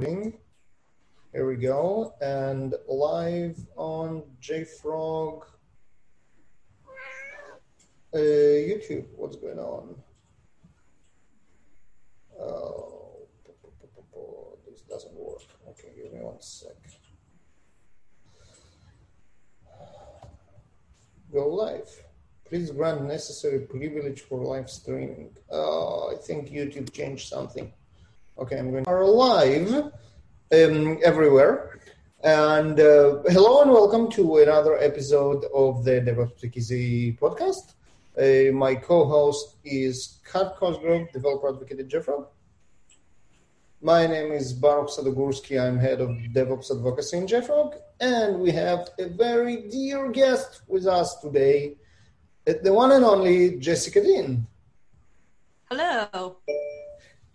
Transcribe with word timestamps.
Here 0.00 1.46
we 1.46 1.56
go. 1.56 2.14
And 2.22 2.74
live 2.88 3.58
on 3.76 4.22
JFrog 4.40 5.42
uh, 8.14 8.16
YouTube. 8.16 9.08
What's 9.14 9.36
going 9.36 9.58
on? 9.58 9.96
Oh, 12.40 13.26
this 14.66 14.80
doesn't 14.82 15.12
work. 15.12 15.42
Okay, 15.68 15.88
give 15.94 16.14
me 16.14 16.20
one 16.20 16.40
sec. 16.40 16.70
Go 21.30 21.46
live. 21.48 21.90
Please 22.46 22.70
grant 22.70 23.04
necessary 23.04 23.60
privilege 23.60 24.22
for 24.22 24.42
live 24.42 24.70
streaming. 24.70 25.36
Oh, 25.50 26.10
I 26.10 26.16
think 26.16 26.48
YouTube 26.48 26.90
changed 26.90 27.28
something. 27.28 27.70
Okay, 28.40 28.58
I'm 28.58 28.70
going. 28.70 28.84
To 28.84 28.90
are 28.90 29.04
live 29.04 29.70
um, 29.70 30.98
everywhere. 31.04 31.78
And 32.24 32.80
uh, 32.80 33.20
hello 33.28 33.60
and 33.60 33.70
welcome 33.70 34.10
to 34.12 34.38
another 34.38 34.78
episode 34.78 35.44
of 35.54 35.84
the 35.84 36.00
DevOps 36.00 36.56
Easy 36.56 37.12
podcast. 37.20 37.74
Uh, 38.16 38.50
my 38.52 38.76
co-host 38.76 39.56
is 39.62 40.20
Kat 40.24 40.56
Cosgrove, 40.56 41.12
developer 41.12 41.50
advocate 41.50 41.80
at 41.80 41.88
JFrog. 41.88 42.28
My 43.82 44.06
name 44.06 44.32
is 44.32 44.54
Baruch 44.54 44.88
Sadogursky. 44.88 45.60
I'm 45.60 45.78
head 45.78 46.00
of 46.00 46.08
DevOps 46.08 46.70
advocacy 46.70 47.18
in 47.18 47.26
JFrog, 47.26 47.74
and 48.00 48.40
we 48.40 48.52
have 48.52 48.88
a 48.98 49.08
very 49.08 49.68
dear 49.68 50.10
guest 50.10 50.62
with 50.66 50.86
us 50.86 51.20
today, 51.20 51.76
the 52.46 52.72
one 52.72 52.92
and 52.92 53.04
only 53.04 53.58
Jessica 53.58 54.02
Dean. 54.02 54.46
Hello. 55.70 56.38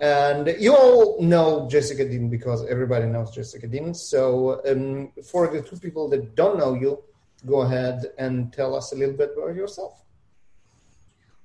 And 0.02 0.56
you 0.60 0.76
all 0.76 1.22
know 1.22 1.68
Jessica 1.70 2.08
Dean 2.08 2.30
because 2.30 2.66
everybody 2.68 3.06
knows 3.06 3.32
Jessica 3.32 3.68
Dean. 3.68 3.94
So, 3.94 4.62
um, 4.70 5.12
for 5.24 5.48
the 5.48 5.62
two 5.62 5.78
people 5.78 6.10
that 6.10 6.36
don't 6.36 6.58
know 6.58 6.74
you, 6.74 7.02
go 7.46 7.62
ahead 7.62 8.06
and 8.18 8.52
tell 8.52 8.76
us 8.76 8.92
a 8.92 8.96
little 8.96 9.16
bit 9.16 9.32
about 9.38 9.56
yourself. 9.56 10.04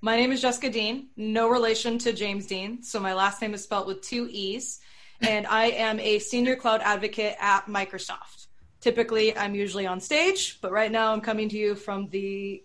My 0.00 0.16
name 0.16 0.32
is 0.32 0.40
Jessica 0.40 0.70
Dean, 0.70 1.10
no 1.16 1.48
relation 1.48 1.98
to 1.98 2.12
James 2.12 2.46
Dean. 2.46 2.82
So, 2.82 2.98
my 2.98 3.14
last 3.14 3.40
name 3.40 3.54
is 3.54 3.62
spelled 3.62 3.86
with 3.86 4.02
two 4.02 4.28
E's. 4.30 4.80
And 5.22 5.46
I 5.46 5.66
am 5.66 6.00
a 6.00 6.18
senior 6.18 6.56
cloud 6.56 6.80
advocate 6.82 7.36
at 7.38 7.66
Microsoft. 7.66 8.46
Typically, 8.80 9.36
I'm 9.36 9.54
usually 9.54 9.86
on 9.86 10.00
stage, 10.00 10.60
but 10.62 10.72
right 10.72 10.90
now 10.90 11.12
I'm 11.12 11.20
coming 11.20 11.50
to 11.50 11.56
you 11.58 11.74
from 11.74 12.08
the 12.08 12.64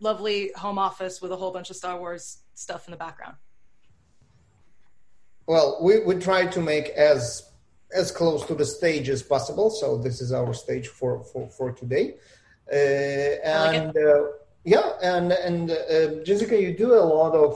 lovely 0.00 0.50
home 0.56 0.78
office 0.78 1.22
with 1.22 1.30
a 1.30 1.36
whole 1.36 1.52
bunch 1.52 1.70
of 1.70 1.76
Star 1.76 1.96
Wars 1.96 2.38
stuff 2.54 2.88
in 2.88 2.90
the 2.90 2.96
background. 2.96 3.36
Well, 5.46 5.78
we, 5.82 6.00
we 6.00 6.14
try 6.16 6.46
to 6.46 6.60
make 6.60 6.88
as 6.90 7.50
as 7.94 8.10
close 8.10 8.44
to 8.46 8.54
the 8.54 8.64
stage 8.64 9.08
as 9.08 9.22
possible. 9.22 9.70
So 9.70 9.96
this 9.96 10.20
is 10.20 10.32
our 10.32 10.52
stage 10.54 10.88
for 10.88 11.22
for, 11.24 11.48
for 11.48 11.72
today. 11.72 12.16
Uh, 12.70 12.76
and 13.44 13.94
like 13.94 13.96
uh, 13.96 14.22
yeah, 14.64 14.92
and 15.02 15.32
and 15.32 15.70
uh, 15.70 16.24
Jessica, 16.24 16.60
you 16.60 16.76
do 16.76 16.94
a 16.94 17.04
lot 17.04 17.34
of 17.34 17.54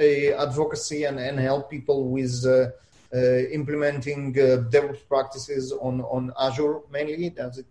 uh, 0.00 0.42
advocacy 0.42 1.04
and, 1.04 1.18
and 1.18 1.38
help 1.38 1.70
people 1.70 2.08
with 2.08 2.44
uh, 2.46 2.70
uh, 3.14 3.38
implementing 3.52 4.32
DevOps 4.32 5.06
practices 5.08 5.72
on 5.72 6.00
on 6.02 6.32
Azure 6.40 6.80
mainly. 6.90 7.30
Does 7.30 7.58
it? 7.58 7.66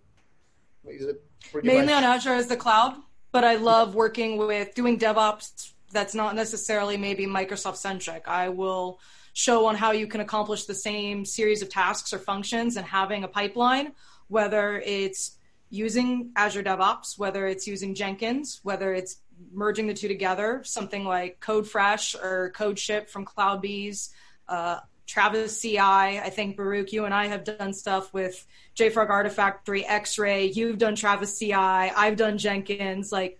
Is 0.85 1.05
it 1.05 1.23
mainly 1.63 1.93
much? 1.93 1.95
on 1.95 2.03
Azure 2.03 2.33
as 2.33 2.47
the 2.47 2.57
cloud? 2.57 2.95
But 3.31 3.43
I 3.43 3.55
love 3.55 3.95
working 3.95 4.37
with 4.37 4.75
doing 4.75 4.99
DevOps. 4.99 5.71
That's 5.91 6.13
not 6.13 6.35
necessarily 6.35 6.97
maybe 6.97 7.25
Microsoft 7.25 7.77
centric. 7.77 8.27
I 8.27 8.49
will 8.49 8.99
show 9.33 9.65
on 9.65 9.75
how 9.75 9.91
you 9.91 10.07
can 10.07 10.21
accomplish 10.21 10.65
the 10.65 10.75
same 10.75 11.25
series 11.25 11.61
of 11.61 11.69
tasks 11.69 12.13
or 12.13 12.19
functions 12.19 12.77
and 12.77 12.85
having 12.85 13.23
a 13.23 13.27
pipeline, 13.27 13.91
whether 14.27 14.79
it's 14.85 15.37
using 15.69 16.31
Azure 16.35 16.63
DevOps, 16.63 17.17
whether 17.17 17.47
it's 17.47 17.67
using 17.67 17.95
Jenkins, 17.95 18.59
whether 18.63 18.93
it's 18.93 19.17
merging 19.51 19.87
the 19.87 19.93
two 19.93 20.07
together, 20.07 20.61
something 20.63 21.03
like 21.03 21.39
CodeFresh 21.39 22.15
or 22.23 22.53
CodeShip 22.55 23.09
from 23.09 23.25
CloudBees, 23.25 24.09
uh, 24.47 24.79
Travis 25.07 25.59
CI. 25.59 25.79
I 25.79 26.29
think 26.29 26.55
Baruch, 26.55 26.93
you 26.93 27.05
and 27.05 27.13
I 27.13 27.27
have 27.27 27.43
done 27.43 27.73
stuff 27.73 28.13
with 28.13 28.45
JFrog 28.75 29.09
Artifactory, 29.09 29.85
Xray. 29.85 30.55
You've 30.55 30.77
done 30.77 30.95
Travis 30.95 31.37
CI. 31.39 31.53
I've 31.53 32.15
done 32.15 32.37
Jenkins. 32.37 33.11
Like 33.11 33.39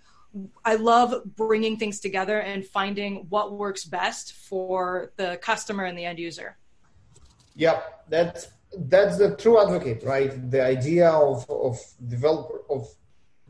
I 0.66 0.76
love 0.76 1.24
bringing 1.36 1.78
things 1.78 2.00
together 2.00 2.40
and 2.40 2.66
finding 2.66 3.28
what 3.30 3.54
works 3.54 3.86
best 3.86 4.34
for 4.34 5.12
the 5.18 5.38
customer 5.42 5.86
and 5.86 5.98
the 5.98 6.06
end 6.06 6.20
user. 6.20 6.58
Yep, 7.56 8.06
that's 8.10 8.48
that's 8.76 9.18
the 9.18 9.36
true 9.36 9.62
advocate, 9.62 10.04
right? 10.04 10.32
The 10.50 10.64
idea 10.64 11.10
of 11.10 11.48
of 11.50 11.80
developer 12.08 12.62
of 12.70 12.88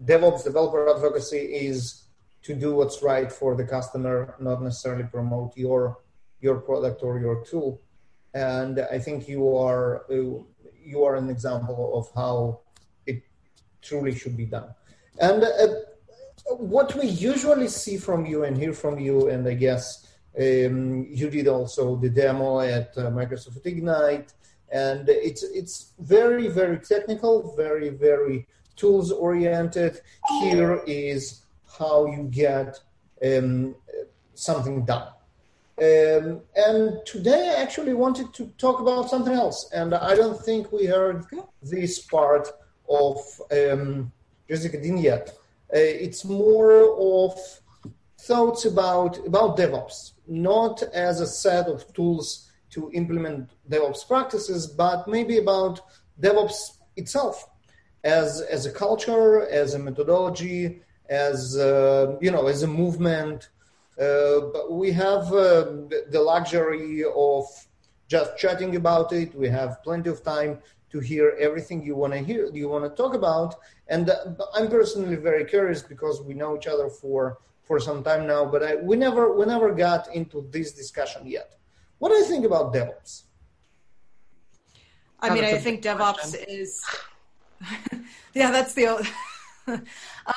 DevOps 0.03 0.43
developer 0.43 0.89
advocacy 0.89 1.37
is 1.37 2.03
to 2.41 2.53
do 2.53 2.75
what's 2.75 3.01
right 3.01 3.31
for 3.31 3.55
the 3.55 3.63
customer, 3.63 4.35
not 4.39 4.61
necessarily 4.61 5.05
promote 5.05 5.55
your 5.55 5.99
your 6.41 6.59
product 6.59 7.01
or 7.03 7.19
your 7.19 7.45
tool. 7.45 7.81
And 8.33 8.79
I 8.91 8.99
think 8.99 9.29
you 9.29 9.55
are 9.55 10.05
you 10.09 11.03
are 11.05 11.15
an 11.15 11.29
example 11.29 11.97
of 11.97 12.11
how 12.13 12.61
it 13.05 13.23
truly 13.81 14.13
should 14.13 14.35
be 14.35 14.45
done. 14.45 14.75
And 15.19 15.43
uh, 15.43 15.67
what 16.45 16.95
we 16.95 17.07
usually 17.07 17.67
see 17.67 17.97
from 17.97 18.25
you 18.25 18.43
and 18.43 18.57
hear 18.57 18.73
from 18.73 18.99
you, 18.99 19.29
and 19.29 19.47
I 19.47 19.53
guess 19.53 20.07
um, 20.37 21.05
you 21.09 21.29
did 21.29 21.47
also 21.47 21.95
the 21.95 22.09
demo 22.09 22.59
at 22.59 22.97
uh, 22.97 23.09
Microsoft 23.11 23.65
Ignite, 23.65 24.33
and 24.71 25.07
it's 25.07 25.43
it's 25.43 25.93
very 25.99 26.47
very 26.47 26.79
technical, 26.79 27.53
very 27.55 27.89
very 27.89 28.47
tools 28.75 29.11
oriented. 29.11 30.01
Here 30.41 30.81
is 30.87 31.43
how 31.77 32.05
you 32.05 32.23
get 32.23 32.79
um, 33.25 33.75
something 34.33 34.85
done. 34.85 35.07
Um, 35.81 36.41
and 36.55 36.99
today 37.05 37.55
I 37.57 37.61
actually 37.61 37.93
wanted 37.93 38.33
to 38.35 38.47
talk 38.57 38.79
about 38.79 39.09
something 39.09 39.33
else, 39.33 39.71
and 39.73 39.93
I 39.93 40.15
don't 40.15 40.39
think 40.39 40.71
we 40.71 40.85
heard 40.85 41.25
this 41.61 41.99
part 41.99 42.47
of 42.89 43.17
um, 43.51 44.11
Jessica 44.47 44.79
Dean 44.81 44.97
yet. 44.97 45.35
Uh, 45.73 45.79
it's 45.79 46.23
more 46.23 46.95
of 46.99 47.33
thoughts 48.19 48.65
about 48.65 49.17
about 49.25 49.57
DevOps, 49.57 50.11
not 50.27 50.83
as 50.93 51.19
a 51.19 51.27
set 51.27 51.67
of 51.67 51.91
tools 51.93 52.51
to 52.69 52.91
implement 52.93 53.49
DevOps 53.69 54.07
practices, 54.07 54.67
but 54.67 55.07
maybe 55.07 55.37
about 55.37 55.81
DevOps 56.21 56.77
itself 56.95 57.49
as 58.03 58.41
as 58.41 58.65
a 58.65 58.71
culture, 58.71 59.47
as 59.49 59.73
a 59.73 59.79
methodology, 59.79 60.81
as 61.09 61.57
uh, 61.57 62.17
you 62.21 62.31
know, 62.31 62.47
as 62.47 62.63
a 62.63 62.67
movement. 62.67 63.49
Uh, 63.99 64.41
but 64.53 64.71
we 64.71 64.91
have 64.91 65.31
uh, 65.33 65.65
the 66.09 66.21
luxury 66.21 67.03
of 67.15 67.45
just 68.07 68.37
chatting 68.37 68.75
about 68.75 69.11
it. 69.13 69.33
We 69.35 69.49
have 69.49 69.81
plenty 69.83 70.09
of 70.09 70.23
time 70.23 70.59
to 70.93 70.99
hear 70.99 71.35
everything 71.39 71.83
you 71.83 71.95
want 71.95 72.13
to 72.13 72.19
hear, 72.19 72.49
you 72.53 72.69
want 72.69 72.85
to 72.85 72.91
talk 72.91 73.15
about. 73.15 73.55
And 73.87 74.09
uh, 74.09 74.35
I'm 74.53 74.69
personally 74.69 75.15
very 75.15 75.43
curious 75.43 75.81
because 75.81 76.21
we 76.21 76.35
know 76.35 76.55
each 76.55 76.67
other 76.67 76.87
for 76.87 77.39
for 77.63 77.79
some 77.79 78.03
time 78.03 78.27
now, 78.27 78.45
but 78.45 78.61
I, 78.61 78.75
we 78.75 78.95
never 78.95 79.35
we 79.37 79.45
never 79.45 79.73
got 79.73 80.13
into 80.13 80.47
this 80.51 80.71
discussion 80.71 81.25
yet. 81.25 81.55
What 81.97 82.09
do 82.09 82.15
you 82.15 82.25
think 82.25 82.45
about 82.45 82.73
DevOps? 82.73 83.23
I 85.19 85.33
mean, 85.33 85.45
I 85.45 85.57
think 85.57 85.81
DevOps 85.81 86.13
question. 86.15 86.45
is. 86.47 86.85
yeah, 88.33 88.51
that's 88.51 88.73
the. 88.73 88.87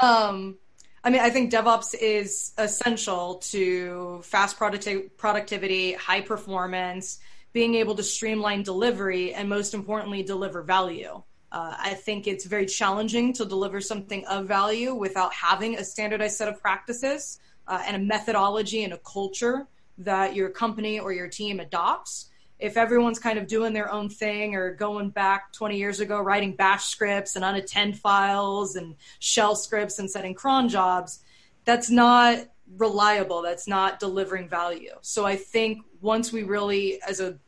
um, 0.01 0.57
I 1.05 1.11
mean, 1.11 1.21
I 1.21 1.31
think 1.31 1.53
DevOps 1.53 1.95
is 2.01 2.53
essential 2.57 3.37
to 3.53 4.21
fast 4.23 4.59
producti- 4.59 5.11
productivity, 5.17 5.93
high 5.93 6.23
performance, 6.23 7.19
being 7.57 7.77
able 7.77 7.95
to 7.95 8.03
streamline 8.03 8.63
delivery, 8.63 9.33
and 9.33 9.49
most 9.49 9.73
importantly, 9.73 10.23
deliver 10.23 10.63
value. 10.63 11.23
Uh, 11.51 11.75
I 11.79 11.95
think 11.95 12.27
it's 12.27 12.45
very 12.45 12.67
challenging 12.67 13.33
to 13.33 13.47
deliver 13.47 13.81
something 13.81 14.27
of 14.27 14.47
value 14.47 14.95
without 14.95 15.33
having 15.33 15.79
a 15.79 15.83
standardized 15.83 16.37
set 16.37 16.49
of 16.49 16.61
practices 16.61 17.41
uh, 17.67 17.83
and 17.87 17.97
a 17.97 17.99
methodology 17.99 18.85
and 18.85 18.93
a 18.93 18.99
culture 18.99 19.67
that 19.97 20.37
your 20.37 20.51
company 20.51 21.01
or 21.01 21.15
your 21.15 21.29
team 21.29 21.59
adopts. 21.59 22.29
If 22.59 22.77
everyone's 22.77 23.19
kind 23.19 23.39
of 23.39 23.47
doing 23.47 23.73
their 23.73 23.91
own 23.91 24.11
thing 24.11 24.55
or 24.55 24.75
going 24.75 25.09
back 25.09 25.51
20 25.55 25.79
years 25.79 26.01
ago, 26.01 26.21
writing 26.21 26.57
bash 26.57 26.85
scripts 26.85 27.37
and 27.37 27.43
unattend 27.43 27.97
files 27.97 28.77
and 28.77 28.97
shell 29.19 29.57
scripts 29.57 29.99
and 29.99 30.11
setting 30.11 30.35
cron 30.35 30.69
jobs, 30.69 31.21
that's 31.65 31.89
not 31.89 32.37
reliable. 32.77 33.41
That's 33.41 33.67
not 33.67 33.99
delivering 33.99 34.47
value. 34.47 34.93
So 35.01 35.25
I 35.25 35.37
think 35.37 35.79
once 36.03 36.35
we 36.35 36.43
really, 36.43 37.01
as 37.01 37.21
a 37.21 37.39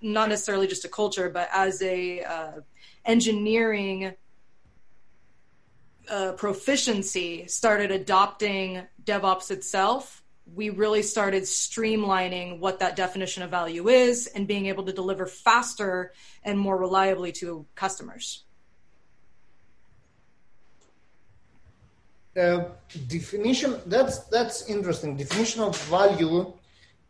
not 0.00 0.28
necessarily 0.28 0.66
just 0.66 0.84
a 0.84 0.88
culture, 0.88 1.28
but 1.28 1.48
as 1.52 1.82
a 1.82 2.22
uh, 2.22 2.52
engineering 3.04 4.14
uh, 6.08 6.32
proficiency, 6.32 7.46
started 7.48 7.90
adopting 7.90 8.82
DevOps 9.04 9.50
itself, 9.50 10.22
we 10.54 10.70
really 10.70 11.02
started 11.02 11.42
streamlining 11.42 12.60
what 12.60 12.78
that 12.78 12.94
definition 12.94 13.42
of 13.42 13.50
value 13.50 13.88
is 13.88 14.28
and 14.28 14.46
being 14.46 14.66
able 14.66 14.84
to 14.84 14.92
deliver 14.92 15.26
faster 15.26 16.12
and 16.44 16.58
more 16.58 16.76
reliably 16.76 17.32
to 17.32 17.66
customers. 17.74 18.44
Uh, 22.36 22.64
definition 23.08 23.80
that's 23.86 24.18
that's 24.26 24.68
interesting. 24.68 25.16
Definition 25.16 25.62
of 25.62 25.76
value 25.84 26.52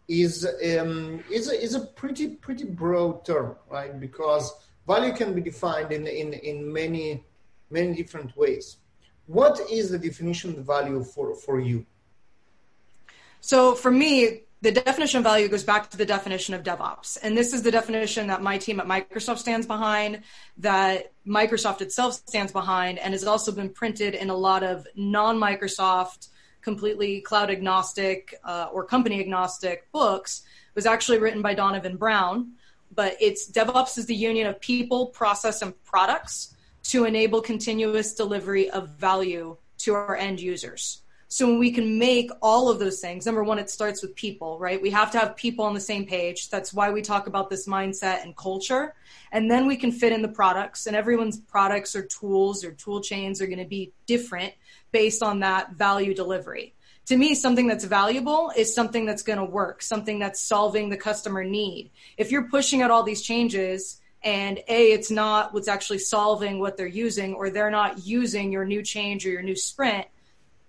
is 0.09 0.47
um, 0.47 1.23
is 1.31 1.51
a, 1.51 1.63
is 1.63 1.75
a 1.75 1.81
pretty 1.81 2.29
pretty 2.29 2.65
broad 2.65 3.25
term, 3.25 3.57
right? 3.71 3.99
Because 3.99 4.53
value 4.87 5.13
can 5.13 5.35
be 5.35 5.41
defined 5.41 5.93
in 5.93 6.07
in 6.07 6.33
in 6.33 6.73
many 6.73 7.25
many 7.71 7.95
different 7.95 8.37
ways. 8.37 8.79
What 9.27 9.61
is 9.71 9.91
the 9.91 9.99
definition 9.99 10.51
of 10.59 10.65
value 10.65 11.03
for 11.03 11.35
for 11.35 11.61
you? 11.61 11.87
So 13.41 13.75
for 13.75 13.91
me, 13.91 14.43
the 14.63 14.73
definition 14.73 15.19
of 15.19 15.25
value 15.25 15.49
goes 15.49 15.63
back 15.63 15.91
to 15.91 15.97
the 15.97 16.07
definition 16.07 16.55
of 16.55 16.63
DevOps. 16.63 17.19
And 17.23 17.37
this 17.37 17.53
is 17.53 17.63
the 17.63 17.71
definition 17.71 18.27
that 18.29 18.43
my 18.43 18.59
team 18.59 18.81
at 18.81 18.87
Microsoft 18.87 19.39
stands 19.39 19.67
behind, 19.67 20.23
that 20.59 21.13
Microsoft 21.27 21.83
itself 21.83 22.15
stands 22.15 22.53
behind, 22.53 22.99
and 22.99 23.13
has 23.13 23.25
also 23.25 23.53
been 23.53 23.69
printed 23.69 24.15
in 24.15 24.31
a 24.31 24.35
lot 24.35 24.63
of 24.63 24.87
non 24.97 25.39
Microsoft, 25.39 26.29
completely 26.67 27.21
cloud 27.21 27.49
agnostic 27.49 28.35
uh, 28.43 28.67
or 28.73 28.85
company 28.85 29.21
agnostic 29.21 29.91
books. 29.93 30.43
Was 30.75 30.85
actually 30.85 31.19
written 31.19 31.41
by 31.41 31.55
Donovan 31.55 31.97
Brown. 31.97 32.53
But 32.93 33.17
it's 33.21 33.49
DevOps 33.51 33.97
is 33.99 34.07
the 34.07 34.17
union 34.17 34.49
of 34.49 34.61
people, 34.61 35.07
process, 35.07 35.63
and 35.63 35.73
products 35.85 36.57
to 36.91 37.05
enable 37.05 37.41
continuous 37.41 38.15
delivery 38.15 38.69
of 38.71 38.89
value 38.89 39.57
to 39.79 39.95
our 39.95 40.17
end 40.17 40.41
users. 40.41 41.03
So 41.29 41.49
when 41.49 41.59
we 41.59 41.73
can 41.73 41.99
make 41.99 42.31
all 42.41 42.71
of 42.71 42.79
those 42.79 43.01
things, 43.01 43.27
number 43.27 43.43
one, 43.43 43.59
it 43.59 43.69
starts 43.69 44.01
with 44.01 44.15
people, 44.15 44.59
right? 44.61 44.81
We 44.81 44.91
have 44.91 45.11
to 45.13 45.19
have 45.19 45.37
people 45.37 45.65
on 45.65 45.75
the 45.75 45.81
same 45.81 46.07
page. 46.07 46.51
That's 46.51 46.73
why 46.73 46.91
we 46.91 47.03
talk 47.03 47.27
about 47.27 47.51
this 47.51 47.67
mindset 47.67 48.23
and 48.23 48.37
culture. 48.37 48.95
And 49.33 49.51
then 49.51 49.67
we 49.67 49.77
can 49.77 49.91
fit 49.91 50.13
in 50.13 50.23
the 50.23 50.29
products, 50.29 50.87
and 50.87 50.95
everyone's 50.95 51.39
products 51.39 51.97
or 51.97 52.03
tools 52.03 52.65
or 52.65 52.73
tool 52.73 53.01
chains 53.01 53.43
are 53.43 53.47
going 53.47 53.59
to 53.59 53.65
be 53.65 53.93
different 54.07 54.55
based 54.93 55.23
on 55.23 55.41
that 55.41 55.73
value 55.73 56.15
delivery. 56.15 56.75
To 57.07 57.17
me, 57.17 57.35
something 57.35 57.67
that's 57.67 57.85
valuable 57.85 58.53
is 58.57 58.73
something 58.73 59.05
that's 59.05 59.23
going 59.23 59.39
to 59.39 59.45
work, 59.45 59.83
something 59.83 60.19
that's 60.19 60.41
solving 60.41 60.91
the 60.91 60.97
customer 60.97 61.43
need. 61.43 61.91
If 62.17 62.31
you're 62.31 62.49
pushing 62.49 62.83
out 62.83 62.91
all 62.91 63.03
these 63.03 63.23
changes, 63.23 64.01
and 64.23 64.59
a 64.69 64.93
it's 64.93 65.11
not 65.11 65.53
what's 65.53 65.69
actually 65.69 65.99
solving 65.99 66.59
what 66.59 66.77
they're 66.77 66.87
using 66.87 67.35
or 67.35 67.51
they're 67.51 67.71
not 67.71 68.05
using 68.05 68.51
your 68.51 68.65
new 68.65 68.83
change 68.83 69.25
or 69.27 69.31
your 69.31 69.43
new 69.43 69.55
sprint 69.55 70.07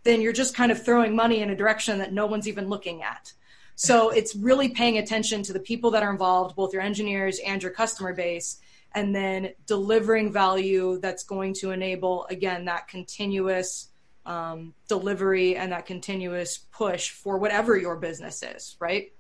then 0.07 0.21
you're 0.21 0.31
just 0.31 0.56
kind 0.56 0.71
of 0.71 0.83
throwing 0.83 1.15
money 1.15 1.42
in 1.42 1.50
a 1.50 1.56
direction 1.56 2.00
that 2.00 2.13
no 2.13 2.25
one's 2.25 2.48
even 2.48 2.69
looking 2.69 3.04
at. 3.04 3.33
So 3.75 4.09
it's 4.09 4.36
really 4.36 4.69
paying 4.69 4.98
attention 4.98 5.44
to 5.44 5.54
the 5.54 5.59
people 5.59 5.92
that 5.92 6.01
are 6.01 6.09
involved, 6.09 6.56
both 6.56 6.71
your 6.71 6.81
engineers 6.81 7.39
and 7.45 7.62
your 7.62 7.74
customer 7.74 8.13
base, 8.13 8.59
and 8.95 9.13
then 9.13 9.50
delivering 9.65 10.31
value 10.31 10.98
that's 11.00 11.24
going 11.24 11.54
to 11.56 11.71
enable, 11.71 12.25
again, 12.27 12.65
that 12.65 12.88
continuous 12.88 13.89
um, 14.25 14.74
delivery 14.88 15.57
and 15.57 15.74
that 15.74 15.86
continuous 15.86 16.57
push 16.71 17.12
for 17.12 17.38
whatever 17.38 17.77
your 17.77 17.98
business 17.98 18.42
is, 18.44 18.77
right? 18.80 19.12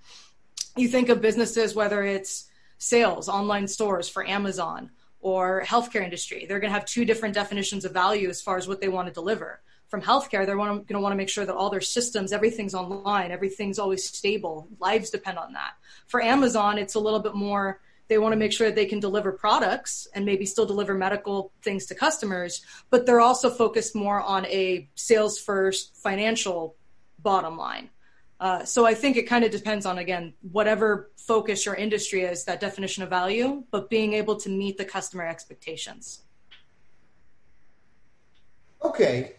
You 0.77 0.87
think 0.87 1.09
of 1.09 1.21
businesses, 1.21 1.75
whether 1.75 2.01
it's 2.01 2.49
sales, 2.77 3.27
online 3.27 3.67
stores 3.67 4.07
for 4.07 4.25
Amazon, 4.25 4.91
or 5.19 5.63
healthcare 5.65 6.03
industry, 6.03 6.45
they're 6.47 6.59
going 6.59 6.71
to 6.71 6.79
have 6.79 6.85
two 6.85 7.03
different 7.03 7.35
definitions 7.35 7.83
of 7.83 7.91
value 7.91 8.29
as 8.29 8.41
far 8.41 8.57
as 8.57 8.67
what 8.67 8.79
they 8.79 8.87
want 8.87 9.07
to 9.07 9.13
deliver 9.13 9.59
from 9.89 10.01
healthcare, 10.01 10.45
they're 10.45 10.55
going 10.55 10.85
to 10.85 10.99
want 10.99 11.13
to 11.13 11.17
make 11.17 11.29
sure 11.29 11.45
that 11.45 11.55
all 11.55 11.69
their 11.69 11.81
systems, 11.81 12.33
everything's 12.33 12.75
online, 12.75 13.31
everything's 13.31 13.79
always 13.79 14.07
stable. 14.07 14.67
Lives 14.79 15.09
depend 15.09 15.37
on 15.37 15.53
that. 15.53 15.73
For 16.07 16.21
Amazon, 16.21 16.77
it's 16.77 16.95
a 16.95 16.99
little 16.99 17.19
bit 17.19 17.35
more. 17.35 17.79
They 18.09 18.17
want 18.17 18.33
to 18.33 18.37
make 18.37 18.53
sure 18.53 18.67
that 18.67 18.75
they 18.75 18.85
can 18.85 18.99
deliver 18.99 19.31
products 19.31 20.07
and 20.13 20.25
maybe 20.25 20.45
still 20.45 20.65
deliver 20.65 20.93
medical 20.93 21.51
things 21.61 21.85
to 21.87 21.95
customers, 21.95 22.65
but 22.89 23.05
they're 23.05 23.19
also 23.19 23.49
focused 23.49 23.95
more 23.95 24.21
on 24.21 24.45
a 24.45 24.89
sales 24.95 25.39
first 25.39 25.95
financial 25.95 26.75
bottom 27.19 27.57
line. 27.57 27.89
Uh, 28.39 28.63
so 28.63 28.85
I 28.85 28.93
think 28.93 29.17
it 29.17 29.23
kind 29.23 29.43
of 29.43 29.51
depends 29.51 29.85
on 29.85 29.97
again 29.97 30.33
whatever 30.51 31.09
focus 31.15 31.65
your 31.65 31.75
industry 31.75 32.21
is, 32.21 32.45
that 32.45 32.59
definition 32.59 33.03
of 33.03 33.09
value, 33.09 33.63
but 33.71 33.89
being 33.89 34.13
able 34.13 34.35
to 34.37 34.49
meet 34.49 34.77
the 34.77 34.85
customer 34.85 35.25
expectations. 35.25 36.21
Okay, 38.83 39.33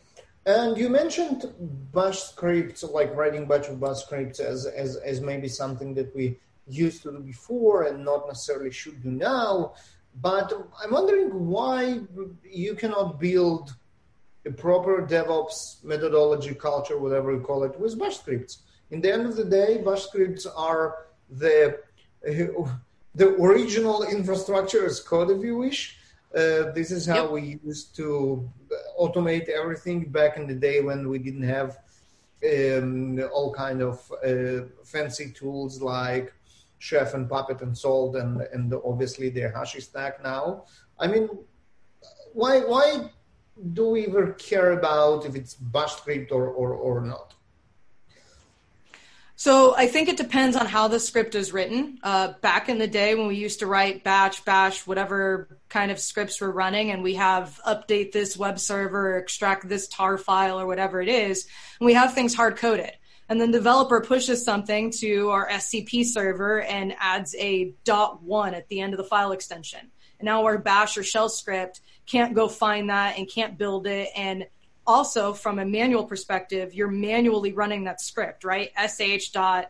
and 0.46 0.76
you 0.79 0.88
mentioned 0.88 1.52
bash 1.93 2.20
scripts, 2.20 2.82
like 2.82 3.14
writing 3.14 3.46
batch 3.46 3.69
of 3.69 3.81
bash 3.81 3.99
scripts 4.05 4.40
as, 4.40 4.67
as, 4.67 4.96
as 4.96 5.20
maybe 5.20 5.49
something 5.49 5.94
that 5.94 6.14
we 6.14 6.38
used 6.67 7.02
to 7.02 7.12
do 7.12 7.19
before 7.19 7.85
and 7.85 8.05
not 8.05 8.26
necessarily 8.26 8.70
should 8.70 9.02
do 9.02 9.11
now. 9.11 9.75
But 10.20 10.52
I'm 10.82 10.90
wondering 10.90 11.46
why 11.46 12.00
you 12.43 12.75
cannot 12.75 13.20
build 13.20 13.75
a 14.46 14.50
proper 14.50 15.06
DevOps 15.06 15.85
methodology, 15.85 16.55
culture, 16.55 16.99
whatever 16.99 17.32
you 17.32 17.40
call 17.40 17.64
it, 17.64 17.79
with 17.79 17.99
bash 17.99 18.19
scripts. 18.19 18.62
In 18.90 19.00
the 19.00 19.12
end 19.12 19.26
of 19.26 19.37
the 19.37 19.44
day, 19.44 19.82
bash 19.85 20.05
scripts 20.05 20.46
are 20.46 21.06
the 21.29 21.79
the 23.14 23.29
original 23.40 24.05
infrastructure 24.05 24.87
as 24.87 25.00
code, 25.00 25.31
if 25.31 25.43
you 25.43 25.56
wish. 25.56 25.98
Uh, 26.35 26.71
this 26.73 26.91
is 26.91 27.07
how 27.07 27.23
yep. 27.23 27.31
we 27.31 27.59
used 27.65 27.97
to 27.97 28.49
automate 29.01 29.49
everything 29.49 30.11
back 30.11 30.37
in 30.37 30.47
the 30.47 30.55
day 30.55 30.81
when 30.83 31.09
we 31.09 31.19
didn't 31.19 31.43
have 31.43 31.79
um, 32.45 33.19
all 33.33 33.53
kind 33.53 33.83
of 33.83 34.13
uh, 34.25 34.67
fancy 34.85 35.31
tools 35.31 35.81
like 35.81 36.33
Chef 36.79 37.15
and 37.15 37.29
Puppet 37.29 37.63
and 37.63 37.77
Salt 37.77 38.17
and 38.17 38.43
and 38.53 38.73
obviously 38.85 39.31
the 39.31 39.41
HashiStack 39.41 40.23
now. 40.23 40.65
I 40.99 41.07
mean, 41.07 41.29
why 42.33 42.61
why 42.61 43.11
do 43.73 43.89
we 43.89 44.07
ever 44.07 44.33
care 44.35 44.73
about 44.73 45.25
if 45.25 45.35
it's 45.35 45.55
bash 45.55 45.97
script 45.97 46.31
or, 46.31 46.47
or, 46.49 46.75
or 46.75 47.01
not? 47.01 47.35
So 49.38 49.73
I 49.76 49.87
think 49.87 50.08
it 50.08 50.17
depends 50.17 50.56
on 50.56 50.67
how 50.67 50.88
the 50.88 50.99
script 50.99 51.37
is 51.37 51.52
written. 51.52 52.00
Uh, 52.02 52.32
back 52.40 52.69
in 52.69 52.79
the 52.79 52.88
day 52.88 53.14
when 53.14 53.29
we 53.29 53.37
used 53.37 53.61
to 53.61 53.69
write 53.69 54.02
batch, 54.02 54.44
bash, 54.44 54.85
whatever 54.85 55.61
kind 55.69 55.93
of 55.93 56.00
scripts 56.00 56.40
we're 56.40 56.50
running, 56.50 56.90
and 56.90 57.05
we 57.05 57.14
have 57.14 57.61
update 57.64 58.11
this 58.11 58.37
web 58.37 58.58
server, 58.58 59.17
extract 59.17 59.69
this 59.69 59.87
tar 59.87 60.19
file, 60.19 60.58
or 60.58 60.67
whatever 60.67 61.00
it 61.00 61.08
is, 61.08 61.46
and 61.79 61.87
we 61.87 61.94
have 61.94 62.14
things 62.14 62.35
hard 62.35 62.56
coded. 62.56 62.90
And 63.29 63.40
then 63.40 63.52
developer 63.52 64.00
pushes 64.00 64.44
something 64.44 64.90
to 64.99 65.31
our 65.31 65.49
SCP 65.49 66.05
server 66.05 66.62
and 66.62 66.96
adds 66.99 67.37
a 67.38 67.75
dot 67.85 68.20
one 68.20 68.55
at 68.55 68.67
the 68.67 68.81
end 68.81 68.93
of 68.93 68.99
the 68.99 69.05
file 69.05 69.31
extension. 69.31 69.93
And 70.19 70.26
now 70.26 70.46
our 70.46 70.58
bash 70.58 70.99
or 70.99 71.05
shell 71.05 71.29
script 71.29 71.81
can't 72.07 72.35
go 72.35 72.49
find 72.49 72.90
that 72.90 73.16
and 73.16 73.30
can't 73.30 73.57
build 73.57 73.87
it 73.87 74.09
and 74.16 74.47
also 74.88 75.35
from 75.35 75.59
a 75.59 75.64
manual 75.64 76.04
perspective, 76.04 76.73
you're 76.73 76.90
manually 76.90 77.52
running 77.52 77.85
that 77.85 78.00
script, 78.00 78.42
right? 78.42 78.71
sh.run.sh 78.88 79.66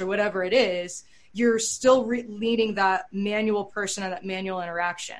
or 0.00 0.06
whatever 0.06 0.44
it 0.44 0.52
is, 0.52 1.04
you're 1.32 1.58
still 1.58 2.04
re- 2.04 2.26
leading 2.28 2.74
that 2.74 3.06
manual 3.10 3.64
person 3.64 4.04
and 4.04 4.12
that 4.12 4.26
manual 4.26 4.60
interaction. 4.60 5.16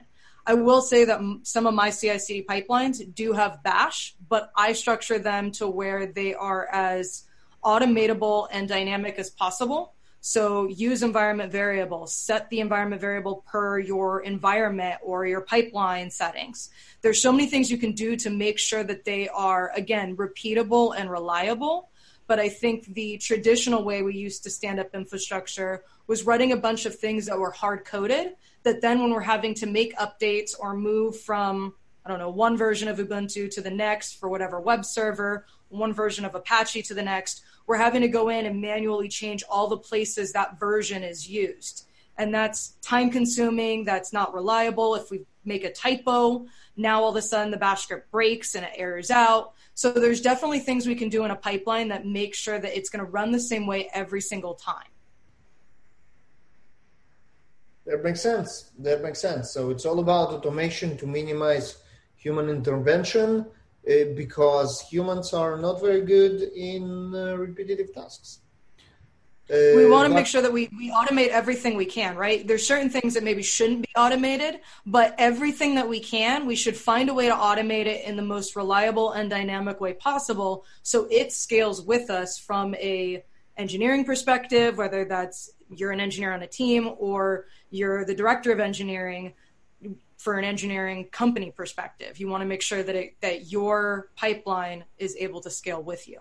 I 0.46 0.54
will 0.54 0.82
say 0.82 1.06
that 1.06 1.20
some 1.44 1.66
of 1.66 1.72
my 1.72 1.90
CI 1.90 2.18
CD 2.18 2.44
pipelines 2.44 3.14
do 3.14 3.32
have 3.32 3.62
bash, 3.62 4.14
but 4.28 4.52
I 4.54 4.74
structure 4.74 5.18
them 5.18 5.50
to 5.52 5.66
where 5.66 6.06
they 6.06 6.34
are 6.34 6.66
as 6.70 7.24
automatable 7.64 8.48
and 8.50 8.68
dynamic 8.68 9.14
as 9.18 9.30
possible. 9.30 9.94
So 10.24 10.68
use 10.68 11.02
environment 11.02 11.50
variables, 11.50 12.14
set 12.14 12.48
the 12.48 12.60
environment 12.60 13.00
variable 13.00 13.44
per 13.44 13.80
your 13.80 14.20
environment 14.20 15.00
or 15.02 15.26
your 15.26 15.40
pipeline 15.40 16.12
settings. 16.12 16.70
There's 17.00 17.20
so 17.20 17.32
many 17.32 17.48
things 17.48 17.72
you 17.72 17.76
can 17.76 17.90
do 17.90 18.14
to 18.14 18.30
make 18.30 18.60
sure 18.60 18.84
that 18.84 19.04
they 19.04 19.28
are, 19.28 19.72
again, 19.74 20.16
repeatable 20.16 20.94
and 20.96 21.10
reliable. 21.10 21.90
But 22.28 22.38
I 22.38 22.48
think 22.48 22.94
the 22.94 23.18
traditional 23.18 23.82
way 23.82 24.02
we 24.02 24.14
used 24.14 24.44
to 24.44 24.50
stand 24.50 24.78
up 24.78 24.94
infrastructure 24.94 25.82
was 26.06 26.24
writing 26.24 26.52
a 26.52 26.56
bunch 26.56 26.86
of 26.86 26.94
things 26.94 27.26
that 27.26 27.36
were 27.36 27.50
hard 27.50 27.84
coded 27.84 28.36
that 28.62 28.80
then 28.80 29.00
when 29.00 29.10
we're 29.10 29.22
having 29.22 29.54
to 29.54 29.66
make 29.66 29.96
updates 29.96 30.54
or 30.56 30.72
move 30.72 31.18
from 31.18 31.74
I 32.04 32.08
don't 32.08 32.18
know, 32.18 32.30
one 32.30 32.56
version 32.56 32.88
of 32.88 32.98
Ubuntu 32.98 33.48
to 33.50 33.60
the 33.60 33.70
next 33.70 34.18
for 34.18 34.28
whatever 34.28 34.60
web 34.60 34.84
server, 34.84 35.46
one 35.68 35.92
version 35.92 36.24
of 36.24 36.34
Apache 36.34 36.82
to 36.82 36.94
the 36.94 37.02
next, 37.02 37.42
we're 37.66 37.76
having 37.76 38.02
to 38.02 38.08
go 38.08 38.28
in 38.28 38.46
and 38.46 38.60
manually 38.60 39.08
change 39.08 39.42
all 39.48 39.68
the 39.68 39.76
places 39.76 40.32
that 40.32 40.58
version 40.58 41.02
is 41.02 41.28
used. 41.28 41.86
And 42.18 42.34
that's 42.34 42.76
time 42.82 43.10
consuming, 43.10 43.84
that's 43.84 44.12
not 44.12 44.34
reliable. 44.34 44.94
If 44.94 45.10
we 45.10 45.24
make 45.44 45.64
a 45.64 45.72
typo, 45.72 46.46
now 46.76 47.02
all 47.02 47.10
of 47.10 47.16
a 47.16 47.22
sudden 47.22 47.50
the 47.50 47.56
bash 47.56 47.82
script 47.82 48.10
breaks 48.10 48.54
and 48.54 48.64
it 48.64 48.72
errors 48.76 49.10
out. 49.10 49.52
So 49.74 49.92
there's 49.92 50.20
definitely 50.20 50.60
things 50.60 50.86
we 50.86 50.94
can 50.94 51.08
do 51.08 51.24
in 51.24 51.30
a 51.30 51.36
pipeline 51.36 51.88
that 51.88 52.06
make 52.06 52.34
sure 52.34 52.58
that 52.58 52.76
it's 52.76 52.90
going 52.90 53.04
to 53.04 53.10
run 53.10 53.32
the 53.32 53.40
same 53.40 53.66
way 53.66 53.88
every 53.92 54.20
single 54.20 54.54
time. 54.54 54.86
That 57.86 58.04
makes 58.04 58.20
sense. 58.20 58.70
That 58.78 59.02
makes 59.02 59.20
sense. 59.20 59.50
So 59.50 59.70
it's 59.70 59.84
all 59.84 59.98
about 59.98 60.28
automation 60.28 60.96
to 60.98 61.06
minimize 61.06 61.78
human 62.16 62.48
intervention 62.48 63.46
uh, 63.88 64.04
because 64.14 64.80
humans 64.82 65.32
are 65.32 65.58
not 65.58 65.80
very 65.80 66.02
good 66.02 66.42
in 66.54 67.14
uh, 67.14 67.36
repetitive 67.36 67.92
tasks. 67.92 68.40
Uh, 69.50 69.76
we 69.76 69.86
want 69.86 70.08
to 70.08 70.14
make 70.14 70.26
sure 70.26 70.40
that 70.40 70.52
we, 70.52 70.70
we 70.78 70.90
automate 70.92 71.28
everything 71.28 71.76
we 71.76 71.84
can, 71.84 72.16
right? 72.16 72.46
There's 72.46 72.66
certain 72.66 72.88
things 72.88 73.12
that 73.14 73.24
maybe 73.24 73.42
shouldn't 73.42 73.82
be 73.82 73.88
automated, 73.96 74.60
but 74.86 75.14
everything 75.18 75.74
that 75.74 75.88
we 75.88 75.98
can, 75.98 76.46
we 76.46 76.54
should 76.54 76.76
find 76.76 77.10
a 77.10 77.14
way 77.14 77.26
to 77.26 77.34
automate 77.34 77.86
it 77.86 78.06
in 78.06 78.16
the 78.16 78.22
most 78.22 78.54
reliable 78.54 79.12
and 79.12 79.28
dynamic 79.28 79.80
way 79.80 79.94
possible 79.94 80.64
so 80.82 81.08
it 81.10 81.32
scales 81.32 81.82
with 81.82 82.08
us 82.08 82.38
from 82.38 82.74
a 82.76 83.24
engineering 83.56 84.04
perspective, 84.04 84.78
whether 84.78 85.04
that's 85.04 85.50
you're 85.74 85.90
an 85.90 86.00
engineer 86.00 86.32
on 86.32 86.42
a 86.42 86.46
team 86.46 86.90
or 86.98 87.46
you're 87.70 88.04
the 88.04 88.14
director 88.14 88.52
of 88.52 88.60
engineering 88.60 89.34
for 90.22 90.38
an 90.38 90.44
engineering 90.44 91.08
company 91.10 91.50
perspective. 91.50 92.20
You 92.20 92.28
want 92.28 92.42
to 92.42 92.46
make 92.46 92.62
sure 92.62 92.82
that 92.84 92.94
it, 92.94 93.20
that 93.22 93.50
your 93.50 94.10
pipeline 94.14 94.84
is 94.96 95.16
able 95.18 95.40
to 95.40 95.50
scale 95.50 95.82
with 95.82 96.06
you. 96.06 96.20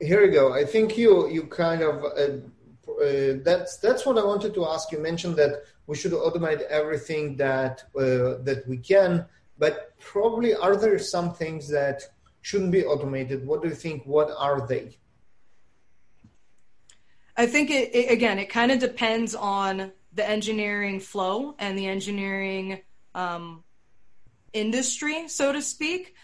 Here 0.00 0.20
we 0.20 0.28
go. 0.28 0.52
I 0.52 0.64
think 0.66 0.98
you 0.98 1.12
you 1.36 1.44
kind 1.44 1.80
of 1.82 1.94
uh, 2.04 2.18
uh, 3.06 3.38
that's 3.42 3.78
that's 3.78 4.04
what 4.04 4.18
I 4.18 4.24
wanted 4.32 4.52
to 4.54 4.66
ask. 4.66 4.92
You 4.92 4.98
mentioned 4.98 5.36
that 5.36 5.52
we 5.86 5.96
should 5.96 6.12
automate 6.12 6.60
everything 6.80 7.36
that 7.36 7.84
uh, 7.98 8.44
that 8.48 8.64
we 8.68 8.76
can, 8.76 9.24
but 9.58 9.74
probably 9.98 10.54
are 10.54 10.76
there 10.76 10.98
some 10.98 11.32
things 11.32 11.68
that 11.70 12.02
shouldn't 12.42 12.72
be 12.72 12.84
automated? 12.84 13.46
What 13.46 13.62
do 13.62 13.68
you 13.68 13.74
think? 13.74 14.04
What 14.04 14.28
are 14.36 14.66
they? 14.66 14.98
I 17.38 17.46
think 17.46 17.70
it, 17.70 17.94
it 17.94 18.10
again. 18.10 18.38
It 18.38 18.50
kind 18.50 18.70
of 18.70 18.78
depends 18.78 19.34
on 19.34 19.92
the 20.12 20.28
engineering 20.28 20.98
flow 21.00 21.54
and 21.58 21.78
the 21.78 21.86
engineering 21.86 22.80
um, 23.16 23.64
industry, 24.52 25.28
so 25.28 25.52
to 25.52 25.60
speak. 25.60 26.14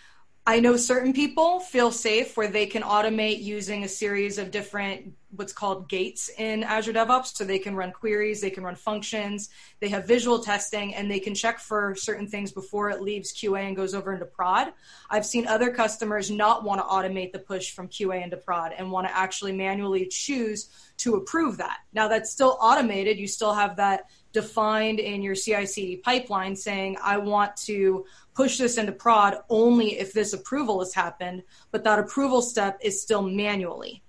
I 0.45 0.59
know 0.59 0.77
certain 0.77 1.13
people 1.13 1.61
feel 1.61 1.93
safe 1.93 2.37
where 2.37 2.49
they 2.49 2.67
can 2.67 2.83
automate 2.83 3.41
using 3.41 3.85
a 3.85 3.89
series 3.89 4.39
of 4.39 4.51
different 4.51 5.15
what's 5.31 5.53
called 5.53 5.89
gates 5.89 6.31
in 6.37 6.65
Azure 6.65 6.93
DevOps. 6.93 7.37
So 7.37 7.45
they 7.45 7.61
can 7.61 7.77
run 7.77 7.93
queries, 7.93 8.41
they 8.41 8.51
can 8.51 8.65
run 8.65 8.75
functions, 8.75 9.51
they 9.79 9.89
have 9.91 10.07
visual 10.07 10.41
testing, 10.41 10.97
and 10.97 11.09
they 11.09 11.21
can 11.21 11.37
check 11.37 11.61
for 11.61 11.95
certain 11.95 12.27
things 12.27 12.51
before 12.51 12.91
it 12.91 13.01
leaves 13.01 13.33
QA 13.33 13.69
and 13.69 13.77
goes 13.77 13.95
over 13.95 14.13
into 14.13 14.27
prod. 14.27 14.73
I've 15.09 15.25
seen 15.25 15.47
other 15.47 15.71
customers 15.71 16.29
not 16.29 16.65
want 16.65 16.81
to 16.81 16.87
automate 16.87 17.31
the 17.31 17.39
push 17.39 17.71
from 17.71 17.87
QA 17.87 18.25
into 18.25 18.37
prod 18.37 18.73
and 18.77 18.91
want 18.91 19.07
to 19.07 19.17
actually 19.17 19.53
manually 19.53 20.07
choose 20.07 20.69
to 20.99 21.15
approve 21.15 21.59
that. 21.59 21.79
Now 21.93 22.09
that's 22.09 22.33
still 22.33 22.59
automated. 22.61 23.17
You 23.17 23.29
still 23.29 23.55
have 23.55 23.77
that 23.77 24.07
defined 24.33 24.99
in 24.99 25.23
your 25.23 25.35
CI 25.35 25.67
CD 25.67 25.97
pipeline 25.97 26.57
saying, 26.57 26.97
I 27.03 27.19
want 27.19 27.57
to 27.65 28.05
push 28.35 28.59
this 28.59 28.79
into 28.79 28.93
prod 28.93 29.39
only 29.49 29.99
if 29.99 30.13
this 30.13 30.33
approval 30.33 30.81
has 30.81 30.95
happened, 30.95 31.43
but 31.71 31.85
that 31.85 31.99
approval 31.99 32.43
step 32.43 32.79
is 32.83 33.03
still 33.03 33.23
manually 33.23 34.03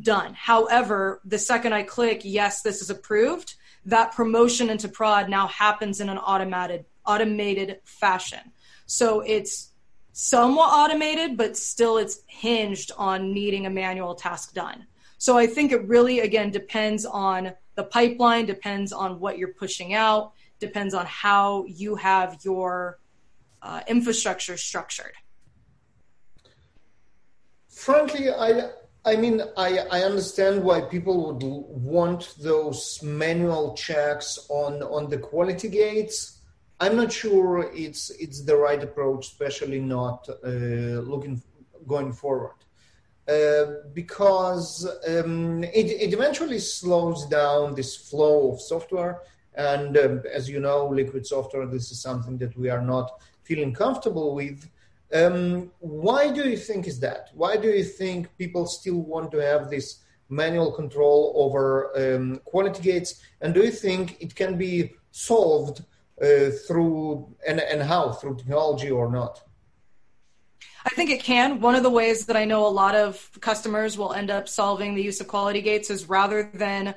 done. 0.00 0.34
However, 0.34 1.20
the 1.24 1.38
second 1.38 1.72
I 1.72 1.82
click, 1.82 2.22
yes, 2.24 2.62
this 2.62 2.82
is 2.82 2.90
approved, 2.90 3.54
that 3.86 4.12
promotion 4.12 4.70
into 4.70 4.88
prod 4.88 5.28
now 5.28 5.48
happens 5.48 6.00
in 6.00 6.08
an 6.08 6.18
automated 6.18 6.84
automated 7.04 7.80
fashion. 7.84 8.52
So 8.86 9.20
it's 9.20 9.72
somewhat 10.12 10.70
automated, 10.70 11.36
but 11.36 11.56
still 11.56 11.98
it's 11.98 12.20
hinged 12.26 12.92
on 12.96 13.32
needing 13.32 13.66
a 13.66 13.70
manual 13.70 14.14
task 14.14 14.54
done. 14.54 14.86
So 15.26 15.38
I 15.38 15.46
think 15.46 15.70
it 15.70 15.86
really 15.86 16.18
again 16.18 16.50
depends 16.50 17.06
on 17.06 17.52
the 17.76 17.84
pipeline, 17.84 18.44
depends 18.44 18.92
on 18.92 19.20
what 19.20 19.38
you're 19.38 19.54
pushing 19.64 19.94
out, 19.94 20.32
depends 20.58 20.94
on 20.94 21.06
how 21.06 21.64
you 21.66 21.94
have 21.94 22.40
your 22.42 22.98
uh, 23.62 23.82
infrastructure 23.86 24.56
structured? 24.56 25.14
Frankly, 27.68 28.30
I 28.32 28.70
I 29.04 29.14
mean, 29.14 29.36
I, 29.56 29.70
I 29.96 30.02
understand 30.02 30.64
why 30.64 30.80
people 30.80 31.16
would 31.24 31.42
want 31.44 32.34
those 32.40 33.00
manual 33.04 33.74
checks 33.74 34.46
on, 34.48 34.82
on 34.82 35.08
the 35.08 35.18
quality 35.18 35.68
gates. 35.68 36.40
I'm 36.80 36.96
not 36.96 37.12
sure 37.12 37.70
it's 37.72 38.10
it's 38.24 38.40
the 38.42 38.56
right 38.56 38.82
approach, 38.82 39.26
especially 39.26 39.78
not 39.78 40.28
uh, 40.28 40.98
looking 41.12 41.40
going 41.86 42.12
forward, 42.12 42.58
uh, 43.28 43.64
because 43.92 44.84
um, 45.08 45.62
it, 45.64 45.86
it 45.86 46.12
eventually 46.12 46.58
slows 46.58 47.26
down 47.26 47.74
this 47.74 47.96
flow 47.96 48.52
of 48.52 48.60
software. 48.60 49.20
And 49.54 49.96
um, 49.96 50.22
as 50.32 50.48
you 50.48 50.60
know, 50.60 50.88
Liquid 50.88 51.26
Software, 51.26 51.66
this 51.66 51.90
is 51.92 52.00
something 52.00 52.38
that 52.38 52.56
we 52.56 52.68
are 52.68 52.82
not 52.82 53.20
feeling 53.44 53.72
comfortable 53.72 54.34
with. 54.34 54.68
Um, 55.12 55.70
why 55.78 56.32
do 56.32 56.48
you 56.48 56.56
think 56.56 56.86
is 56.86 56.98
that? 57.00 57.30
Why 57.34 57.56
do 57.56 57.68
you 57.68 57.84
think 57.84 58.36
people 58.38 58.66
still 58.66 59.00
want 59.02 59.30
to 59.32 59.38
have 59.38 59.68
this 59.68 59.98
manual 60.28 60.72
control 60.72 61.32
over 61.36 62.14
um, 62.16 62.40
quality 62.44 62.82
gates? 62.82 63.22
And 63.40 63.52
do 63.52 63.62
you 63.62 63.70
think 63.70 64.16
it 64.20 64.34
can 64.34 64.56
be 64.56 64.94
solved 65.10 65.84
uh, 66.20 66.50
through 66.66 67.28
and, 67.46 67.60
and 67.60 67.82
how 67.82 68.12
through 68.12 68.36
technology 68.36 68.90
or 68.90 69.10
not? 69.10 69.42
I 70.84 70.90
think 70.90 71.10
it 71.10 71.22
can. 71.22 71.60
One 71.60 71.74
of 71.74 71.82
the 71.82 71.90
ways 71.90 72.26
that 72.26 72.36
I 72.36 72.44
know 72.44 72.66
a 72.66 72.68
lot 72.68 72.94
of 72.94 73.30
customers 73.40 73.96
will 73.96 74.12
end 74.12 74.30
up 74.30 74.48
solving 74.48 74.94
the 74.94 75.02
use 75.02 75.20
of 75.20 75.28
quality 75.28 75.60
gates 75.60 75.90
is 75.90 76.08
rather 76.08 76.50
than 76.54 76.94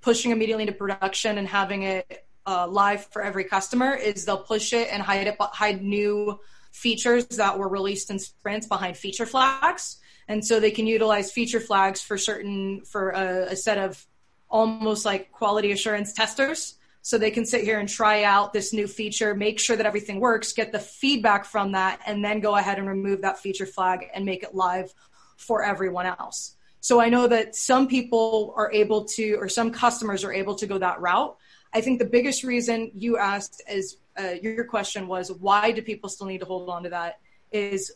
pushing 0.00 0.30
immediately 0.30 0.62
into 0.62 0.72
production 0.72 1.38
and 1.38 1.48
having 1.48 1.82
it 1.82 2.26
uh, 2.46 2.66
live 2.68 3.04
for 3.06 3.22
every 3.22 3.44
customer 3.44 3.94
is 3.94 4.24
they'll 4.24 4.38
push 4.38 4.72
it 4.72 4.88
and 4.92 5.02
hide 5.02 5.26
it 5.26 5.36
hide 5.40 5.82
new 5.82 6.38
features 6.70 7.26
that 7.26 7.58
were 7.58 7.68
released 7.68 8.10
in 8.10 8.18
sprints 8.18 8.68
behind 8.68 8.96
feature 8.96 9.26
flags 9.26 9.96
and 10.28 10.44
so 10.44 10.60
they 10.60 10.70
can 10.70 10.86
utilize 10.86 11.32
feature 11.32 11.58
flags 11.58 12.00
for 12.00 12.16
certain 12.16 12.82
for 12.82 13.10
a, 13.10 13.52
a 13.52 13.56
set 13.56 13.78
of 13.78 14.06
almost 14.48 15.04
like 15.04 15.32
quality 15.32 15.72
assurance 15.72 16.12
testers 16.12 16.76
so 17.06 17.16
they 17.16 17.30
can 17.30 17.46
sit 17.46 17.62
here 17.62 17.78
and 17.78 17.88
try 17.88 18.24
out 18.24 18.52
this 18.52 18.72
new 18.72 18.88
feature 18.88 19.32
make 19.32 19.60
sure 19.60 19.76
that 19.76 19.86
everything 19.86 20.18
works 20.18 20.52
get 20.52 20.72
the 20.72 20.78
feedback 20.80 21.44
from 21.44 21.70
that 21.70 22.00
and 22.04 22.24
then 22.24 22.40
go 22.40 22.56
ahead 22.56 22.78
and 22.78 22.88
remove 22.88 23.22
that 23.22 23.38
feature 23.38 23.64
flag 23.64 24.06
and 24.12 24.24
make 24.24 24.42
it 24.42 24.56
live 24.56 24.92
for 25.36 25.62
everyone 25.62 26.04
else. 26.04 26.56
So 26.80 27.00
i 27.00 27.08
know 27.08 27.28
that 27.28 27.54
some 27.54 27.86
people 27.86 28.52
are 28.56 28.72
able 28.72 29.04
to 29.04 29.34
or 29.34 29.48
some 29.48 29.70
customers 29.70 30.24
are 30.24 30.32
able 30.32 30.56
to 30.56 30.66
go 30.66 30.78
that 30.78 31.00
route. 31.00 31.36
I 31.72 31.80
think 31.80 32.00
the 32.00 32.06
biggest 32.16 32.42
reason 32.42 32.90
you 32.92 33.18
asked 33.18 33.62
is 33.70 33.98
uh, 34.18 34.34
your 34.42 34.64
question 34.64 35.06
was 35.06 35.30
why 35.30 35.70
do 35.70 35.82
people 35.82 36.08
still 36.08 36.26
need 36.26 36.40
to 36.40 36.46
hold 36.46 36.68
on 36.68 36.82
to 36.82 36.88
that 36.88 37.20
is 37.52 37.92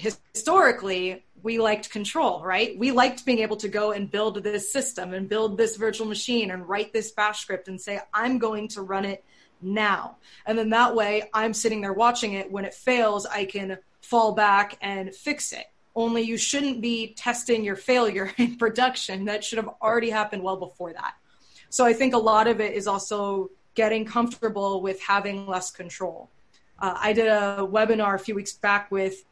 historically 0.00 1.24
we 1.42 1.58
liked 1.58 1.90
control 1.90 2.42
right? 2.44 2.78
We 2.78 2.92
liked 2.92 3.24
being 3.24 3.40
able 3.40 3.56
to 3.58 3.68
go 3.68 3.92
and 3.92 4.10
build 4.10 4.42
this 4.42 4.72
system 4.72 5.14
and 5.14 5.28
build 5.28 5.56
this 5.56 5.76
virtual 5.76 6.06
machine 6.06 6.50
and 6.50 6.68
write 6.68 6.92
this 6.92 7.12
bash 7.12 7.40
script 7.40 7.68
and 7.68 7.80
say 7.80 8.00
i'm 8.12 8.38
going 8.38 8.68
to 8.68 8.82
run 8.82 9.04
it 9.04 9.24
now. 9.62 10.16
And 10.46 10.58
then 10.58 10.70
that 10.70 10.94
way 10.94 11.30
i'm 11.34 11.54
sitting 11.54 11.80
there 11.80 11.92
watching 11.92 12.34
it. 12.34 12.50
When 12.50 12.64
it 12.64 12.74
fails 12.74 13.26
i 13.26 13.44
can 13.44 13.78
fall 14.00 14.32
back 14.32 14.76
and 14.80 15.14
fix 15.14 15.52
it. 15.52 15.66
Only 15.94 16.22
you 16.22 16.36
shouldn't 16.36 16.80
be 16.80 17.14
testing 17.14 17.64
your 17.64 17.76
failure 17.76 18.32
in 18.38 18.56
production. 18.56 19.24
That 19.26 19.44
should 19.44 19.58
have 19.58 19.70
already 19.82 20.10
happened 20.10 20.42
well 20.42 20.56
before 20.56 20.92
that. 20.92 21.14
So 21.68 21.84
I 21.84 21.92
think 21.92 22.14
a 22.14 22.18
lot 22.18 22.48
of 22.48 22.60
it 22.60 22.74
is 22.74 22.86
also 22.86 23.50
getting 23.74 24.04
comfortable 24.04 24.82
with 24.82 25.00
having 25.00 25.46
less 25.46 25.70
control. 25.70 26.28
Uh, 26.78 26.94
I 26.96 27.12
did 27.12 27.28
a 27.28 27.58
webinar 27.60 28.14
a 28.14 28.18
few 28.18 28.34
weeks 28.34 28.52
back 28.52 28.90
with 28.90 29.24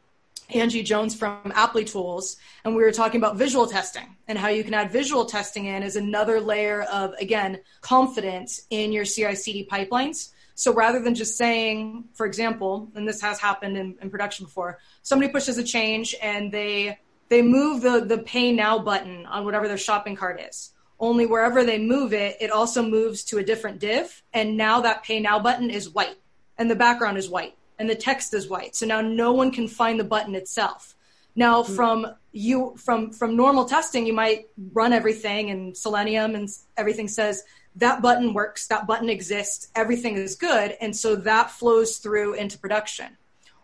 Angie 0.53 0.83
Jones 0.83 1.15
from 1.15 1.51
Applitools, 1.51 2.37
and 2.63 2.75
we 2.75 2.83
were 2.83 2.91
talking 2.91 3.19
about 3.19 3.37
visual 3.37 3.67
testing 3.67 4.15
and 4.27 4.37
how 4.37 4.47
you 4.47 4.63
can 4.63 4.73
add 4.73 4.91
visual 4.91 5.25
testing 5.25 5.65
in 5.65 5.83
as 5.83 5.95
another 5.95 6.39
layer 6.39 6.83
of, 6.83 7.13
again, 7.19 7.59
confidence 7.81 8.65
in 8.69 8.91
your 8.91 9.05
CI 9.05 9.35
CD 9.35 9.67
pipelines. 9.69 10.29
So 10.55 10.73
rather 10.73 10.99
than 10.99 11.15
just 11.15 11.37
saying, 11.37 12.05
for 12.13 12.25
example, 12.25 12.89
and 12.95 13.07
this 13.07 13.21
has 13.21 13.39
happened 13.39 13.77
in, 13.77 13.95
in 14.01 14.09
production 14.09 14.45
before, 14.45 14.79
somebody 15.03 15.31
pushes 15.31 15.57
a 15.57 15.63
change 15.63 16.15
and 16.21 16.51
they 16.51 16.97
they 17.29 17.41
move 17.41 17.81
the 17.81 18.01
the 18.01 18.17
pay 18.17 18.51
now 18.51 18.79
button 18.79 19.25
on 19.27 19.45
whatever 19.45 19.67
their 19.67 19.77
shopping 19.77 20.15
cart 20.15 20.41
is 20.41 20.73
only 20.99 21.25
wherever 21.25 21.63
they 21.63 21.79
move 21.79 22.13
it, 22.13 22.37
it 22.41 22.51
also 22.51 22.83
moves 22.83 23.23
to 23.23 23.37
a 23.37 23.43
different 23.43 23.79
div. 23.79 24.21
And 24.33 24.57
now 24.57 24.81
that 24.81 25.03
pay 25.03 25.19
now 25.19 25.39
button 25.39 25.69
is 25.69 25.89
white 25.89 26.17
and 26.57 26.69
the 26.69 26.75
background 26.75 27.17
is 27.17 27.29
white 27.29 27.55
and 27.79 27.89
the 27.89 27.95
text 27.95 28.33
is 28.33 28.49
white. 28.49 28.75
So 28.75 28.85
now 28.85 29.01
no 29.01 29.31
one 29.31 29.51
can 29.51 29.67
find 29.67 29.99
the 29.99 30.03
button 30.03 30.35
itself. 30.35 30.95
Now 31.35 31.63
mm-hmm. 31.63 31.73
from 31.73 32.07
you 32.31 32.75
from 32.77 33.11
from 33.11 33.35
normal 33.35 33.65
testing, 33.65 34.05
you 34.05 34.13
might 34.13 34.47
run 34.73 34.93
everything 34.93 35.49
and 35.49 35.75
Selenium 35.75 36.35
and 36.35 36.49
everything 36.77 37.07
says 37.07 37.43
that 37.75 38.01
button 38.01 38.33
works, 38.33 38.67
that 38.67 38.87
button 38.87 39.09
exists, 39.09 39.69
everything 39.75 40.15
is 40.15 40.35
good, 40.35 40.75
and 40.81 40.95
so 40.95 41.15
that 41.15 41.51
flows 41.51 41.97
through 41.97 42.33
into 42.33 42.57
production. 42.57 43.17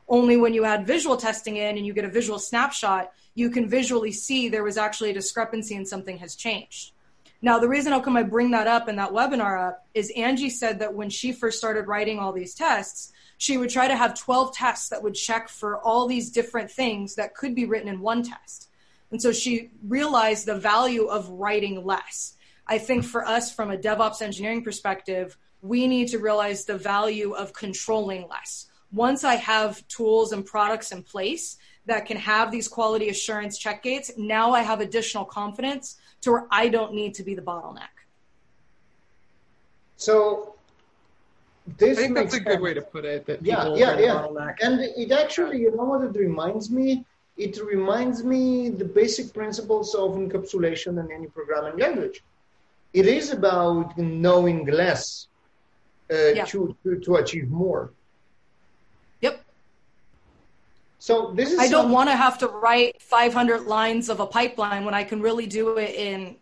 Only 0.08 0.38
when 0.38 0.54
you 0.54 0.64
add 0.64 0.88
visual 0.88 1.18
testing 1.18 1.58
in 1.58 1.78
and 1.78 1.86
you 1.86 1.94
get 1.94 2.06
a 2.06 2.10
visual 2.10 2.40
snapshot, 2.40 3.12
you 3.34 3.50
can 3.50 3.68
visually 3.68 4.12
see 4.12 4.48
there 4.48 4.64
was 4.64 4.78
actually 4.78 5.10
a 5.10 5.14
discrepancy 5.14 5.76
and 5.76 5.88
something 5.88 6.20
has 6.20 6.36
changed. 6.36 6.92
Now, 7.42 7.60
the 7.60 7.68
reason 7.68 7.92
how 7.92 8.00
come 8.00 8.16
I 8.16 8.24
bring 8.24 8.52
that 8.52 8.68
up 8.68 8.88
in 8.88 8.96
that 8.96 9.12
webinar 9.12 9.68
up 9.68 9.86
is 9.94 10.12
Angie 10.16 10.50
said 10.50 10.80
that 10.80 10.94
when 10.94 11.10
she 11.10 11.32
first 11.32 11.58
started 11.58 11.88
writing 11.88 12.20
all 12.20 12.32
these 12.32 12.56
tests, 12.56 13.12
she 13.38 13.58
would 13.58 13.70
try 13.70 13.88
to 13.88 13.96
have 13.96 14.18
12 14.18 14.56
tests 14.56 14.90
that 14.90 15.04
would 15.04 15.14
check 15.14 15.50
for 15.50 15.78
all 15.80 16.08
these 16.08 16.30
different 16.30 16.72
things 16.72 17.16
that 17.16 17.36
could 17.36 17.54
be 17.54 17.66
written 17.66 17.90
in 17.90 18.00
one 18.00 18.24
test. 18.24 18.70
And 19.12 19.22
so 19.22 19.32
she 19.32 19.72
realized 19.88 20.46
the 20.46 20.58
value 20.58 21.06
of 21.06 21.30
writing 21.30 21.86
less. 21.86 22.36
I 22.68 22.78
think 22.78 23.04
for 23.04 23.26
us, 23.26 23.54
from 23.54 23.72
a 23.72 23.78
DevOps 23.78 24.22
engineering 24.22 24.64
perspective, 24.64 25.38
we 25.62 25.88
need 25.88 26.08
to 26.10 26.20
realize 26.20 26.66
the 26.66 26.78
value 26.78 27.34
of 27.34 27.54
controlling 27.54 28.28
less. 28.28 28.68
Once 28.92 29.24
I 29.24 29.36
have 29.36 29.86
tools 29.88 30.32
and 30.32 30.46
products 30.46 30.92
in 30.92 31.04
place 31.04 31.58
that 31.86 32.06
can 32.06 32.18
have 32.18 32.52
these 32.52 32.68
quality 32.68 33.10
assurance 33.10 33.58
check 33.58 33.84
gates, 33.84 34.12
now 34.18 34.52
I 34.52 34.62
have 34.62 34.80
additional 34.80 35.26
confidence 35.26 35.98
to 36.22 36.32
where 36.32 36.48
I 36.50 36.70
don't 36.70 36.94
need 36.94 37.14
to 37.16 37.24
be 37.24 37.36
the 37.36 37.42
bottleneck. 37.42 37.90
So 39.98 40.55
this 41.78 41.98
I 41.98 42.02
think 42.02 42.16
that's 42.16 42.34
a 42.34 42.38
sense. 42.38 42.48
good 42.48 42.62
way 42.62 42.74
to 42.74 42.82
put 42.82 43.06
it. 43.06 43.26
That 43.26 43.44
yeah, 43.44 43.74
yeah, 43.76 43.98
yeah. 43.98 44.28
And 44.62 44.82
it 44.82 45.12
actually, 45.12 45.62
you 45.62 45.76
know 45.76 45.84
what 45.84 46.04
it 46.04 46.16
reminds 46.16 46.70
me? 46.70 47.06
It 47.38 47.60
reminds 47.62 48.24
me 48.24 48.70
the 48.70 48.86
basic 48.86 49.34
principles 49.34 49.94
of 49.96 50.12
encapsulation 50.12 51.04
in 51.04 51.12
any 51.12 51.28
programming 51.28 51.78
language. 51.78 52.24
It 52.94 53.08
is 53.08 53.32
about 53.32 53.98
knowing 53.98 54.66
less 54.68 55.28
uh, 56.10 56.16
yeah. 56.16 56.46
to, 56.46 56.76
to, 56.84 57.00
to 57.00 57.16
achieve 57.16 57.50
more. 57.50 57.92
Yep. 59.22 59.44
So 61.00 61.34
this 61.36 61.52
is. 61.52 61.60
I 61.60 61.68
don't 61.68 61.92
want 61.92 62.10
to 62.10 62.16
have 62.16 62.38
to 62.38 62.48
write 62.48 63.02
500 63.02 63.64
lines 63.64 64.08
of 64.08 64.20
a 64.20 64.28
pipeline 64.28 64.86
when 64.86 64.94
I 64.94 65.04
can 65.04 65.20
really 65.20 65.48
do 65.48 65.78
it 65.78 65.94
in 65.96 66.38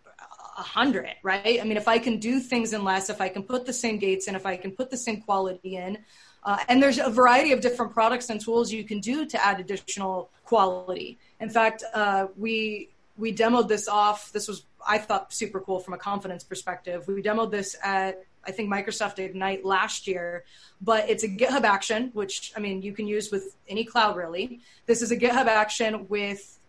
hundred, 0.61 1.15
right? 1.23 1.59
I 1.61 1.63
mean, 1.63 1.77
if 1.77 1.87
I 1.87 1.99
can 1.99 2.17
do 2.17 2.39
things 2.39 2.73
in 2.73 2.83
less, 2.83 3.09
if 3.09 3.21
I 3.21 3.29
can 3.29 3.43
put 3.43 3.65
the 3.65 3.73
same 3.73 3.97
gates 3.97 4.27
in, 4.27 4.35
if 4.35 4.45
I 4.45 4.57
can 4.57 4.71
put 4.71 4.89
the 4.89 4.97
same 4.97 5.21
quality 5.21 5.77
in, 5.77 5.97
uh, 6.43 6.57
and 6.67 6.81
there's 6.81 6.99
a 6.99 7.09
variety 7.09 7.51
of 7.51 7.61
different 7.61 7.93
products 7.93 8.29
and 8.29 8.39
tools 8.39 8.71
you 8.71 8.83
can 8.83 8.99
do 8.99 9.25
to 9.25 9.45
add 9.45 9.59
additional 9.59 10.29
quality. 10.43 11.17
In 11.39 11.49
fact, 11.49 11.83
uh, 11.93 12.27
we 12.37 12.89
we 13.17 13.33
demoed 13.33 13.67
this 13.67 13.87
off. 13.87 14.31
This 14.31 14.47
was 14.47 14.65
I 14.85 14.97
thought 14.97 15.31
super 15.33 15.59
cool 15.59 15.79
from 15.79 15.93
a 15.93 15.97
confidence 15.97 16.43
perspective. 16.43 17.07
We 17.07 17.21
demoed 17.21 17.51
this 17.51 17.75
at 17.83 18.23
I 18.45 18.51
think 18.51 18.69
Microsoft 18.69 19.19
Ignite 19.19 19.63
last 19.63 20.05
year, 20.05 20.43
but 20.81 21.09
it's 21.09 21.23
a 21.23 21.29
GitHub 21.29 21.63
action, 21.63 22.11
which 22.13 22.51
I 22.57 22.59
mean 22.59 22.81
you 22.81 22.93
can 22.93 23.07
use 23.07 23.31
with 23.31 23.55
any 23.67 23.85
cloud 23.85 24.17
really. 24.17 24.59
This 24.85 25.01
is 25.01 25.11
a 25.11 25.17
GitHub 25.17 25.45
action 25.47 26.07
with 26.09 26.59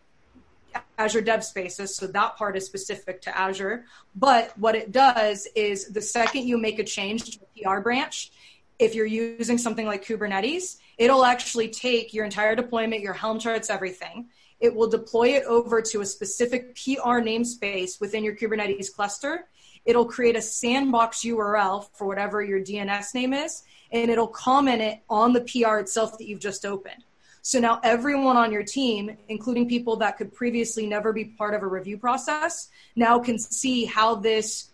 Azure 0.99 1.21
Dev 1.21 1.45
Spaces, 1.45 1.95
so 1.95 2.07
that 2.07 2.37
part 2.37 2.57
is 2.57 2.67
specific 2.67 3.21
to 3.23 3.37
Azure. 3.37 3.85
But 4.15 4.57
what 4.59 4.75
it 4.75 4.93
does 4.93 5.49
is 5.55 5.89
the 5.89 6.03
second 6.03 6.47
you 6.47 6.59
make 6.59 6.79
a 6.79 6.85
change 6.85 7.37
to 7.37 7.41
a 7.45 7.63
PR 7.63 7.81
branch, 7.81 8.33
if 8.79 8.95
you're 8.95 9.07
using 9.07 9.59
something 9.59 9.87
like 9.87 10.05
Kubernetes, 10.05 10.79
it'll 10.99 11.25
actually 11.25 11.69
take 11.69 12.13
your 12.13 12.25
entire 12.25 12.57
deployment, 12.57 13.03
your 13.03 13.13
Helm 13.13 13.39
charts, 13.39 13.71
everything. 13.71 14.29
It 14.61 14.75
will 14.75 14.89
deploy 14.89 15.31
it 15.31 15.45
over 15.45 15.83
to 15.83 16.01
a 16.01 16.07
specific 16.07 16.75
PR 16.75 17.21
namespace 17.21 18.01
within 18.01 18.25
your 18.25 18.35
Kubernetes 18.35 18.93
cluster. 18.93 19.47
It'll 19.85 20.07
create 20.07 20.37
a 20.37 20.43
sandbox 20.43 21.23
URL 21.23 21.87
for 21.93 22.07
whatever 22.07 22.43
your 22.43 22.61
DNS 22.61 23.15
name 23.15 23.33
is, 23.35 23.63
and 23.93 24.11
it'll 24.11 24.27
comment 24.27 24.81
it 24.81 25.01
on 25.09 25.33
the 25.33 25.43
PR 25.43 25.79
itself 25.79 26.19
that 26.19 26.27
you've 26.27 26.41
just 26.41 26.65
opened. 26.65 27.05
So 27.47 27.61
now 27.61 27.79
everyone 27.85 28.39
on 28.39 28.51
your 28.51 28.63
team, 28.63 29.19
including 29.29 29.69
people 29.69 29.97
that 29.97 30.17
could 30.17 30.33
previously 30.33 30.87
never 30.87 31.13
be 31.13 31.27
part 31.27 31.53
of 31.53 31.63
a 31.63 31.67
review 31.67 31.99
process, 31.99 32.69
now 32.97 33.19
can 33.19 33.39
see 33.39 33.85
how 33.85 34.15
this 34.15 34.71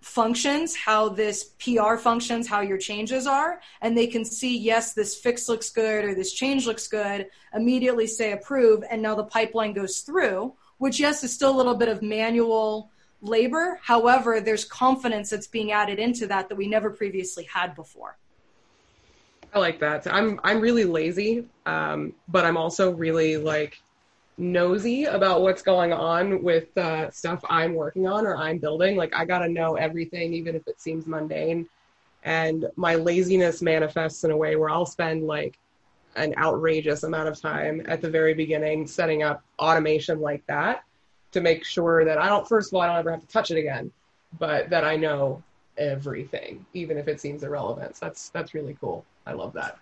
functions, 0.00 0.74
how 0.74 1.08
this 1.08 1.52
PR 1.60 1.94
functions, 1.94 2.48
how 2.48 2.62
your 2.62 2.78
changes 2.78 3.28
are, 3.28 3.60
and 3.80 3.96
they 3.96 4.08
can 4.08 4.24
see, 4.24 4.58
yes, 4.58 4.92
this 4.92 5.14
fix 5.14 5.48
looks 5.48 5.70
good 5.70 6.04
or 6.04 6.16
this 6.16 6.32
change 6.32 6.66
looks 6.66 6.88
good, 6.88 7.28
immediately 7.54 8.08
say 8.08 8.32
approve, 8.32 8.82
and 8.90 9.00
now 9.00 9.14
the 9.14 9.22
pipeline 9.22 9.72
goes 9.72 10.00
through, 10.00 10.52
which, 10.78 10.98
yes, 10.98 11.22
is 11.22 11.32
still 11.32 11.54
a 11.54 11.56
little 11.56 11.76
bit 11.76 11.88
of 11.88 12.02
manual 12.02 12.90
labor. 13.22 13.78
However, 13.84 14.40
there's 14.40 14.64
confidence 14.64 15.30
that's 15.30 15.46
being 15.46 15.70
added 15.70 16.00
into 16.00 16.26
that 16.26 16.48
that 16.48 16.56
we 16.56 16.66
never 16.66 16.90
previously 16.90 17.44
had 17.44 17.76
before. 17.76 18.18
I 19.54 19.60
like 19.60 19.78
that. 19.80 20.06
I'm 20.12 20.40
I'm 20.42 20.60
really 20.60 20.84
lazy, 20.84 21.46
um, 21.64 22.12
but 22.28 22.44
I'm 22.44 22.56
also 22.56 22.90
really 22.92 23.36
like 23.36 23.80
nosy 24.36 25.04
about 25.04 25.42
what's 25.42 25.62
going 25.62 25.92
on 25.92 26.42
with 26.42 26.76
uh, 26.76 27.08
stuff 27.12 27.44
I'm 27.48 27.74
working 27.74 28.08
on 28.08 28.26
or 28.26 28.36
I'm 28.36 28.58
building. 28.58 28.96
Like 28.96 29.14
I 29.14 29.24
gotta 29.24 29.48
know 29.48 29.76
everything, 29.76 30.34
even 30.34 30.56
if 30.56 30.66
it 30.66 30.80
seems 30.80 31.06
mundane. 31.06 31.68
And 32.24 32.66
my 32.74 32.96
laziness 32.96 33.62
manifests 33.62 34.24
in 34.24 34.32
a 34.32 34.36
way 34.36 34.56
where 34.56 34.70
I'll 34.70 34.86
spend 34.86 35.24
like 35.24 35.56
an 36.16 36.34
outrageous 36.36 37.04
amount 37.04 37.28
of 37.28 37.40
time 37.40 37.82
at 37.86 38.00
the 38.00 38.10
very 38.10 38.34
beginning 38.34 38.88
setting 38.88 39.22
up 39.22 39.44
automation 39.60 40.20
like 40.20 40.44
that 40.46 40.82
to 41.30 41.40
make 41.40 41.64
sure 41.64 42.04
that 42.04 42.18
I 42.18 42.28
don't. 42.28 42.48
First 42.48 42.72
of 42.72 42.74
all, 42.74 42.80
I 42.80 42.86
don't 42.88 42.96
ever 42.96 43.12
have 43.12 43.20
to 43.20 43.28
touch 43.28 43.52
it 43.52 43.58
again, 43.58 43.92
but 44.36 44.68
that 44.70 44.84
I 44.84 44.96
know 44.96 45.44
everything, 45.78 46.66
even 46.74 46.98
if 46.98 47.06
it 47.06 47.20
seems 47.20 47.44
irrelevant. 47.44 47.96
So 47.96 48.06
that's 48.06 48.30
that's 48.30 48.52
really 48.52 48.76
cool. 48.80 49.04
I 49.26 49.32
love 49.32 49.52
that. 49.54 49.78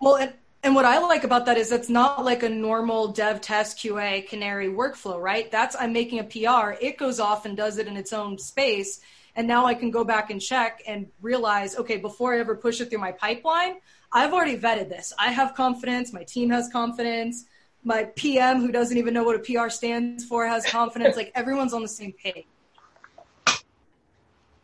Well, 0.00 0.16
and, 0.16 0.32
and 0.62 0.74
what 0.74 0.84
I 0.84 0.98
like 0.98 1.24
about 1.24 1.46
that 1.46 1.56
is 1.56 1.72
it's 1.72 1.88
not 1.88 2.24
like 2.24 2.42
a 2.42 2.48
normal 2.48 3.08
dev 3.08 3.40
test 3.40 3.78
QA 3.78 4.26
canary 4.28 4.68
workflow, 4.68 5.20
right? 5.20 5.50
That's 5.50 5.76
I'm 5.78 5.92
making 5.92 6.18
a 6.20 6.24
PR. 6.24 6.76
It 6.80 6.98
goes 6.98 7.20
off 7.20 7.44
and 7.46 7.56
does 7.56 7.78
it 7.78 7.86
in 7.86 7.96
its 7.96 8.12
own 8.12 8.38
space. 8.38 9.00
And 9.36 9.46
now 9.46 9.66
I 9.66 9.74
can 9.74 9.90
go 9.90 10.04
back 10.04 10.30
and 10.30 10.40
check 10.40 10.82
and 10.86 11.06
realize, 11.20 11.76
okay, 11.76 11.96
before 11.96 12.34
I 12.34 12.40
ever 12.40 12.56
push 12.56 12.80
it 12.80 12.90
through 12.90 12.98
my 12.98 13.12
pipeline, 13.12 13.76
I've 14.12 14.32
already 14.32 14.58
vetted 14.58 14.88
this. 14.88 15.12
I 15.18 15.30
have 15.30 15.54
confidence. 15.54 16.12
My 16.12 16.24
team 16.24 16.50
has 16.50 16.68
confidence. 16.72 17.44
My 17.84 18.04
PM, 18.16 18.60
who 18.60 18.72
doesn't 18.72 18.96
even 18.96 19.14
know 19.14 19.22
what 19.22 19.36
a 19.36 19.38
PR 19.38 19.68
stands 19.68 20.24
for, 20.24 20.46
has 20.46 20.66
confidence. 20.66 21.14
like 21.14 21.30
everyone's 21.34 21.72
on 21.72 21.82
the 21.82 21.88
same 21.88 22.12
page. 22.12 22.46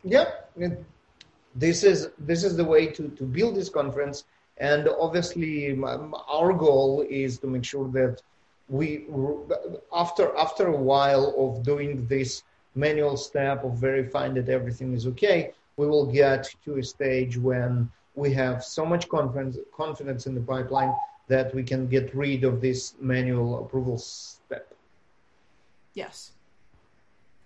Yep 0.03 0.51
this 1.55 1.83
is 1.83 2.09
this 2.19 2.43
is 2.43 2.55
the 2.57 2.65
way 2.65 2.87
to 2.87 3.09
to 3.09 3.23
build 3.23 3.55
this 3.55 3.69
conference. 3.69 4.25
And 4.57 4.87
obviously 4.87 5.77
our 5.83 6.53
goal 6.53 7.05
is 7.09 7.39
to 7.39 7.47
make 7.47 7.65
sure 7.65 7.87
that 7.89 8.21
we 8.69 9.05
after 9.93 10.35
after 10.37 10.67
a 10.67 10.77
while 10.77 11.33
of 11.37 11.63
doing 11.63 12.05
this 12.07 12.43
manual 12.75 13.17
step 13.17 13.63
of 13.63 13.73
verifying 13.77 14.33
that 14.33 14.49
everything 14.49 14.93
is 14.93 15.05
okay 15.07 15.53
we 15.77 15.87
will 15.87 16.05
get 16.05 16.49
to 16.63 16.77
a 16.77 16.83
stage 16.83 17.37
when 17.37 17.89
we 18.15 18.33
have 18.33 18.63
so 18.63 18.85
much 18.85 19.07
confidence 19.07 19.57
confidence 19.75 20.25
in 20.25 20.33
the 20.33 20.41
pipeline 20.41 20.93
that 21.27 21.53
we 21.53 21.63
can 21.63 21.87
get 21.87 22.13
rid 22.15 22.43
of 22.43 22.61
this 22.61 22.95
manual 22.99 23.59
approval 23.63 23.97
step. 23.97 24.73
Yes 25.93 26.34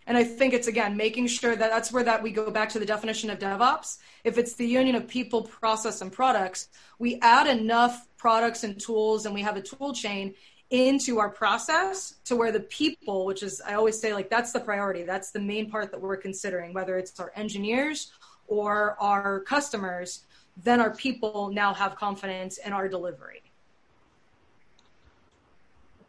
and 0.09 0.17
I 0.17 0.23
think 0.23 0.55
it's 0.55 0.67
again 0.67 0.97
making 0.97 1.27
sure 1.27 1.55
that 1.55 1.69
that's 1.69 1.91
where 1.91 2.03
that 2.03 2.23
we 2.23 2.31
go 2.31 2.49
back 2.49 2.69
to 2.69 2.79
the 2.79 2.85
definition 2.85 3.29
of 3.29 3.37
DevOps. 3.37 3.99
If 4.23 4.39
it's 4.39 4.55
the 4.55 4.65
union 4.65 4.95
of 4.95 5.07
people, 5.07 5.43
process, 5.43 6.01
and 6.01 6.11
products, 6.11 6.69
we 6.97 7.19
add 7.21 7.45
enough 7.45 8.07
products 8.17 8.63
and 8.63 8.81
tools, 8.81 9.27
and 9.27 9.35
we 9.35 9.43
have 9.43 9.55
a 9.55 9.61
tool 9.61 9.93
chain 9.93 10.33
into 10.71 11.19
our 11.19 11.29
process 11.29 12.15
to 12.25 12.35
where 12.35 12.51
the 12.51 12.59
people, 12.59 13.23
which 13.23 13.43
is 13.43 13.61
I 13.61 13.75
always 13.75 14.01
say 14.01 14.11
like 14.15 14.31
that's 14.31 14.51
the 14.51 14.59
priority. 14.59 15.03
That's 15.03 15.29
the 15.29 15.39
main 15.39 15.69
part 15.69 15.91
that 15.91 16.01
we're 16.01 16.17
considering, 16.17 16.73
whether 16.73 16.97
it's 16.97 17.19
our 17.19 17.31
engineers 17.35 18.11
or 18.47 18.97
our 18.99 19.41
customers. 19.41 20.25
Then 20.57 20.81
our 20.81 20.93
people 20.95 21.51
now 21.53 21.71
have 21.75 21.95
confidence 21.95 22.57
in 22.57 22.73
our 22.73 22.89
delivery. 22.89 23.48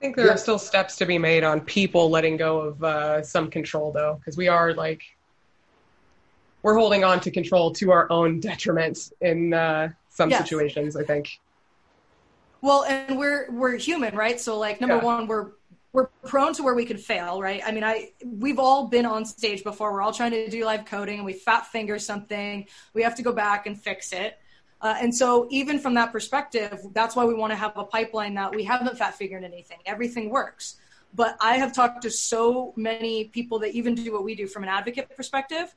I 0.00 0.04
think 0.04 0.16
there 0.16 0.26
yeah. 0.26 0.32
are 0.32 0.38
still 0.38 0.58
steps 0.58 0.96
to 0.96 1.06
be 1.06 1.18
made 1.18 1.44
on 1.44 1.60
people 1.60 2.08
letting 2.08 2.38
go 2.38 2.60
of 2.60 2.82
uh, 2.82 3.22
some 3.22 3.50
control, 3.50 3.92
though, 3.92 4.14
because 4.18 4.34
we 4.34 4.48
are 4.48 4.72
like 4.72 5.02
we're 6.62 6.78
holding 6.78 7.04
on 7.04 7.20
to 7.20 7.30
control 7.30 7.70
to 7.74 7.90
our 7.90 8.10
own 8.10 8.40
detriment 8.40 9.12
in 9.20 9.52
uh, 9.52 9.90
some 10.08 10.30
yes. 10.30 10.42
situations. 10.42 10.96
I 10.96 11.04
think. 11.04 11.38
Well, 12.62 12.84
and 12.84 13.18
we're 13.18 13.50
we're 13.50 13.76
human, 13.76 14.16
right? 14.16 14.40
So, 14.40 14.58
like, 14.58 14.80
number 14.80 14.96
yeah. 14.96 15.04
one, 15.04 15.26
we're 15.26 15.50
we're 15.92 16.06
prone 16.24 16.54
to 16.54 16.62
where 16.62 16.74
we 16.74 16.86
could 16.86 17.00
fail, 17.00 17.42
right? 17.42 17.60
I 17.62 17.70
mean, 17.70 17.84
I 17.84 18.12
we've 18.24 18.58
all 18.58 18.86
been 18.86 19.04
on 19.04 19.26
stage 19.26 19.62
before. 19.62 19.92
We're 19.92 20.00
all 20.00 20.14
trying 20.14 20.30
to 20.30 20.48
do 20.48 20.64
live 20.64 20.86
coding, 20.86 21.16
and 21.16 21.26
we 21.26 21.34
fat 21.34 21.66
finger 21.66 21.98
something. 21.98 22.66
We 22.94 23.02
have 23.02 23.16
to 23.16 23.22
go 23.22 23.32
back 23.32 23.66
and 23.66 23.78
fix 23.78 24.14
it. 24.14 24.38
Uh, 24.82 24.96
and 25.00 25.14
so, 25.14 25.46
even 25.50 25.78
from 25.78 25.94
that 25.94 26.10
perspective, 26.10 26.80
that's 26.94 27.14
why 27.14 27.24
we 27.24 27.34
want 27.34 27.50
to 27.52 27.56
have 27.56 27.76
a 27.76 27.84
pipeline 27.84 28.34
that 28.34 28.54
we 28.54 28.64
haven't 28.64 28.96
fat 28.96 29.14
figured 29.14 29.44
anything. 29.44 29.78
Everything 29.84 30.30
works. 30.30 30.76
But 31.14 31.36
I 31.40 31.56
have 31.56 31.74
talked 31.74 32.02
to 32.02 32.10
so 32.10 32.72
many 32.76 33.24
people 33.24 33.58
that 33.58 33.72
even 33.72 33.94
do 33.94 34.12
what 34.12 34.24
we 34.24 34.34
do 34.34 34.46
from 34.46 34.62
an 34.62 34.68
advocate 34.68 35.14
perspective, 35.14 35.74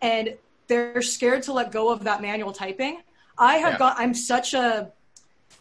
and 0.00 0.36
they're 0.68 1.02
scared 1.02 1.42
to 1.44 1.52
let 1.52 1.70
go 1.70 1.90
of 1.90 2.04
that 2.04 2.22
manual 2.22 2.52
typing. 2.52 3.02
I 3.38 3.56
have 3.56 3.74
yeah. 3.74 3.78
got, 3.78 3.98
I'm 3.98 4.14
such 4.14 4.54
a, 4.54 4.90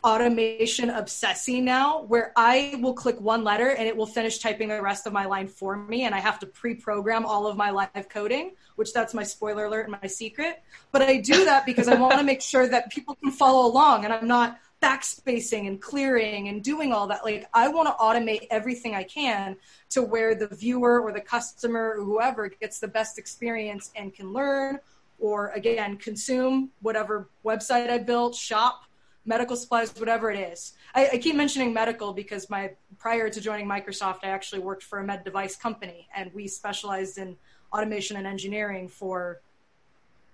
automation 0.06 0.92
obsessing 0.92 1.66
now 1.66 2.04
where 2.04 2.32
I 2.36 2.78
will 2.80 2.94
click 2.94 3.20
one 3.20 3.44
letter 3.44 3.70
and 3.72 3.88
it 3.88 3.98
will 3.98 4.06
finish 4.06 4.38
typing 4.38 4.70
the 4.70 4.80
rest 4.80 5.08
of 5.08 5.14
my 5.14 5.26
line 5.26 5.48
for 5.48 5.76
me 5.76 6.04
and 6.04 6.14
I 6.14 6.20
have 6.20 6.38
to 6.40 6.46
pre-program 6.46 7.26
all 7.26 7.48
of 7.48 7.58
my 7.58 7.72
live 7.72 8.08
coding, 8.08 8.52
which 8.76 8.94
that's 8.94 9.16
my 9.16 9.24
spoiler 9.24 9.66
alert 9.66 9.90
and 9.90 9.98
my 10.00 10.08
secret. 10.08 10.62
But 10.92 11.02
I 11.02 11.18
do 11.18 11.46
that 11.46 11.66
because 11.66 11.88
I 11.88 11.96
want 11.96 12.14
to 12.20 12.24
make 12.24 12.44
sure 12.44 12.68
that 12.68 12.92
people 12.92 13.16
can 13.16 13.32
follow 13.32 13.66
along 13.68 14.06
and 14.06 14.14
I'm 14.14 14.28
not 14.28 14.60
backspacing 14.80 15.66
and 15.66 15.82
clearing 15.82 16.50
and 16.50 16.64
doing 16.64 16.94
all 16.94 17.08
that. 17.08 17.26
Like 17.26 17.50
I 17.52 17.68
want 17.70 17.88
to 17.88 17.96
automate 17.96 18.46
everything 18.52 18.94
I 18.94 19.04
can 19.04 19.58
to 19.90 20.04
where 20.04 20.36
the 20.36 20.48
viewer 20.48 21.02
or 21.02 21.14
the 21.14 21.22
customer 21.22 21.96
or 21.98 22.04
whoever 22.04 22.50
gets 22.50 22.80
the 22.80 22.88
best 22.88 23.18
experience 23.18 23.92
and 23.96 24.14
can 24.14 24.32
learn 24.32 24.78
or 25.18 25.48
again 25.50 25.98
consume 25.98 26.70
whatever 26.84 27.28
website 27.44 27.90
I 27.90 27.98
built, 27.98 28.36
shop 28.36 28.84
medical 29.26 29.56
supplies, 29.56 29.94
whatever 29.98 30.32
it 30.32 30.40
is. 30.40 30.74
I, 30.94 31.10
I, 31.14 31.18
keep 31.18 31.36
mentioning 31.36 31.74
medical 31.74 32.14
because 32.14 32.50
my 32.50 32.72
prior 32.98 33.30
to 33.30 33.42
joining 33.42 33.68
Microsoft, 33.68 34.20
I 34.24 34.28
actually 34.28 34.62
worked 34.62 34.84
for 34.84 35.00
a 35.00 35.04
med 35.04 35.24
device 35.24 35.56
company, 35.56 36.08
and 36.16 36.32
we 36.34 36.48
specialized 36.48 37.18
in 37.18 37.36
automation 37.74 38.18
and 38.18 38.28
engineering 38.28 38.88
for 38.88 39.42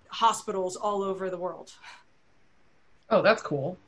hospitals 0.08 0.76
all 0.76 1.02
over 1.02 1.30
the 1.30 1.38
world. 1.38 1.72
Oh, 3.10 3.22
that's 3.22 3.42
cool. 3.42 3.78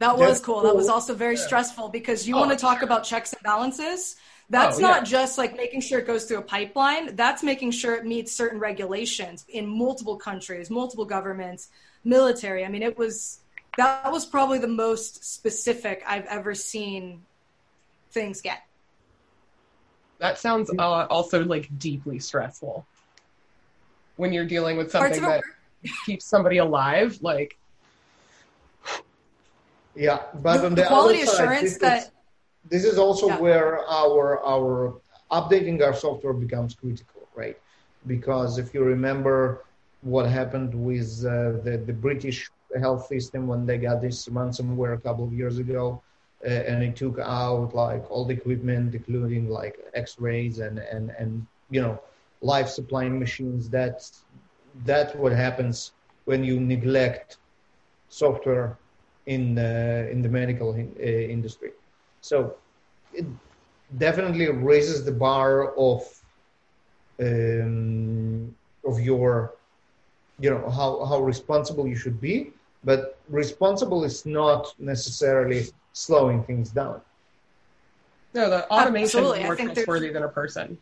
That 0.00 0.18
was 0.18 0.40
cool. 0.40 0.56
cool. 0.56 0.64
That 0.64 0.76
was 0.76 0.88
also 0.88 1.14
very 1.14 1.36
yeah. 1.36 1.46
stressful 1.46 1.88
because 1.88 2.26
you 2.26 2.34
oh, 2.34 2.40
want 2.40 2.50
to 2.50 2.56
talk 2.56 2.78
sure. 2.78 2.84
about 2.84 3.04
checks 3.04 3.32
and 3.32 3.42
balances. 3.42 4.16
That's 4.50 4.78
oh, 4.78 4.82
not 4.82 5.02
yeah. 5.02 5.04
just 5.04 5.38
like 5.38 5.56
making 5.56 5.80
sure 5.80 6.00
it 6.00 6.06
goes 6.06 6.24
through 6.24 6.38
a 6.38 6.42
pipeline. 6.42 7.16
That's 7.16 7.42
making 7.42 7.70
sure 7.70 7.94
it 7.94 8.04
meets 8.04 8.32
certain 8.32 8.58
regulations 8.58 9.44
in 9.48 9.66
multiple 9.66 10.16
countries, 10.16 10.68
multiple 10.68 11.04
governments, 11.04 11.68
military. 12.02 12.64
I 12.64 12.68
mean, 12.68 12.82
it 12.82 12.98
was 12.98 13.40
that 13.76 14.10
was 14.10 14.24
probably 14.26 14.58
the 14.58 14.68
most 14.68 15.24
specific 15.24 16.02
I've 16.06 16.26
ever 16.26 16.54
seen 16.54 17.22
things 18.10 18.40
get. 18.40 18.62
That 20.18 20.38
sounds 20.38 20.70
uh, 20.78 21.06
also 21.10 21.44
like 21.44 21.68
deeply 21.78 22.18
stressful 22.18 22.86
when 24.16 24.32
you're 24.32 24.46
dealing 24.46 24.76
with 24.76 24.90
something 24.90 25.22
that 25.22 25.42
keeps 26.06 26.24
somebody 26.24 26.58
alive. 26.58 27.18
Like, 27.20 27.58
yeah, 29.94 30.22
but 30.34 30.58
the, 30.58 30.66
on 30.66 30.74
the, 30.74 30.82
the 30.82 30.88
quality 30.88 31.22
other 31.22 31.32
assurance 31.32 31.60
side, 31.60 31.64
this 31.64 31.78
that 31.78 31.98
is, 31.98 32.10
this 32.70 32.84
is 32.84 32.98
also 32.98 33.28
yeah. 33.28 33.38
where 33.40 33.88
our 33.88 34.40
our 34.44 35.00
updating 35.30 35.82
our 35.82 35.94
software 35.94 36.32
becomes 36.32 36.74
critical, 36.74 37.28
right? 37.34 37.58
Because 38.06 38.58
if 38.58 38.72
you 38.72 38.84
remember 38.84 39.64
what 40.02 40.26
happened 40.26 40.74
with 40.74 41.24
uh, 41.26 41.60
the 41.64 41.82
the 41.84 41.92
British 41.92 42.50
health 42.80 43.06
system 43.06 43.46
when 43.46 43.66
they 43.66 43.78
got 43.78 44.00
this 44.00 44.28
ransomware 44.28 44.94
a 44.94 45.00
couple 45.00 45.24
of 45.24 45.32
years 45.32 45.58
ago. 45.58 46.02
Uh, 46.44 46.48
and 46.48 46.82
it 46.82 46.94
took 46.96 47.18
out 47.18 47.74
like 47.74 48.04
all 48.10 48.24
the 48.24 48.34
equipment, 48.34 48.94
including 48.94 49.48
like 49.48 49.78
X-rays 49.94 50.58
and 50.58 50.78
and 50.78 51.10
and 51.18 51.46
you 51.70 51.80
know 51.80 51.98
life 52.42 52.68
supplying 52.68 53.18
machines. 53.18 53.68
That's 53.70 54.24
that's 54.84 55.14
what 55.14 55.32
happens 55.32 55.92
when 56.24 56.44
you 56.44 56.60
neglect 56.60 57.38
software 58.08 58.76
in 59.26 59.58
in 59.58 60.22
the 60.22 60.28
medical 60.28 60.74
in, 60.74 60.92
uh, 61.00 61.02
industry. 61.02 61.70
So 62.20 62.54
it 63.12 63.26
definitely 63.98 64.48
raises 64.50 65.04
the 65.04 65.12
bar 65.12 65.74
of 65.76 66.02
um, 67.20 68.54
of 68.84 69.00
your 69.00 69.54
you 70.40 70.50
know 70.50 70.68
how 70.70 71.04
how 71.04 71.20
responsible 71.20 71.86
you 71.86 71.96
should 71.96 72.20
be 72.20 72.52
but 72.84 73.18
responsible 73.28 74.04
is 74.04 74.26
not 74.26 74.74
necessarily 74.78 75.66
slowing 75.92 76.42
things 76.44 76.70
down. 76.70 77.00
No, 78.34 78.50
the 78.50 78.68
automation 78.70 79.20
Absolutely. 79.20 79.40
is 79.40 79.44
more 79.44 79.56
trustworthy 79.56 80.10
than 80.10 80.22
a 80.24 80.28
person. 80.28 80.76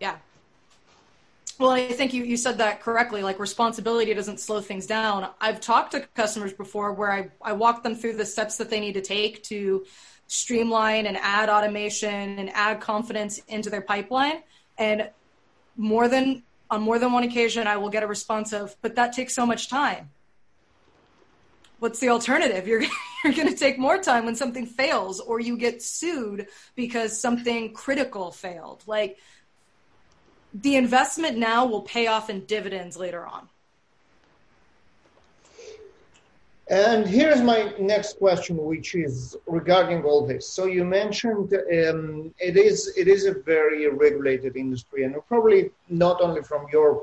Yeah. 0.00 0.16
Well, 1.58 1.70
I 1.70 1.88
think 1.88 2.14
you, 2.14 2.22
you 2.22 2.36
said 2.36 2.58
that 2.58 2.80
correctly. 2.80 3.22
Like 3.22 3.40
responsibility 3.40 4.14
doesn't 4.14 4.38
slow 4.38 4.60
things 4.60 4.86
down. 4.86 5.28
I've 5.40 5.60
talked 5.60 5.90
to 5.92 6.00
customers 6.14 6.52
before 6.52 6.92
where 6.92 7.10
I, 7.10 7.30
I 7.42 7.52
walk 7.52 7.82
them 7.82 7.96
through 7.96 8.14
the 8.14 8.26
steps 8.26 8.56
that 8.58 8.70
they 8.70 8.78
need 8.78 8.94
to 8.94 9.00
take 9.00 9.42
to 9.44 9.84
streamline 10.28 11.06
and 11.06 11.16
add 11.16 11.48
automation 11.48 12.38
and 12.38 12.50
add 12.50 12.80
confidence 12.80 13.38
into 13.48 13.70
their 13.70 13.80
pipeline. 13.80 14.44
And 14.78 15.10
more 15.76 16.06
than 16.06 16.44
on 16.70 16.82
more 16.82 16.98
than 16.98 17.12
one 17.12 17.24
occasion, 17.24 17.66
I 17.66 17.78
will 17.78 17.88
get 17.88 18.02
a 18.02 18.06
response 18.06 18.52
of, 18.52 18.76
but 18.82 18.94
that 18.94 19.14
takes 19.14 19.34
so 19.34 19.44
much 19.44 19.68
time 19.68 20.10
what's 21.78 21.98
the 22.00 22.08
alternative? 22.08 22.66
You're 22.66 22.82
you're 23.24 23.32
going 23.32 23.48
to 23.48 23.56
take 23.56 23.78
more 23.78 23.98
time 23.98 24.24
when 24.24 24.36
something 24.36 24.66
fails 24.66 25.20
or 25.20 25.40
you 25.40 25.56
get 25.56 25.82
sued 25.82 26.48
because 26.74 27.20
something 27.20 27.72
critical 27.72 28.30
failed. 28.30 28.82
Like 28.86 29.18
the 30.54 30.76
investment 30.76 31.36
now 31.36 31.66
will 31.66 31.82
pay 31.82 32.06
off 32.06 32.30
in 32.30 32.44
dividends 32.44 32.96
later 32.96 33.26
on. 33.26 33.48
And 36.70 37.06
here's 37.06 37.40
my 37.40 37.72
next 37.78 38.18
question, 38.18 38.58
which 38.58 38.94
is 38.94 39.34
regarding 39.46 40.04
all 40.04 40.26
this. 40.26 40.46
So 40.46 40.66
you 40.66 40.84
mentioned 40.84 41.54
um, 41.54 42.34
it 42.38 42.58
is 42.58 42.92
it 42.94 43.08
is 43.08 43.24
a 43.24 43.32
very 43.32 43.88
regulated 43.88 44.54
industry, 44.54 45.04
and 45.04 45.14
probably 45.28 45.70
not 45.88 46.20
only 46.20 46.42
from 46.42 46.66
your 46.70 47.02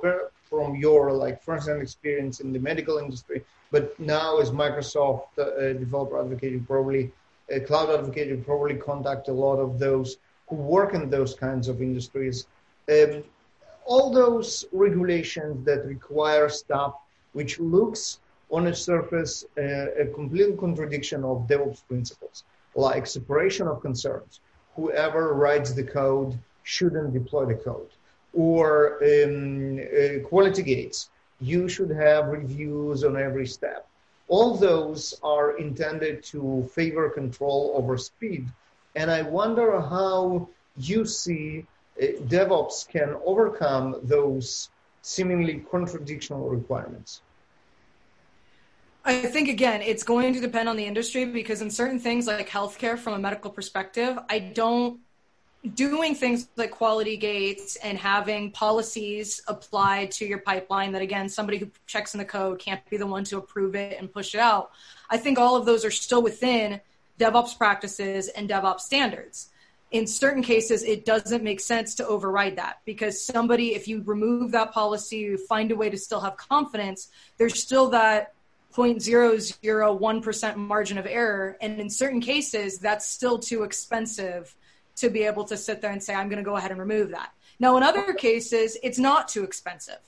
from 0.55 0.75
your 0.75 1.11
like 1.11 1.43
first-hand 1.43 1.81
experience 1.81 2.39
in 2.39 2.53
the 2.53 2.59
medical 2.59 2.97
industry, 2.97 3.43
but 3.71 3.99
now 3.99 4.39
as 4.39 4.51
Microsoft 4.51 5.27
uh, 5.37 5.73
developer 5.83 6.17
advocate, 6.23 6.51
you 6.53 6.63
probably 6.65 7.11
uh, 7.53 7.59
cloud 7.67 7.89
advocate, 7.89 8.27
you 8.29 8.37
probably 8.37 8.75
contact 8.75 9.27
a 9.27 9.33
lot 9.45 9.57
of 9.57 9.79
those 9.79 10.17
who 10.47 10.55
work 10.55 10.93
in 10.93 11.09
those 11.09 11.33
kinds 11.35 11.67
of 11.67 11.81
industries. 11.81 12.47
Um, 12.89 13.23
all 13.85 14.11
those 14.11 14.65
regulations 14.71 15.65
that 15.65 15.85
require 15.85 16.47
stuff 16.49 16.93
which 17.33 17.59
looks 17.59 18.19
on 18.49 18.67
a 18.67 18.75
surface 18.75 19.43
uh, 19.57 20.03
a 20.03 20.05
complete 20.19 20.57
contradiction 20.57 21.23
of 21.23 21.47
DevOps 21.49 21.81
principles, 21.87 22.45
like 22.75 23.05
separation 23.05 23.67
of 23.67 23.81
concerns. 23.81 24.39
Whoever 24.77 25.33
writes 25.33 25.73
the 25.73 25.83
code 25.83 26.31
shouldn't 26.63 27.11
deploy 27.13 27.45
the 27.45 27.55
code, 27.55 27.89
or 28.35 28.99
um, 29.03 29.79
uh, 29.79 30.27
quality 30.27 30.61
gates 30.61 31.09
you 31.41 31.67
should 31.67 31.89
have 31.89 32.27
reviews 32.27 33.03
on 33.03 33.17
every 33.17 33.47
step. 33.47 33.87
All 34.27 34.55
those 34.55 35.19
are 35.21 35.57
intended 35.57 36.23
to 36.25 36.69
favor 36.73 37.09
control 37.09 37.73
over 37.75 37.97
speed. 37.97 38.47
And 38.95 39.11
I 39.11 39.21
wonder 39.21 39.79
how 39.79 40.47
you 40.77 41.05
see 41.05 41.65
uh, 42.01 42.05
DevOps 42.27 42.87
can 42.87 43.15
overcome 43.25 43.97
those 44.03 44.69
seemingly 45.01 45.63
contradictional 45.71 46.49
requirements. 46.49 47.21
I 49.07 49.21
think 49.21 49.49
again, 49.49 49.83
it's 49.83 50.01
going 50.01 50.33
to 50.33 50.39
depend 50.39 50.67
on 50.67 50.77
the 50.77 50.85
industry 50.85 51.25
because 51.25 51.61
in 51.61 51.69
certain 51.69 51.99
things 51.99 52.25
like 52.25 52.49
healthcare, 52.49 52.97
from 52.97 53.13
a 53.13 53.19
medical 53.19 53.51
perspective, 53.51 54.17
I 54.29 54.39
don't 54.39 54.99
doing 55.73 56.13
things 56.13 56.47
like 56.55 56.71
quality 56.71 57.17
gates 57.17 57.75
and 57.77 57.97
having 57.97 58.51
policies 58.51 59.41
applied 59.47 60.11
to 60.11 60.25
your 60.25 60.37
pipeline 60.39 60.91
that 60.91 61.01
again 61.01 61.27
somebody 61.27 61.57
who 61.57 61.69
checks 61.87 62.13
in 62.13 62.19
the 62.19 62.25
code 62.25 62.59
can't 62.59 62.87
be 62.89 62.97
the 62.97 63.07
one 63.07 63.23
to 63.23 63.37
approve 63.37 63.75
it 63.75 63.97
and 63.99 64.11
push 64.11 64.35
it 64.35 64.39
out. 64.39 64.71
I 65.09 65.17
think 65.17 65.39
all 65.39 65.55
of 65.55 65.65
those 65.65 65.83
are 65.83 65.91
still 65.91 66.21
within 66.21 66.81
devops 67.19 67.57
practices 67.57 68.27
and 68.27 68.49
devops 68.49 68.81
standards. 68.81 69.49
In 69.91 70.05
certain 70.05 70.43
cases 70.43 70.83
it 70.83 71.05
doesn't 71.05 71.43
make 71.43 71.59
sense 71.59 71.95
to 71.95 72.07
override 72.07 72.57
that 72.57 72.81
because 72.85 73.23
somebody 73.23 73.73
if 73.75 73.87
you 73.87 74.03
remove 74.03 74.51
that 74.51 74.71
policy 74.71 75.17
you 75.17 75.37
find 75.47 75.71
a 75.71 75.75
way 75.75 75.89
to 75.89 75.97
still 75.97 76.19
have 76.19 76.37
confidence 76.37 77.09
there's 77.37 77.61
still 77.61 77.89
that 77.89 78.33
0.001% 78.73 80.57
margin 80.57 80.97
of 80.97 81.05
error. 81.07 81.57
And 81.61 81.79
in 81.79 81.89
certain 81.89 82.19
cases 82.19 82.77
that's 82.77 83.07
still 83.07 83.39
too 83.39 83.63
expensive 83.63 84.53
to 84.97 85.09
be 85.09 85.23
able 85.23 85.43
to 85.45 85.57
sit 85.57 85.81
there 85.81 85.91
and 85.91 86.01
say, 86.01 86.13
I'm 86.13 86.29
going 86.29 86.43
to 86.43 86.49
go 86.49 86.55
ahead 86.55 86.71
and 86.71 86.79
remove 86.79 87.11
that. 87.11 87.31
Now, 87.59 87.77
in 87.77 87.83
other 87.83 88.13
cases, 88.13 88.77
it's 88.83 88.99
not 88.99 89.27
too 89.27 89.43
expensive. 89.43 89.99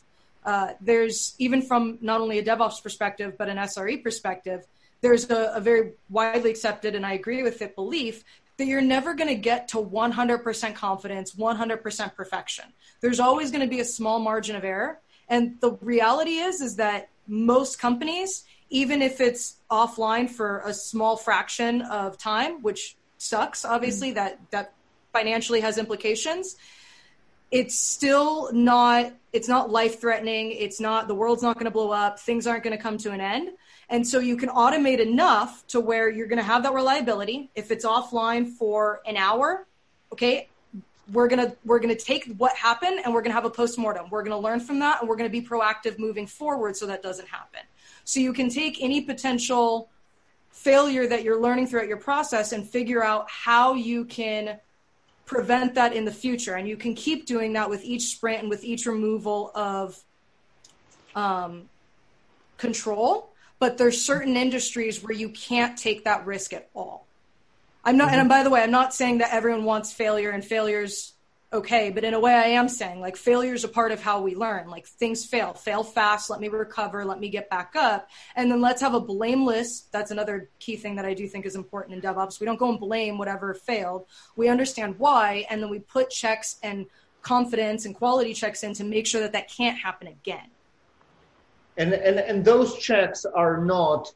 Uh, 0.45 0.73
there's 0.79 1.35
even 1.39 1.61
from 1.61 1.97
not 2.01 2.21
only 2.21 2.39
a 2.39 2.43
DevOps 2.43 2.81
perspective, 2.81 3.35
but 3.37 3.49
an 3.49 3.57
SRE 3.57 4.01
perspective, 4.01 4.65
there's 5.01 5.29
a, 5.29 5.53
a 5.55 5.59
very 5.59 5.91
widely 6.09 6.49
accepted, 6.49 6.95
and 6.95 7.05
I 7.05 7.13
agree 7.13 7.43
with 7.43 7.61
it, 7.61 7.75
belief 7.75 8.23
that 8.57 8.65
you're 8.65 8.81
never 8.81 9.13
going 9.13 9.27
to 9.27 9.35
get 9.35 9.67
to 9.69 9.77
100% 9.77 10.75
confidence, 10.75 11.35
100% 11.35 12.15
perfection. 12.15 12.65
There's 13.01 13.19
always 13.19 13.51
going 13.51 13.61
to 13.61 13.69
be 13.69 13.79
a 13.79 13.85
small 13.85 14.19
margin 14.19 14.55
of 14.55 14.63
error. 14.63 14.99
And 15.29 15.59
the 15.61 15.73
reality 15.81 16.37
is, 16.37 16.61
is 16.61 16.77
that 16.77 17.09
most 17.27 17.77
companies, 17.77 18.45
even 18.69 19.01
if 19.01 19.21
it's 19.21 19.57
offline 19.69 20.29
for 20.29 20.61
a 20.65 20.73
small 20.73 21.17
fraction 21.17 21.81
of 21.83 22.17
time, 22.17 22.63
which 22.63 22.97
sucks, 23.17 23.63
obviously, 23.63 24.09
mm-hmm. 24.09 24.15
that, 24.15 24.39
that 24.51 24.73
financially 25.13 25.61
has 25.61 25.77
implications. 25.77 26.57
it's 27.49 27.79
still 27.79 28.51
not 28.51 29.13
it's 29.31 29.47
not 29.47 29.69
life 29.69 30.01
threatening 30.01 30.51
it's 30.51 30.79
not 30.81 31.07
the 31.07 31.15
world's 31.15 31.41
not 31.41 31.55
going 31.55 31.65
to 31.65 31.71
blow 31.71 31.91
up. 31.91 32.19
Things 32.19 32.45
aren't 32.45 32.63
going 32.63 32.75
to 32.75 32.81
come 32.81 32.97
to 32.97 33.11
an 33.11 33.21
end. 33.21 33.51
And 33.89 34.05
so 34.05 34.19
you 34.19 34.35
can 34.35 34.49
automate 34.49 34.99
enough 34.99 35.65
to 35.67 35.79
where 35.79 36.09
you're 36.09 36.27
going 36.27 36.39
to 36.39 36.43
have 36.43 36.63
that 36.63 36.73
reliability. 36.73 37.49
If 37.55 37.71
it's 37.71 37.85
offline 37.85 38.49
for 38.49 39.01
an 39.05 39.17
hour 39.17 39.65
okay 40.11 40.49
we're 41.11 41.27
going 41.27 41.39
to 41.39 41.55
we're 41.63 41.79
going 41.79 41.95
to 41.95 42.03
take 42.03 42.35
what 42.37 42.55
happened 42.55 42.99
and 43.03 43.13
we're 43.13 43.21
going 43.21 43.31
to 43.31 43.35
have 43.35 43.45
a 43.45 43.49
postmortem. 43.49 44.09
We're 44.09 44.23
going 44.23 44.31
to 44.31 44.43
learn 44.43 44.59
from 44.59 44.79
that 44.79 44.99
and 44.99 45.09
we're 45.09 45.15
going 45.15 45.31
to 45.31 45.41
be 45.41 45.45
proactive 45.45 45.99
moving 45.99 46.27
forward 46.27 46.75
so 46.75 46.85
that 46.87 47.01
doesn't 47.01 47.27
happen. 47.27 47.61
So 48.03 48.19
you 48.19 48.33
can 48.33 48.49
take 48.49 48.81
any 48.81 49.01
potential 49.01 49.89
failure 50.49 51.07
that 51.07 51.23
you're 51.23 51.39
learning 51.39 51.67
throughout 51.67 51.87
your 51.87 51.97
process 51.97 52.51
and 52.51 52.67
figure 52.67 53.03
out 53.03 53.29
how 53.29 53.75
you 53.75 54.05
can 54.05 54.59
prevent 55.27 55.75
that 55.75 55.93
in 55.93 56.05
the 56.05 56.11
future. 56.11 56.55
And 56.55 56.67
you 56.67 56.77
can 56.77 56.95
keep 56.95 57.27
doing 57.27 57.53
that 57.53 57.69
with 57.69 57.83
each 57.83 58.13
sprint 58.13 58.41
and 58.41 58.49
with 58.49 58.63
each 58.63 58.87
removal 58.87 59.51
of 59.53 60.01
um, 61.15 61.69
control. 62.57 63.29
But 63.59 63.77
there's 63.77 64.01
certain 64.01 64.35
industries 64.35 65.03
where 65.03 65.13
you 65.13 65.29
can't 65.29 65.77
take 65.77 66.05
that 66.05 66.25
risk 66.25 66.53
at 66.53 66.69
all. 66.73 67.05
I'm 67.83 67.97
not, 67.97 68.09
mm-hmm. 68.09 68.21
and 68.21 68.29
by 68.29 68.43
the 68.43 68.49
way, 68.49 68.61
I'm 68.61 68.71
not 68.71 68.93
saying 68.93 69.19
that 69.19 69.33
everyone 69.33 69.63
wants 69.63 69.93
failure 69.93 70.31
and 70.31 70.43
failures 70.43 71.13
okay 71.53 71.89
but 71.89 72.03
in 72.03 72.13
a 72.13 72.19
way 72.19 72.33
i 72.33 72.47
am 72.47 72.67
saying 72.67 72.99
like 72.99 73.15
failure 73.15 73.53
is 73.53 73.63
a 73.63 73.67
part 73.67 73.91
of 73.91 74.01
how 74.01 74.21
we 74.21 74.35
learn. 74.35 74.69
Like 74.69 74.87
things 74.87 75.25
fail. 75.25 75.53
Fail 75.53 75.83
fast. 75.83 76.29
Let 76.29 76.39
me 76.39 76.47
recover. 76.47 77.03
Let 77.05 77.19
me 77.19 77.29
get 77.29 77.49
back 77.49 77.73
up. 77.75 78.09
And 78.35 78.51
then 78.51 78.61
let's 78.61 78.81
have 78.81 78.93
a 78.93 78.99
blameless 78.99 79.87
that's 79.91 80.11
another 80.11 80.49
key 80.59 80.75
thing 80.75 80.95
that 80.95 81.05
i 81.05 81.13
do 81.13 81.27
think 81.27 81.45
is 81.45 81.55
important 81.55 81.95
in 81.95 82.01
devops. 82.01 82.39
We 82.39 82.45
don't 82.45 82.59
go 82.59 82.69
and 82.69 82.79
blame 82.79 83.17
whatever 83.17 83.53
failed. 83.53 84.05
We 84.35 84.47
understand 84.49 84.97
why 84.97 85.45
and 85.49 85.61
then 85.61 85.69
we 85.69 85.79
put 85.79 86.09
checks 86.09 86.57
and 86.63 86.85
confidence 87.21 87.85
and 87.85 87.93
quality 87.95 88.33
checks 88.33 88.63
in 88.63 88.73
to 88.73 88.83
make 88.83 89.05
sure 89.05 89.21
that 89.21 89.33
that 89.33 89.49
can't 89.49 89.77
happen 89.77 90.07
again. 90.07 90.49
And 91.77 91.93
and, 91.93 92.19
and 92.19 92.45
those 92.45 92.77
checks 92.77 93.25
are 93.25 93.57
not 93.63 94.13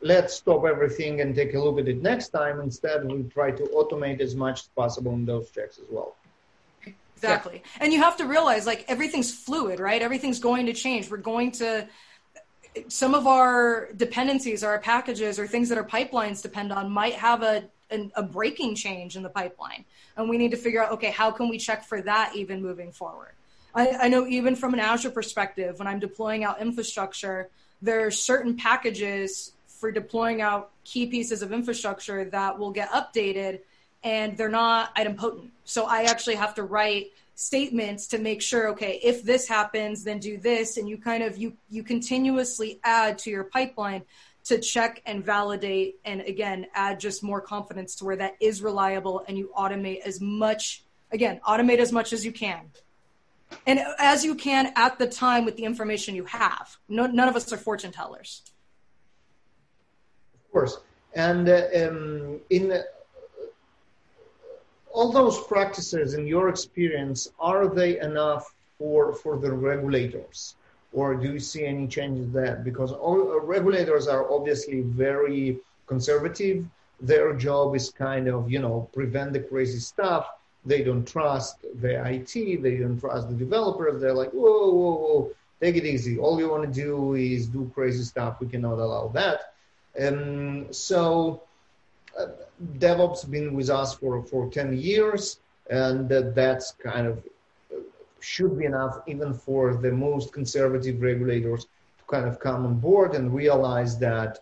let's 0.00 0.34
stop 0.34 0.64
everything 0.66 1.22
and 1.22 1.34
take 1.34 1.54
a 1.54 1.58
look 1.58 1.78
at 1.78 1.88
it 1.88 2.02
next 2.02 2.28
time. 2.28 2.60
Instead 2.60 3.04
we 3.10 3.22
try 3.24 3.50
to 3.50 3.64
automate 3.78 4.20
as 4.20 4.34
much 4.34 4.60
as 4.60 4.68
possible 4.76 5.12
in 5.12 5.24
those 5.24 5.50
checks 5.50 5.78
as 5.78 5.86
well 5.90 6.16
Exactly. 7.16 7.62
Yeah. 7.64 7.84
And 7.84 7.92
you 7.92 8.02
have 8.02 8.16
to 8.18 8.26
realize 8.26 8.66
like 8.66 8.84
everything's 8.88 9.32
fluid, 9.32 9.80
right? 9.80 10.02
Everything's 10.02 10.40
going 10.40 10.66
to 10.66 10.72
change. 10.72 11.10
We're 11.10 11.16
going 11.18 11.52
to 11.52 11.86
some 12.88 13.14
of 13.14 13.26
our 13.26 13.88
dependencies, 13.96 14.64
our 14.64 14.78
packages 14.80 15.38
or 15.38 15.46
things 15.46 15.68
that 15.68 15.78
our 15.78 15.86
pipelines 15.86 16.42
depend 16.42 16.72
on 16.72 16.90
might 16.90 17.14
have 17.14 17.42
a 17.42 17.64
a, 17.90 18.10
a 18.16 18.22
breaking 18.22 18.74
change 18.74 19.16
in 19.16 19.22
the 19.22 19.28
pipeline. 19.28 19.84
And 20.16 20.28
we 20.28 20.38
need 20.38 20.50
to 20.52 20.56
figure 20.56 20.82
out, 20.82 20.92
okay, 20.92 21.10
how 21.10 21.30
can 21.30 21.48
we 21.48 21.58
check 21.58 21.84
for 21.84 22.00
that 22.02 22.34
even 22.34 22.62
moving 22.62 22.92
forward? 22.92 23.32
I, 23.74 23.90
I 24.02 24.08
know 24.08 24.26
even 24.26 24.56
from 24.56 24.74
an 24.74 24.80
Azure 24.80 25.10
perspective, 25.10 25.78
when 25.78 25.88
I'm 25.88 25.98
deploying 25.98 26.44
out 26.44 26.60
infrastructure, 26.60 27.50
there 27.82 28.06
are 28.06 28.10
certain 28.10 28.56
packages 28.56 29.52
for 29.66 29.90
deploying 29.90 30.40
out 30.40 30.70
key 30.84 31.06
pieces 31.06 31.42
of 31.42 31.52
infrastructure 31.52 32.24
that 32.26 32.58
will 32.58 32.70
get 32.70 32.90
updated 32.90 33.60
and 34.04 34.36
they're 34.36 34.48
not 34.48 34.94
idempotent. 34.94 35.48
So 35.64 35.86
I 35.86 36.02
actually 36.02 36.36
have 36.36 36.54
to 36.56 36.62
write 36.62 37.12
statements 37.34 38.06
to 38.06 38.18
make 38.18 38.40
sure 38.40 38.68
okay 38.68 39.00
if 39.02 39.24
this 39.24 39.48
happens 39.48 40.04
then 40.04 40.20
do 40.20 40.38
this. 40.38 40.76
And 40.76 40.88
you 40.88 40.98
kind 40.98 41.24
of 41.24 41.36
you 41.36 41.54
you 41.68 41.82
continuously 41.82 42.78
add 42.84 43.18
to 43.20 43.30
your 43.30 43.44
pipeline 43.44 44.02
to 44.44 44.60
check 44.60 45.02
and 45.06 45.24
validate 45.24 45.96
and 46.04 46.20
again 46.20 46.66
add 46.74 47.00
just 47.00 47.24
more 47.24 47.40
confidence 47.40 47.96
to 47.96 48.04
where 48.04 48.16
that 48.16 48.36
is 48.40 48.62
reliable 48.62 49.24
and 49.26 49.36
you 49.38 49.50
automate 49.58 50.00
as 50.00 50.20
much 50.20 50.84
again 51.10 51.40
automate 51.48 51.78
as 51.78 51.90
much 51.90 52.12
as 52.12 52.24
you 52.24 52.30
can. 52.30 52.70
And 53.66 53.80
as 53.98 54.24
you 54.24 54.34
can 54.34 54.72
at 54.76 54.98
the 54.98 55.06
time 55.06 55.44
with 55.44 55.56
the 55.56 55.64
information 55.64 56.14
you 56.14 56.24
have. 56.24 56.76
No, 56.88 57.06
none 57.06 57.28
of 57.28 57.36
us 57.36 57.52
are 57.52 57.56
fortune 57.56 57.92
tellers. 57.92 58.42
Of 60.34 60.52
course. 60.52 60.78
And 61.14 61.48
uh, 61.48 61.62
um, 61.76 62.40
in 62.50 62.82
all 64.94 65.10
those 65.10 65.40
practices 65.48 66.14
in 66.14 66.24
your 66.24 66.48
experience 66.48 67.28
are 67.40 67.66
they 67.68 67.98
enough 68.00 68.54
for 68.78 69.12
for 69.12 69.36
the 69.36 69.52
regulators? 69.52 70.54
Or 70.92 71.16
do 71.16 71.32
you 71.32 71.40
see 71.40 71.66
any 71.66 71.88
changes 71.88 72.30
there? 72.30 72.62
Because 72.64 72.92
all 72.92 73.20
uh, 73.32 73.40
regulators 73.40 74.06
are 74.06 74.30
obviously 74.32 74.82
very 74.82 75.58
conservative. 75.88 76.64
Their 77.00 77.34
job 77.34 77.74
is 77.74 77.90
kind 77.90 78.28
of 78.28 78.50
you 78.50 78.60
know 78.60 78.88
prevent 78.92 79.32
the 79.32 79.40
crazy 79.40 79.80
stuff. 79.80 80.24
They 80.64 80.82
don't 80.82 81.06
trust 81.06 81.56
the 81.84 81.92
IT 82.14 82.62
they 82.62 82.76
don't 82.76 82.98
trust 82.98 83.28
the 83.28 83.34
developers. 83.34 84.00
They're 84.00 84.20
like 84.22 84.30
whoa 84.30 84.70
whoa 84.80 84.96
whoa. 85.04 85.30
Take 85.60 85.76
it 85.76 85.86
easy. 85.86 86.18
All 86.18 86.38
you 86.38 86.48
want 86.48 86.64
to 86.68 86.72
do 86.86 87.14
is 87.14 87.48
do 87.48 87.70
crazy 87.74 88.04
stuff. 88.04 88.40
We 88.40 88.46
cannot 88.46 88.78
allow 88.78 89.08
that. 89.08 89.54
And 89.96 90.74
so 90.74 91.42
DevOps 92.78 93.28
been 93.30 93.54
with 93.54 93.70
us 93.70 93.94
for, 93.94 94.22
for 94.22 94.48
10 94.50 94.76
years, 94.76 95.40
and 95.70 96.08
that's 96.08 96.72
kind 96.72 97.06
of 97.06 97.22
should 98.20 98.58
be 98.58 98.64
enough 98.64 99.00
even 99.06 99.34
for 99.34 99.74
the 99.74 99.92
most 99.92 100.32
conservative 100.32 101.02
regulators 101.02 101.64
to 101.98 102.04
kind 102.08 102.26
of 102.26 102.40
come 102.40 102.64
on 102.64 102.74
board 102.74 103.14
and 103.14 103.34
realize 103.34 103.98
that 103.98 104.38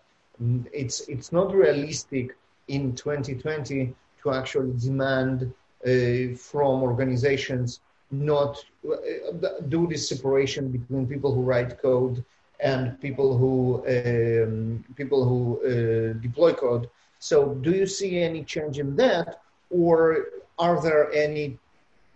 it's 0.73 1.01
it's 1.09 1.33
not 1.33 1.53
realistic 1.53 2.37
in 2.69 2.95
2020 2.95 3.95
to 4.23 4.31
actually 4.31 4.73
demand 4.79 5.53
uh, 5.85 6.35
from 6.37 6.83
organizations 6.83 7.81
not 8.13 8.65
uh, 8.89 9.49
do 9.69 9.87
this 9.89 10.09
separation 10.09 10.69
between 10.69 11.07
people 11.07 11.35
who 11.35 11.43
write 11.43 11.81
code 11.83 12.25
and 12.61 13.01
people 13.01 13.37
who 13.37 13.83
um, 13.95 14.85
people 14.97 15.25
who 15.29 15.41
uh, 15.65 16.13
deploy 16.21 16.53
code 16.53 16.89
so 17.23 17.55
do 17.55 17.71
you 17.71 17.87
see 17.87 18.19
any 18.21 18.43
change 18.43 18.81
in 18.81 18.97
that, 18.97 19.43
or 19.71 20.27
are 20.59 20.83
there 20.83 21.13
any 21.13 21.57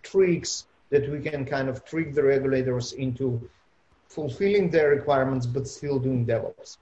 tricks 0.03 0.67
that 0.89 1.09
we 1.09 1.21
can 1.21 1.45
kind 1.45 1.69
of 1.69 1.85
trick 1.85 2.13
the 2.13 2.21
regulators 2.21 2.91
into 2.91 3.49
fulfilling 4.09 4.69
their 4.69 4.89
requirements 4.89 5.45
but 5.45 5.65
still 5.65 5.97
doing 5.97 6.25
DevOps? 6.25 6.75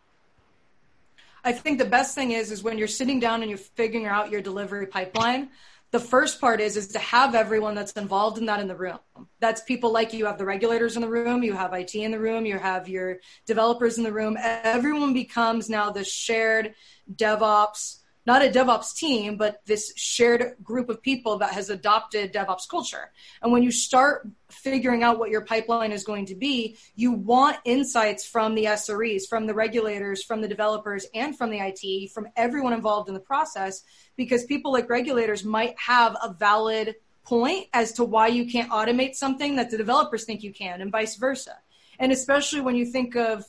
I 1.43 1.51
think 1.51 1.77
the 1.77 1.85
best 1.85 2.15
thing 2.15 2.31
is 2.31 2.51
is 2.51 2.63
when 2.63 2.79
you're 2.79 2.87
sitting 2.87 3.19
down 3.19 3.43
and 3.43 3.49
you're 3.51 3.59
figuring 3.59 4.07
out 4.07 4.31
your 4.31 4.41
delivery 4.41 4.87
pipeline, 4.87 5.49
the 5.91 5.99
first 5.99 6.41
part 6.41 6.59
is 6.59 6.77
is 6.77 6.87
to 6.93 6.99
have 6.99 7.35
everyone 7.35 7.75
that's 7.75 7.91
involved 7.91 8.39
in 8.39 8.47
that 8.47 8.59
in 8.59 8.67
the 8.67 8.75
room. 8.75 8.97
That's 9.39 9.61
people 9.61 9.91
like 9.91 10.13
you. 10.13 10.25
Have 10.25 10.39
the 10.39 10.45
regulators 10.45 10.95
in 10.95 11.03
the 11.03 11.09
room, 11.09 11.43
you 11.43 11.53
have 11.53 11.73
IT 11.73 11.93
in 11.93 12.09
the 12.09 12.19
room, 12.19 12.47
you 12.47 12.57
have 12.57 12.89
your 12.89 13.19
developers 13.45 13.99
in 13.99 14.03
the 14.03 14.11
room. 14.11 14.35
Everyone 14.39 15.13
becomes 15.13 15.69
now 15.69 15.91
the 15.91 16.03
shared 16.03 16.73
DevOps 17.13 17.99
not 18.25 18.43
a 18.43 18.49
DevOps 18.49 18.95
team, 18.95 19.37
but 19.37 19.61
this 19.65 19.93
shared 19.95 20.55
group 20.63 20.89
of 20.89 21.01
people 21.01 21.37
that 21.37 21.51
has 21.51 21.69
adopted 21.69 22.33
DevOps 22.33 22.67
culture. 22.69 23.11
And 23.41 23.51
when 23.51 23.63
you 23.63 23.71
start 23.71 24.27
figuring 24.49 25.03
out 25.03 25.19
what 25.19 25.29
your 25.29 25.41
pipeline 25.41 25.91
is 25.91 26.03
going 26.03 26.25
to 26.27 26.35
be, 26.35 26.77
you 26.95 27.11
want 27.11 27.57
insights 27.65 28.25
from 28.25 28.55
the 28.55 28.65
SREs, 28.65 29.27
from 29.27 29.45
the 29.45 29.53
regulators, 29.53 30.23
from 30.23 30.41
the 30.41 30.47
developers, 30.47 31.05
and 31.13 31.37
from 31.37 31.49
the 31.51 31.59
IT, 31.59 32.11
from 32.11 32.27
everyone 32.35 32.73
involved 32.73 33.07
in 33.07 33.13
the 33.13 33.19
process, 33.19 33.83
because 34.15 34.45
people 34.45 34.71
like 34.71 34.89
regulators 34.89 35.43
might 35.43 35.75
have 35.77 36.15
a 36.23 36.33
valid 36.33 36.95
point 37.23 37.67
as 37.73 37.91
to 37.93 38.03
why 38.03 38.27
you 38.27 38.45
can't 38.45 38.71
automate 38.71 39.15
something 39.15 39.55
that 39.55 39.69
the 39.69 39.77
developers 39.77 40.25
think 40.25 40.43
you 40.43 40.53
can, 40.53 40.81
and 40.81 40.91
vice 40.91 41.15
versa. 41.15 41.57
And 41.99 42.11
especially 42.11 42.61
when 42.61 42.75
you 42.75 42.85
think 42.85 43.15
of 43.15 43.45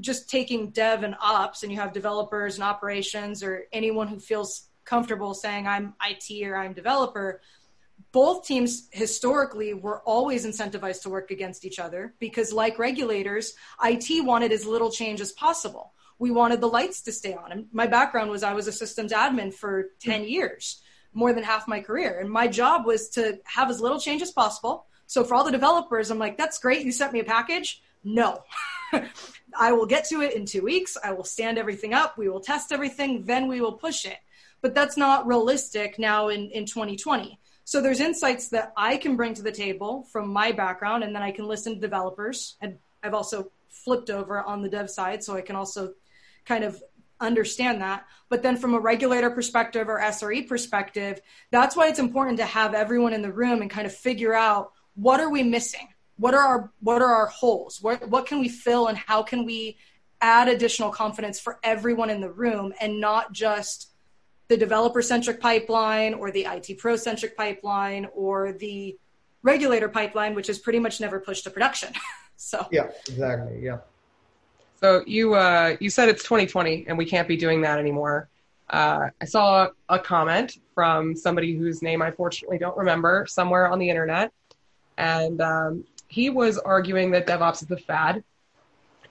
just 0.00 0.28
taking 0.28 0.70
dev 0.70 1.02
and 1.02 1.14
ops 1.20 1.62
and 1.62 1.72
you 1.72 1.78
have 1.78 1.92
developers 1.92 2.54
and 2.54 2.64
operations 2.64 3.42
or 3.42 3.64
anyone 3.72 4.08
who 4.08 4.18
feels 4.18 4.68
comfortable 4.84 5.34
saying 5.34 5.66
I'm 5.66 5.94
IT 6.04 6.46
or 6.46 6.56
I'm 6.56 6.72
developer, 6.72 7.40
both 8.12 8.46
teams 8.46 8.88
historically 8.92 9.74
were 9.74 10.00
always 10.02 10.46
incentivized 10.46 11.02
to 11.02 11.10
work 11.10 11.30
against 11.30 11.64
each 11.64 11.78
other 11.78 12.14
because, 12.20 12.52
like 12.52 12.78
regulators, 12.78 13.54
IT 13.82 14.24
wanted 14.24 14.52
as 14.52 14.66
little 14.66 14.90
change 14.90 15.20
as 15.20 15.32
possible. 15.32 15.92
We 16.18 16.30
wanted 16.30 16.60
the 16.60 16.68
lights 16.68 17.02
to 17.02 17.12
stay 17.12 17.34
on. 17.34 17.50
And 17.50 17.66
my 17.72 17.86
background 17.86 18.30
was 18.30 18.42
I 18.42 18.52
was 18.52 18.68
a 18.68 18.72
systems 18.72 19.12
admin 19.12 19.52
for 19.52 19.86
10 20.00 20.24
years, 20.24 20.80
more 21.12 21.32
than 21.32 21.42
half 21.42 21.66
my 21.66 21.80
career. 21.80 22.20
And 22.20 22.30
my 22.30 22.46
job 22.46 22.86
was 22.86 23.08
to 23.10 23.40
have 23.44 23.68
as 23.68 23.80
little 23.80 23.98
change 23.98 24.22
as 24.22 24.30
possible. 24.30 24.86
So 25.06 25.24
for 25.24 25.34
all 25.34 25.44
the 25.44 25.50
developers, 25.50 26.10
I'm 26.10 26.18
like, 26.18 26.38
that's 26.38 26.58
great. 26.58 26.84
You 26.84 26.92
sent 26.92 27.12
me 27.12 27.20
a 27.20 27.24
package. 27.24 27.82
No. 28.04 28.44
I 29.58 29.72
will 29.72 29.86
get 29.86 30.04
to 30.08 30.20
it 30.20 30.34
in 30.34 30.46
two 30.46 30.62
weeks. 30.62 30.96
I 31.02 31.12
will 31.12 31.24
stand 31.24 31.58
everything 31.58 31.94
up. 31.94 32.18
We 32.18 32.28
will 32.28 32.40
test 32.40 32.72
everything. 32.72 33.24
Then 33.24 33.48
we 33.48 33.60
will 33.60 33.72
push 33.72 34.04
it. 34.04 34.18
But 34.60 34.74
that's 34.74 34.96
not 34.96 35.26
realistic 35.26 35.98
now 35.98 36.28
in, 36.28 36.50
in 36.50 36.64
2020. 36.64 37.38
So 37.64 37.80
there's 37.80 38.00
insights 38.00 38.48
that 38.50 38.72
I 38.76 38.96
can 38.96 39.16
bring 39.16 39.34
to 39.34 39.42
the 39.42 39.52
table 39.52 40.06
from 40.12 40.28
my 40.28 40.52
background, 40.52 41.02
and 41.02 41.14
then 41.14 41.22
I 41.22 41.30
can 41.30 41.46
listen 41.46 41.74
to 41.74 41.80
developers. 41.80 42.56
And 42.60 42.78
I've 43.02 43.14
also 43.14 43.50
flipped 43.68 44.10
over 44.10 44.42
on 44.42 44.62
the 44.62 44.68
dev 44.68 44.90
side, 44.90 45.24
so 45.24 45.34
I 45.34 45.40
can 45.40 45.56
also 45.56 45.94
kind 46.44 46.64
of 46.64 46.82
understand 47.20 47.80
that. 47.80 48.06
But 48.28 48.42
then 48.42 48.56
from 48.56 48.74
a 48.74 48.80
regulator 48.80 49.30
perspective 49.30 49.88
or 49.88 50.00
SRE 50.00 50.46
perspective, 50.46 51.20
that's 51.50 51.76
why 51.76 51.88
it's 51.88 51.98
important 51.98 52.38
to 52.38 52.44
have 52.44 52.74
everyone 52.74 53.14
in 53.14 53.22
the 53.22 53.32
room 53.32 53.62
and 53.62 53.70
kind 53.70 53.86
of 53.86 53.94
figure 53.94 54.34
out 54.34 54.72
what 54.94 55.20
are 55.20 55.30
we 55.30 55.42
missing? 55.42 55.88
What 56.16 56.34
are 56.34 56.46
our 56.46 56.72
what 56.80 57.02
are 57.02 57.14
our 57.14 57.26
holes? 57.26 57.80
What 57.82 58.08
what 58.08 58.26
can 58.26 58.38
we 58.38 58.48
fill 58.48 58.86
and 58.86 58.96
how 58.96 59.22
can 59.22 59.44
we 59.44 59.76
add 60.20 60.48
additional 60.48 60.90
confidence 60.90 61.40
for 61.40 61.58
everyone 61.62 62.10
in 62.10 62.20
the 62.20 62.30
room 62.30 62.72
and 62.80 63.00
not 63.00 63.32
just 63.32 63.90
the 64.48 64.56
developer 64.56 65.02
centric 65.02 65.40
pipeline 65.40 66.14
or 66.14 66.30
the 66.30 66.46
IT 66.46 66.78
pro 66.78 66.96
centric 66.96 67.36
pipeline 67.36 68.06
or 68.14 68.52
the 68.52 68.96
regulator 69.42 69.88
pipeline, 69.88 70.34
which 70.34 70.48
is 70.48 70.58
pretty 70.58 70.78
much 70.78 71.00
never 71.00 71.20
pushed 71.20 71.44
to 71.44 71.50
production. 71.50 71.92
so 72.36 72.66
yeah, 72.70 72.90
exactly. 73.08 73.60
Yeah. 73.62 73.78
So 74.80 75.02
you 75.06 75.34
uh, 75.34 75.76
you 75.80 75.90
said 75.90 76.08
it's 76.08 76.22
2020 76.22 76.86
and 76.88 76.98
we 76.98 77.06
can't 77.06 77.28
be 77.28 77.36
doing 77.36 77.60
that 77.62 77.78
anymore. 77.78 78.28
Uh, 78.70 79.08
I 79.20 79.24
saw 79.24 79.68
a 79.88 79.98
comment 79.98 80.58
from 80.74 81.14
somebody 81.14 81.54
whose 81.54 81.82
name 81.82 82.02
I 82.02 82.10
fortunately 82.10 82.58
don't 82.58 82.76
remember 82.76 83.26
somewhere 83.28 83.68
on 83.68 83.78
the 83.78 83.88
internet, 83.88 84.32
and 84.96 85.40
um, 85.40 85.84
he 86.14 86.30
was 86.30 86.58
arguing 86.58 87.10
that 87.10 87.26
DevOps 87.26 87.64
is 87.64 87.70
a 87.72 87.76
fad 87.76 88.22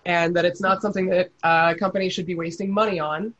and 0.06 0.34
that 0.38 0.46
it's 0.46 0.62
not 0.62 0.82
something 0.82 1.08
that 1.08 1.32
uh, 1.44 1.74
companies 1.74 2.14
should 2.14 2.26
be 2.26 2.36
wasting 2.36 2.72
money 2.72 2.98
on. 2.98 3.34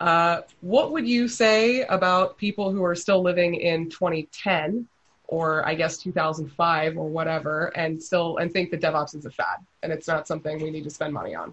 Uh, 0.00 0.40
what 0.62 0.90
would 0.90 1.06
you 1.06 1.28
say 1.28 1.82
about 1.82 2.38
people 2.38 2.72
who 2.72 2.82
are 2.82 2.94
still 2.94 3.22
living 3.22 3.54
in 3.54 3.90
2010 3.90 4.88
or 5.28 5.66
I 5.68 5.74
guess 5.74 5.98
2005 5.98 6.96
or 6.96 7.06
whatever 7.06 7.66
and 7.76 8.02
still 8.02 8.38
and 8.38 8.50
think 8.50 8.70
that 8.70 8.80
DevOps 8.80 9.14
is 9.14 9.26
a 9.26 9.30
fad 9.30 9.58
and 9.82 9.92
it's 9.92 10.08
not 10.08 10.26
something 10.26 10.62
we 10.62 10.70
need 10.70 10.84
to 10.84 10.90
spend 10.90 11.12
money 11.12 11.34
on? 11.34 11.52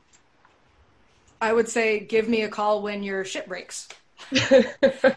I 1.41 1.51
would 1.51 1.67
say 1.67 1.99
give 1.99 2.29
me 2.29 2.43
a 2.43 2.49
call 2.49 2.81
when 2.81 3.03
your 3.03 3.25
ship 3.25 3.47
breaks 3.47 3.89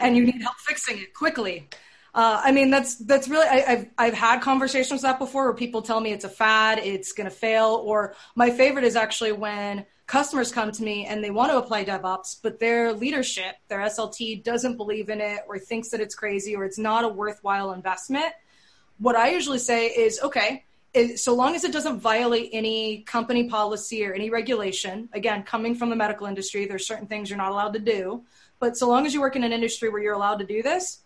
and 0.01 0.17
you 0.17 0.25
need 0.25 0.43
help 0.43 0.57
fixing 0.67 0.99
it 0.99 1.15
quickly. 1.15 1.69
Uh, 2.15 2.41
I 2.45 2.53
mean, 2.53 2.71
that's 2.71 2.95
that's 2.95 3.29
really 3.29 3.49
I, 3.49 3.59
have 3.61 3.89
I've 3.99 4.15
had 4.15 4.41
conversations 4.41 4.99
with 4.99 5.03
that 5.03 5.19
before 5.19 5.45
where 5.45 5.55
people 5.55 5.83
tell 5.83 6.01
me 6.01 6.13
it's 6.13 6.25
a 6.25 6.29
fad, 6.29 6.79
it's 6.79 7.13
going 7.13 7.29
to 7.29 7.35
fail. 7.35 7.83
Or 7.85 8.15
my 8.37 8.51
favorite 8.51 8.85
is 8.85 8.95
actually 8.95 9.33
when 9.33 9.85
customers 10.07 10.53
come 10.53 10.71
to 10.71 10.83
me 10.83 11.07
and 11.07 11.25
they 11.25 11.33
want 11.33 11.51
to 11.51 11.59
apply 11.59 11.85
DevOps, 11.85 12.37
but 12.41 12.61
their 12.61 12.93
leadership, 12.93 13.57
their 13.67 13.81
SLT, 13.81 14.45
doesn't 14.45 14.77
believe 14.77 15.09
in 15.09 15.21
it 15.21 15.41
or 15.49 15.59
thinks 15.59 15.89
that 15.89 16.01
it's 16.01 16.15
crazy 16.15 16.55
or 16.55 16.65
it's 16.65 16.79
not 16.79 17.05
a 17.05 17.09
worthwhile 17.09 17.73
investment. 17.73 18.33
What 18.99 19.17
I 19.17 19.31
usually 19.31 19.59
say 19.59 19.89
is, 19.89 20.21
okay, 20.23 20.65
so 21.17 21.35
long 21.35 21.57
as 21.57 21.65
it 21.65 21.73
doesn't 21.73 21.99
violate 21.99 22.51
any 22.53 23.03
company 23.03 23.49
policy 23.49 24.07
or 24.07 24.13
any 24.13 24.31
regulation, 24.31 25.09
again, 25.13 25.43
coming 25.43 25.75
from 25.75 25.91
the 25.91 25.97
medical 25.97 26.29
industry, 26.29 26.67
there's 26.67 26.87
certain 26.87 27.09
things 27.09 27.29
you're 27.29 27.37
not 27.37 27.51
allowed 27.51 27.73
to 27.73 27.81
do. 27.81 28.23
But 28.61 28.77
so 28.77 28.89
long 28.89 29.05
as 29.05 29.13
you 29.13 29.21
work 29.21 29.35
in 29.35 29.43
an 29.43 29.53
industry 29.53 29.89
where 29.89 30.01
you're 30.01 30.15
allowed 30.15 30.39
to 30.39 30.47
do 30.47 30.63
this, 30.63 31.01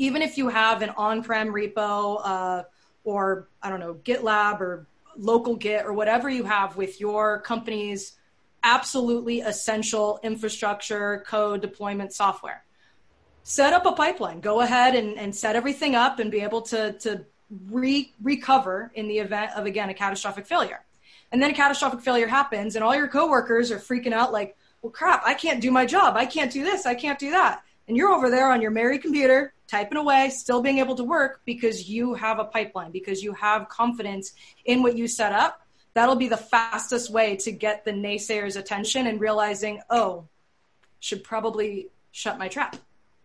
even 0.00 0.22
if 0.22 0.38
you 0.38 0.48
have 0.48 0.80
an 0.80 0.88
on-prem 0.96 1.52
repo 1.52 2.20
uh, 2.24 2.62
or 3.04 3.48
I 3.62 3.68
don't 3.68 3.80
know 3.80 3.94
GitLab 4.02 4.58
or 4.60 4.86
local 5.14 5.56
Git 5.56 5.84
or 5.84 5.92
whatever 5.92 6.30
you 6.30 6.44
have 6.44 6.74
with 6.74 6.98
your 6.98 7.40
company's 7.42 8.14
absolutely 8.62 9.42
essential 9.42 10.18
infrastructure, 10.22 11.22
code, 11.26 11.60
deployment 11.60 12.14
software. 12.14 12.64
Set 13.42 13.74
up 13.74 13.84
a 13.84 13.92
pipeline. 13.92 14.40
Go 14.40 14.62
ahead 14.62 14.94
and, 14.94 15.18
and 15.18 15.36
set 15.36 15.54
everything 15.54 15.94
up 15.94 16.18
and 16.18 16.30
be 16.30 16.40
able 16.40 16.62
to, 16.62 16.92
to 17.00 17.26
re- 17.68 18.14
recover 18.22 18.90
in 18.94 19.06
the 19.06 19.18
event 19.18 19.50
of, 19.54 19.66
again, 19.66 19.90
a 19.90 19.94
catastrophic 19.94 20.46
failure. 20.46 20.80
And 21.30 21.42
then 21.42 21.50
a 21.50 21.54
catastrophic 21.54 22.00
failure 22.00 22.26
happens, 22.26 22.74
and 22.74 22.82
all 22.82 22.94
your 22.96 23.08
coworkers 23.08 23.70
are 23.70 23.78
freaking 23.78 24.12
out 24.12 24.32
like, 24.32 24.56
well, 24.80 24.90
crap, 24.90 25.22
I 25.26 25.34
can't 25.34 25.60
do 25.60 25.70
my 25.70 25.84
job. 25.84 26.16
I 26.16 26.24
can't 26.24 26.50
do 26.50 26.64
this. 26.64 26.86
I 26.86 26.94
can't 26.94 27.18
do 27.18 27.30
that. 27.32 27.62
And 27.90 27.96
you're 27.96 28.12
over 28.12 28.30
there 28.30 28.52
on 28.52 28.62
your 28.62 28.70
merry 28.70 29.00
computer 29.00 29.52
typing 29.66 29.98
away, 29.98 30.30
still 30.30 30.62
being 30.62 30.78
able 30.78 30.94
to 30.94 31.02
work 31.02 31.40
because 31.44 31.88
you 31.88 32.14
have 32.14 32.38
a 32.38 32.44
pipeline, 32.44 32.92
because 32.92 33.20
you 33.20 33.32
have 33.32 33.68
confidence 33.68 34.32
in 34.64 34.80
what 34.80 34.96
you 34.96 35.08
set 35.08 35.32
up. 35.32 35.66
That'll 35.94 36.14
be 36.14 36.28
the 36.28 36.36
fastest 36.36 37.10
way 37.10 37.34
to 37.38 37.50
get 37.50 37.84
the 37.84 37.90
naysayers' 37.90 38.56
attention 38.56 39.08
and 39.08 39.20
realizing, 39.20 39.80
oh, 39.90 40.28
should 41.00 41.24
probably 41.24 41.88
shut 42.12 42.38
my 42.38 42.46
trap 42.46 42.76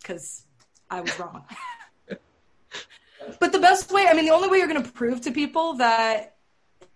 because 0.01 0.47
I 0.89 1.01
was 1.01 1.19
wrong. 1.19 1.45
but 3.39 3.51
the 3.51 3.59
best 3.59 3.91
way, 3.91 4.07
I 4.09 4.15
mean, 4.15 4.25
the 4.25 4.31
only 4.31 4.49
way 4.49 4.57
you're 4.57 4.67
going 4.67 4.81
to 4.81 4.91
prove 4.91 5.21
to 5.21 5.31
people 5.31 5.75
that 5.75 6.37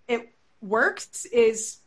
it 0.08 0.34
works 0.60 1.26
is 1.26 1.78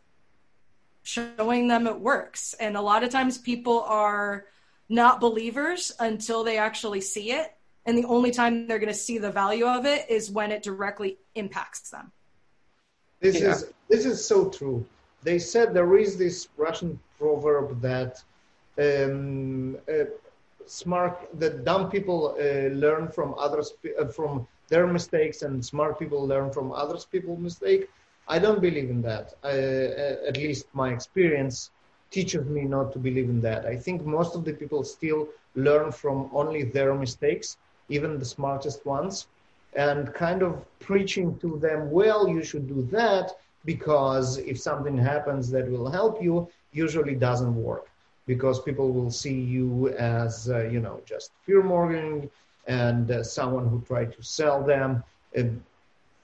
showing 1.02 1.66
them 1.66 1.88
it 1.88 1.98
works. 1.98 2.54
And 2.60 2.76
a 2.76 2.80
lot 2.80 3.02
of 3.02 3.10
times 3.10 3.36
people 3.36 3.80
are 3.80 4.46
not 4.92 5.20
believers 5.20 5.90
until 5.98 6.44
they 6.44 6.58
actually 6.58 7.00
see 7.00 7.32
it. 7.32 7.54
And 7.86 7.96
the 7.98 8.04
only 8.04 8.30
time 8.30 8.68
they're 8.68 8.78
going 8.78 8.96
to 8.98 9.04
see 9.08 9.18
the 9.18 9.32
value 9.32 9.66
of 9.66 9.86
it 9.86 10.08
is 10.08 10.30
when 10.30 10.52
it 10.52 10.62
directly 10.62 11.18
impacts 11.34 11.90
them. 11.90 12.12
This 13.20 13.40
yeah. 13.40 13.52
is 13.52 13.72
this 13.88 14.04
is 14.04 14.24
so 14.24 14.50
true. 14.50 14.84
They 15.22 15.38
said 15.38 15.74
there 15.74 15.96
is 15.96 16.16
this 16.16 16.48
Russian 16.56 17.00
proverb 17.18 17.80
that 17.80 18.22
um, 18.78 19.78
uh, 19.88 20.04
smart 20.66 21.14
that 21.40 21.64
dumb 21.64 21.90
people 21.90 22.36
uh, 22.38 22.68
learn 22.84 23.08
from 23.08 23.34
others 23.38 23.68
uh, 23.98 24.06
from 24.06 24.46
their 24.68 24.86
mistakes 24.86 25.42
and 25.42 25.64
smart 25.64 25.98
people 25.98 26.20
learn 26.26 26.52
from 26.52 26.70
others 26.72 27.04
people's 27.04 27.40
mistake. 27.40 27.88
I 28.28 28.38
don't 28.38 28.60
believe 28.60 28.90
in 28.90 29.00
that. 29.02 29.34
Uh, 29.42 30.28
at 30.28 30.36
least 30.36 30.66
my 30.72 30.88
experience 30.92 31.70
teaches 32.12 32.46
me 32.46 32.62
not 32.62 32.92
to 32.92 32.98
believe 32.98 33.28
in 33.30 33.40
that. 33.42 33.66
I 33.66 33.76
think 33.76 34.04
most 34.04 34.36
of 34.36 34.44
the 34.44 34.52
people 34.54 34.84
still 34.84 35.28
learn 35.54 35.92
from 35.92 36.30
only 36.32 36.64
their 36.64 36.94
mistakes, 36.94 37.56
even 37.88 38.18
the 38.18 38.24
smartest 38.26 38.86
ones, 38.86 39.26
and 39.74 40.12
kind 40.14 40.42
of 40.42 40.64
preaching 40.80 41.38
to 41.40 41.58
them, 41.58 41.90
well, 41.90 42.28
you 42.28 42.42
should 42.44 42.68
do 42.68 42.82
that 42.92 43.32
because 43.64 44.38
if 44.38 44.58
something 44.60 44.96
happens 44.98 45.50
that 45.50 45.70
will 45.70 45.90
help 45.90 46.22
you, 46.22 46.48
usually 46.72 47.14
doesn't 47.14 47.56
work 47.56 47.86
because 48.26 48.60
people 48.62 48.92
will 48.92 49.10
see 49.10 49.40
you 49.40 49.88
as, 49.98 50.50
uh, 50.50 50.62
you 50.64 50.80
know, 50.80 51.00
just 51.06 51.32
fear 51.44 51.62
mongering 51.62 52.30
and 52.66 53.10
uh, 53.10 53.22
someone 53.22 53.68
who 53.68 53.80
tried 53.82 54.12
to 54.12 54.22
sell 54.22 54.62
them 54.62 55.02
uh, 55.38 55.42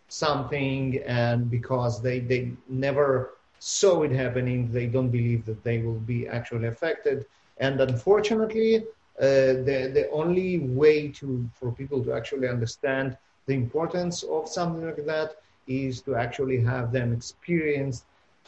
something 0.09 0.99
and 1.07 1.51
because 1.51 2.03
they, 2.03 2.21
they 2.21 2.53
never 2.69 3.38
saw 3.59 4.03
it 4.03 4.13
happening, 4.13 4.71
they 4.73 4.87
don't 4.87 5.11
believe 5.11 5.45
that 5.47 5.63
they 5.65 5.79
will 5.79 6.01
be 6.01 6.29
actually 6.29 6.69
affected. 6.69 7.27
And 7.59 7.81
unfortunately, 7.81 8.77
uh, 9.21 9.65
the, 9.67 9.91
the 9.93 10.09
only 10.13 10.61
way 10.61 11.09
to, 11.09 11.49
for 11.55 11.73
people 11.73 12.03
to 12.05 12.13
actually 12.13 12.49
understand 12.49 13.17
the 13.47 13.55
importance 13.55 14.23
of 14.23 14.49
something 14.49 14.85
like 14.87 15.05
that 15.07 15.37
is 15.67 16.01
to 16.03 16.15
actually 16.15 16.61
have 16.61 16.93
them 16.93 17.13
experience 17.13 18.05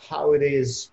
how 0.09 0.33
it 0.33 0.42
is 0.42 0.90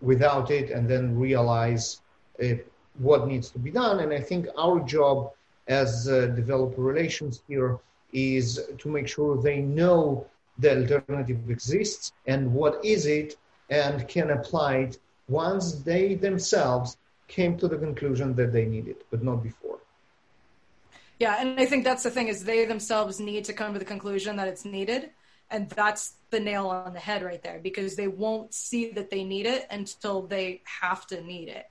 without 0.00 0.50
it 0.50 0.70
and 0.70 0.88
then 0.88 1.18
realize 1.18 2.00
uh, 2.42 2.54
what 2.98 3.26
needs 3.26 3.50
to 3.50 3.58
be 3.58 3.70
done. 3.70 4.00
And 4.00 4.12
I 4.12 4.20
think 4.20 4.46
our 4.56 4.80
job 4.80 5.32
as 5.66 6.08
uh, 6.08 6.26
developer 6.26 6.80
relations 6.80 7.42
here 7.48 7.78
is 8.12 8.60
to 8.78 8.88
make 8.88 9.08
sure 9.08 9.36
they 9.36 9.60
know 9.60 10.26
the 10.58 10.78
alternative 10.78 11.50
exists 11.50 12.12
and 12.26 12.52
what 12.52 12.84
is 12.84 13.06
it 13.06 13.36
and 13.70 14.06
can 14.08 14.30
apply 14.30 14.76
it 14.76 14.98
once 15.28 15.72
they 15.72 16.14
themselves 16.14 16.96
came 17.28 17.56
to 17.58 17.68
the 17.68 17.76
conclusion 17.76 18.34
that 18.34 18.52
they 18.52 18.64
need 18.64 18.88
it, 18.88 19.04
but 19.10 19.22
not 19.22 19.42
before. 19.42 19.78
Yeah, 21.18 21.36
and 21.40 21.58
I 21.58 21.66
think 21.66 21.84
that's 21.84 22.02
the 22.02 22.10
thing 22.10 22.28
is 22.28 22.44
they 22.44 22.64
themselves 22.64 23.20
need 23.20 23.44
to 23.44 23.52
come 23.52 23.72
to 23.72 23.78
the 23.78 23.84
conclusion 23.84 24.36
that 24.36 24.48
it's 24.48 24.64
needed. 24.64 25.10
And 25.50 25.68
that's 25.70 26.14
the 26.30 26.40
nail 26.40 26.66
on 26.68 26.92
the 26.92 27.00
head 27.00 27.22
right 27.22 27.42
there 27.42 27.58
because 27.62 27.96
they 27.96 28.08
won't 28.08 28.52
see 28.52 28.90
that 28.90 29.10
they 29.10 29.24
need 29.24 29.46
it 29.46 29.66
until 29.70 30.22
they 30.22 30.62
have 30.64 31.06
to 31.06 31.22
need 31.22 31.48
it. 31.48 31.66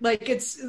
Like 0.00 0.28
it's 0.28 0.62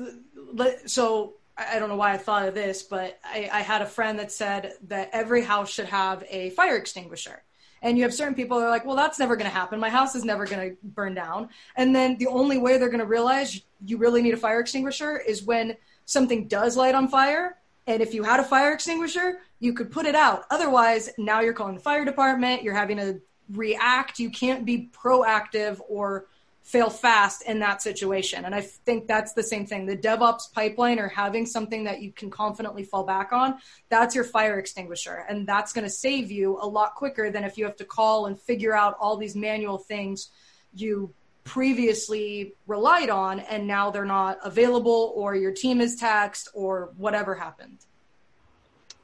so 0.86 1.34
I 1.58 1.80
don't 1.80 1.90
know 1.90 1.98
why 1.98 2.14
I 2.14 2.18
thought 2.18 2.48
of 2.48 2.56
this, 2.56 2.84
but 2.84 3.20
I, 3.24 3.50
I 3.52 3.62
had 3.62 3.82
a 3.82 3.86
friend 3.86 4.18
that 4.20 4.32
said 4.32 4.74
that 4.88 5.10
every 5.12 5.44
house 5.44 5.70
should 5.70 5.88
have 5.88 6.24
a 6.30 6.52
fire 6.52 6.78
extinguisher 6.78 7.44
and 7.84 7.98
you 7.98 8.04
have 8.04 8.14
certain 8.14 8.34
people 8.34 8.58
that 8.58 8.66
are 8.66 8.70
like, 8.70 8.86
well, 8.86 8.96
that's 8.96 9.20
never 9.20 9.36
going 9.36 9.50
to 9.50 9.56
happen. 9.56 9.80
My 9.80 9.90
house 9.90 10.16
is 10.16 10.24
never 10.24 10.46
going 10.46 10.72
to 10.72 10.78
burn 10.84 11.14
down. 11.14 11.50
And 11.76 11.94
then 11.94 12.18
the 12.18 12.28
only 12.28 12.58
way 12.58 12.78
they're 12.78 12.90
going 12.90 13.02
to 13.02 13.06
realize 13.06 13.62
you 13.86 13.98
really 13.98 14.22
need 14.22 14.34
a 14.34 14.38
fire 14.38 14.62
extinguisher 14.62 15.20
is 15.20 15.44
when 15.44 15.76
something 16.06 16.48
does 16.48 16.78
light 16.78 16.96
on 16.96 17.10
fire. 17.10 17.58
And 17.86 18.02
if 18.02 18.14
you 18.14 18.24
had 18.24 18.40
a 18.40 18.44
fire 18.44 18.72
extinguisher, 18.72 19.40
you 19.60 19.74
could 19.74 19.92
put 19.92 20.06
it 20.06 20.16
out. 20.16 20.46
Otherwise, 20.50 21.10
now 21.18 21.42
you're 21.42 21.54
calling 21.54 21.76
the 21.76 21.82
fire 21.82 22.06
department. 22.06 22.64
You're 22.64 22.74
having 22.74 22.98
to 22.98 23.22
react. 23.52 24.18
You 24.18 24.30
can't 24.30 24.66
be 24.66 24.90
proactive 24.94 25.82
or 25.90 26.28
fail 26.64 26.90
fast 26.90 27.44
in 27.44 27.60
that 27.60 27.82
situation. 27.82 28.46
And 28.46 28.56
I 28.56 28.62
think 28.62 29.06
that's 29.06 29.34
the 29.34 29.44
same 29.44 29.66
thing. 29.66 29.86
The 29.86 29.98
DevOps 29.98 30.52
pipeline 30.54 30.98
or 30.98 31.10
having 31.10 31.46
something 31.46 31.84
that 31.84 32.02
you 32.02 32.12
can 32.12 32.30
confidently 32.32 32.84
fall 32.84 33.04
back 33.04 33.34
on, 33.34 33.58
that's 33.90 34.16
your 34.16 34.24
fire 34.24 34.58
extinguisher. 34.60 35.26
And 35.28 35.46
that's 35.46 35.74
going 35.74 35.84
to 35.84 35.90
save 35.90 36.32
you 36.32 36.58
a 36.62 36.66
lot 36.66 36.96
quicker 36.96 37.30
than 37.30 37.44
if 37.44 37.58
you 37.58 37.66
have 37.66 37.76
to 37.78 37.86
call 37.86 38.28
and 38.28 38.40
figure 38.40 38.74
out 38.74 38.96
all 39.00 39.18
these 39.18 39.36
manual 39.36 39.78
things 39.78 40.30
you 40.74 41.14
previously 41.44 42.54
relied 42.66 43.10
on 43.10 43.42
and 43.42 43.68
now 43.68 43.92
they're 43.92 44.06
not 44.06 44.40
available 44.44 45.12
or 45.16 45.36
your 45.36 45.52
team 45.52 45.82
is 45.82 45.98
taxed 45.98 46.48
or 46.54 46.94
whatever 46.96 47.36
happened. 47.36 47.80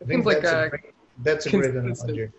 I 0.02 0.06
think 0.06 0.24
that's 0.24 0.46
like 0.46 0.54
a, 0.54 0.64
a 0.64 0.70
great, 0.70 0.84
That's 1.22 1.46
a 1.46 1.50
great 1.50 1.74
Consistent. 1.74 2.12
analogy. 2.12 2.32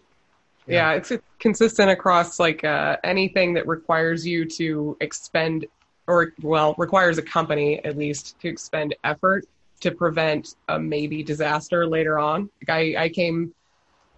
Yeah, 0.67 0.93
it's, 0.93 1.11
it's 1.11 1.25
consistent 1.39 1.91
across 1.91 2.39
like 2.39 2.65
uh, 2.65 2.97
anything 3.03 3.55
that 3.55 3.67
requires 3.67 4.27
you 4.27 4.45
to 4.45 4.97
expend, 5.01 5.67
or 6.07 6.33
well, 6.43 6.75
requires 6.79 7.19
a 7.19 7.23
company 7.23 7.85
at 7.85 7.97
least 7.97 8.39
to 8.41 8.49
expend 8.49 8.95
effort 9.03 9.47
to 9.81 9.91
prevent 9.91 10.55
a 10.69 10.79
maybe 10.79 11.23
disaster 11.23 11.87
later 11.87 12.19
on. 12.19 12.51
Like 12.63 12.97
I, 12.97 13.05
I 13.05 13.09
came 13.09 13.55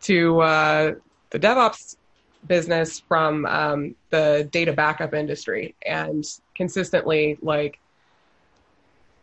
to 0.03 0.41
uh, 0.41 0.95
the 1.31 1.39
DevOps 1.39 1.97
business 2.47 2.99
from 2.99 3.47
um, 3.47 3.95
the 4.11 4.49
data 4.51 4.73
backup 4.73 5.15
industry, 5.15 5.75
and 5.87 6.25
consistently, 6.55 7.39
like 7.41 7.79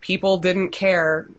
people 0.02 0.38
didn't 0.38 0.70
care 0.70 1.30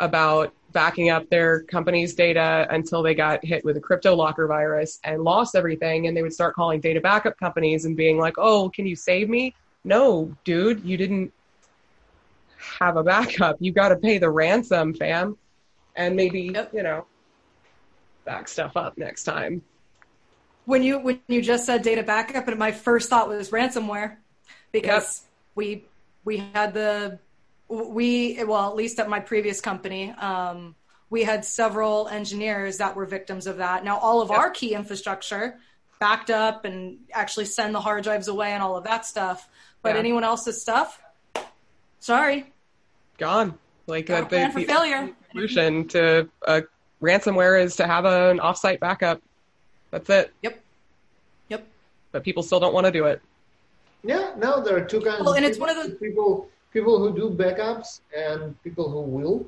about 0.00 0.52
backing 0.72 1.10
up 1.10 1.28
their 1.30 1.62
company's 1.64 2.14
data 2.14 2.66
until 2.70 3.02
they 3.02 3.14
got 3.14 3.44
hit 3.44 3.64
with 3.64 3.76
a 3.76 3.80
crypto 3.80 4.14
locker 4.14 4.46
virus 4.46 5.00
and 5.04 5.22
lost 5.22 5.54
everything 5.56 6.06
and 6.06 6.16
they 6.16 6.22
would 6.22 6.32
start 6.32 6.54
calling 6.54 6.80
data 6.80 7.00
backup 7.00 7.36
companies 7.38 7.84
and 7.84 7.96
being 7.96 8.18
like 8.18 8.34
oh 8.38 8.68
can 8.70 8.86
you 8.86 8.94
save 8.96 9.28
me? 9.28 9.54
No 9.84 10.34
dude 10.44 10.84
you 10.84 10.96
didn't 10.96 11.32
have 12.78 12.96
a 12.96 13.02
backup. 13.02 13.56
You 13.58 13.72
got 13.72 13.88
to 13.88 13.96
pay 13.96 14.18
the 14.18 14.30
ransom 14.30 14.94
fam. 14.94 15.36
And 15.96 16.14
maybe 16.16 16.52
Yep. 16.54 16.74
you 16.74 16.82
know 16.82 17.06
back 18.24 18.48
stuff 18.48 18.76
up 18.76 18.96
next 18.96 19.24
time. 19.24 19.62
When 20.66 20.82
you 20.82 20.98
when 21.00 21.20
you 21.26 21.42
just 21.42 21.66
said 21.66 21.82
data 21.82 22.02
backup, 22.02 22.46
and 22.46 22.58
my 22.58 22.70
first 22.70 23.10
thought 23.10 23.28
was 23.28 23.50
ransomware, 23.50 24.16
because 24.72 25.22
we 25.54 25.84
we 26.24 26.36
had 26.54 26.74
the 26.74 27.18
we 27.70 28.42
well 28.44 28.68
at 28.68 28.74
least 28.76 28.98
at 28.98 29.08
my 29.08 29.20
previous 29.20 29.60
company 29.60 30.10
um, 30.12 30.74
we 31.08 31.22
had 31.22 31.44
several 31.44 32.08
engineers 32.08 32.78
that 32.78 32.94
were 32.96 33.06
victims 33.06 33.46
of 33.46 33.56
that. 33.58 33.84
Now 33.84 33.98
all 33.98 34.20
of 34.20 34.28
Yep. 34.30 34.38
our 34.38 34.50
key 34.50 34.74
infrastructure 34.74 35.58
backed 35.98 36.30
up 36.30 36.64
and 36.64 36.98
actually 37.12 37.44
send 37.46 37.74
the 37.74 37.80
hard 37.80 38.04
drives 38.04 38.28
away 38.28 38.52
and 38.52 38.62
all 38.62 38.76
of 38.76 38.84
that 38.84 39.04
stuff, 39.06 39.48
but 39.82 39.94
Yeah. 39.94 39.98
anyone 40.00 40.24
else's 40.24 40.60
stuff, 40.60 41.00
sorry, 42.00 42.52
gone 43.18 43.58
like 43.86 44.06
Got 44.06 44.18
a 44.18 44.20
that 44.22 44.28
plan 44.28 44.52
for 44.52 44.60
failure. 44.62 45.10
solution 45.32 45.86
to 45.88 46.28
uh, 46.46 46.60
ransomware 47.02 47.62
is 47.62 47.76
to 47.76 47.86
have 47.86 48.04
an 48.04 48.38
offsite 48.38 48.78
backup 48.80 49.20
that's 49.90 50.08
it 50.10 50.32
Yep. 50.42 50.60
Yep. 51.48 51.66
but 52.12 52.22
people 52.24 52.42
still 52.42 52.60
don't 52.60 52.72
want 52.74 52.86
to 52.86 52.92
do 52.92 53.04
it 53.06 53.20
Yeah, 54.02 54.32
no, 54.38 54.62
there 54.62 54.76
are 54.76 54.84
two 54.84 55.00
kinds. 55.00 55.20
Well, 55.20 55.30
of 55.32 55.36
and 55.36 55.44
it's 55.44 55.58
one 55.58 55.70
of 55.70 55.76
the- 55.76 55.96
people 55.96 56.48
people 56.72 56.98
who 56.98 57.14
do 57.14 57.30
backups 57.30 58.00
and 58.16 58.60
people 58.62 58.88
who 58.90 59.00
will, 59.00 59.46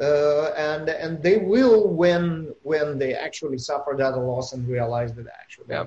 uh, 0.00 0.52
and 0.56 0.88
and 0.88 1.22
they 1.22 1.38
will 1.38 1.88
when 1.88 2.54
when 2.62 2.98
they 2.98 3.14
actually 3.14 3.58
suffer 3.58 3.94
data 3.94 4.16
loss 4.16 4.52
and 4.52 4.66
realize 4.68 5.12
that 5.14 5.24
they 5.24 5.36
actually. 5.40 5.66
Yeah. 5.68 5.86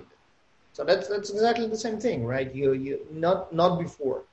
So 0.74 0.84
that's 0.84 1.08
that's 1.08 1.30
exactly 1.30 1.68
the 1.68 1.78
same 1.78 2.00
thing, 2.00 2.26
right? 2.26 2.54
You 2.54 2.74
you 2.74 3.00
not 3.12 3.54
not 3.54 3.80
before, 3.80 4.24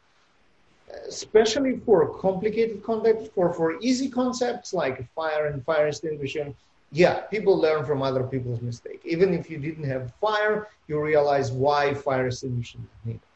especially 1.09 1.77
for 1.87 2.19
complicated 2.19 2.83
concepts, 2.83 3.29
for 3.35 3.53
for 3.53 3.79
easy 3.81 4.09
concepts 4.09 4.75
like 4.75 5.09
fire 5.15 5.47
and 5.47 5.65
fire 5.65 5.89
extinguishing. 5.89 6.55
Yeah, 6.95 7.21
people 7.21 7.57
learn 7.57 7.87
from 7.87 8.03
other 8.03 8.23
people's 8.25 8.61
mistake. 8.61 9.01
Even 9.05 9.33
if 9.33 9.49
you 9.49 9.57
didn't 9.57 9.85
have 9.85 10.13
fire, 10.21 10.69
you 10.89 11.01
realize 11.01 11.51
why 11.51 11.95
fire 11.95 12.27
extinguishing 12.27 12.83
is 12.83 13.07
needed 13.07 13.32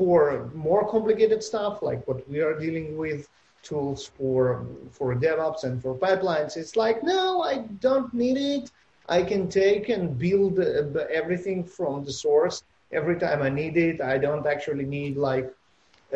for 0.00 0.50
more 0.54 0.90
complicated 0.90 1.42
stuff 1.42 1.82
like 1.82 2.00
what 2.08 2.26
we 2.26 2.40
are 2.40 2.58
dealing 2.58 2.96
with 2.96 3.28
tools 3.62 4.10
for 4.16 4.64
for 4.96 5.14
DevOps 5.14 5.64
and 5.64 5.74
for 5.82 5.94
pipelines, 5.94 6.56
it's 6.56 6.74
like 6.74 7.02
no, 7.02 7.42
I 7.42 7.54
don't 7.86 8.10
need 8.14 8.38
it. 8.54 8.70
I 9.10 9.22
can 9.22 9.42
take 9.62 9.90
and 9.90 10.18
build 10.18 10.58
uh, 10.58 11.00
everything 11.20 11.58
from 11.76 12.02
the 12.06 12.14
source 12.24 12.62
every 12.92 13.16
time 13.24 13.42
I 13.42 13.50
need 13.50 13.76
it. 13.76 14.00
I 14.00 14.16
don't 14.16 14.46
actually 14.46 14.86
need 14.86 15.18
like 15.18 15.48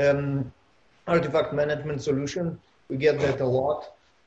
um, 0.05 0.51
artifact 1.07 1.53
management 1.53 2.01
solution. 2.01 2.59
We 2.89 2.97
get 2.97 3.18
that 3.20 3.41
a 3.43 3.51
lot. 3.61 3.80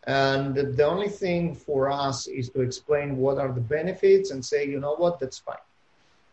And 0.03 0.53
the 0.55 0.86
only 0.86 1.10
thing 1.10 1.55
for 1.55 1.89
us 1.89 2.28
is 2.28 2.49
to 2.51 2.62
explain 2.62 3.18
what 3.18 3.39
are 3.39 3.51
the 3.51 3.68
benefits 3.78 4.30
and 4.30 4.45
say, 4.45 4.68
you 4.68 4.80
know 4.80 4.95
what, 5.01 5.20
that's 5.20 5.39
fine 5.39 5.68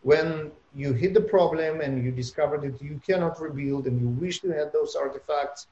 when 0.05 0.51
you 0.75 0.93
hit 0.93 1.15
the 1.15 1.25
problem 1.35 1.81
and 1.81 2.03
you 2.05 2.11
discover 2.11 2.59
that 2.59 2.79
you 2.79 3.01
cannot 3.07 3.41
rebuild 3.41 3.87
and 3.87 3.99
you 3.99 4.07
wish 4.07 4.39
to 4.39 4.49
have 4.51 4.71
those 4.71 4.95
artifacts, 4.95 5.65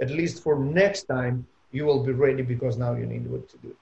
at 0.00 0.08
least 0.08 0.42
for 0.42 0.58
next 0.58 1.02
time, 1.02 1.46
you 1.70 1.84
will 1.84 2.02
be 2.02 2.12
ready 2.12 2.42
because 2.42 2.78
now 2.78 2.94
you 2.94 3.04
need 3.04 3.26
what 3.26 3.46
to 3.50 3.58
do. 3.58 3.76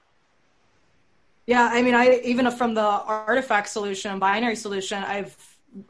Yeah, 1.47 1.69
I 1.71 1.83
mean, 1.83 1.95
I 1.95 2.21
even 2.25 2.51
from 2.51 2.75
the 2.75 2.89
artifact 3.31 3.69
solution, 3.69 4.19
binary 4.19 4.57
solution, 4.57 5.05
I've 5.05 5.37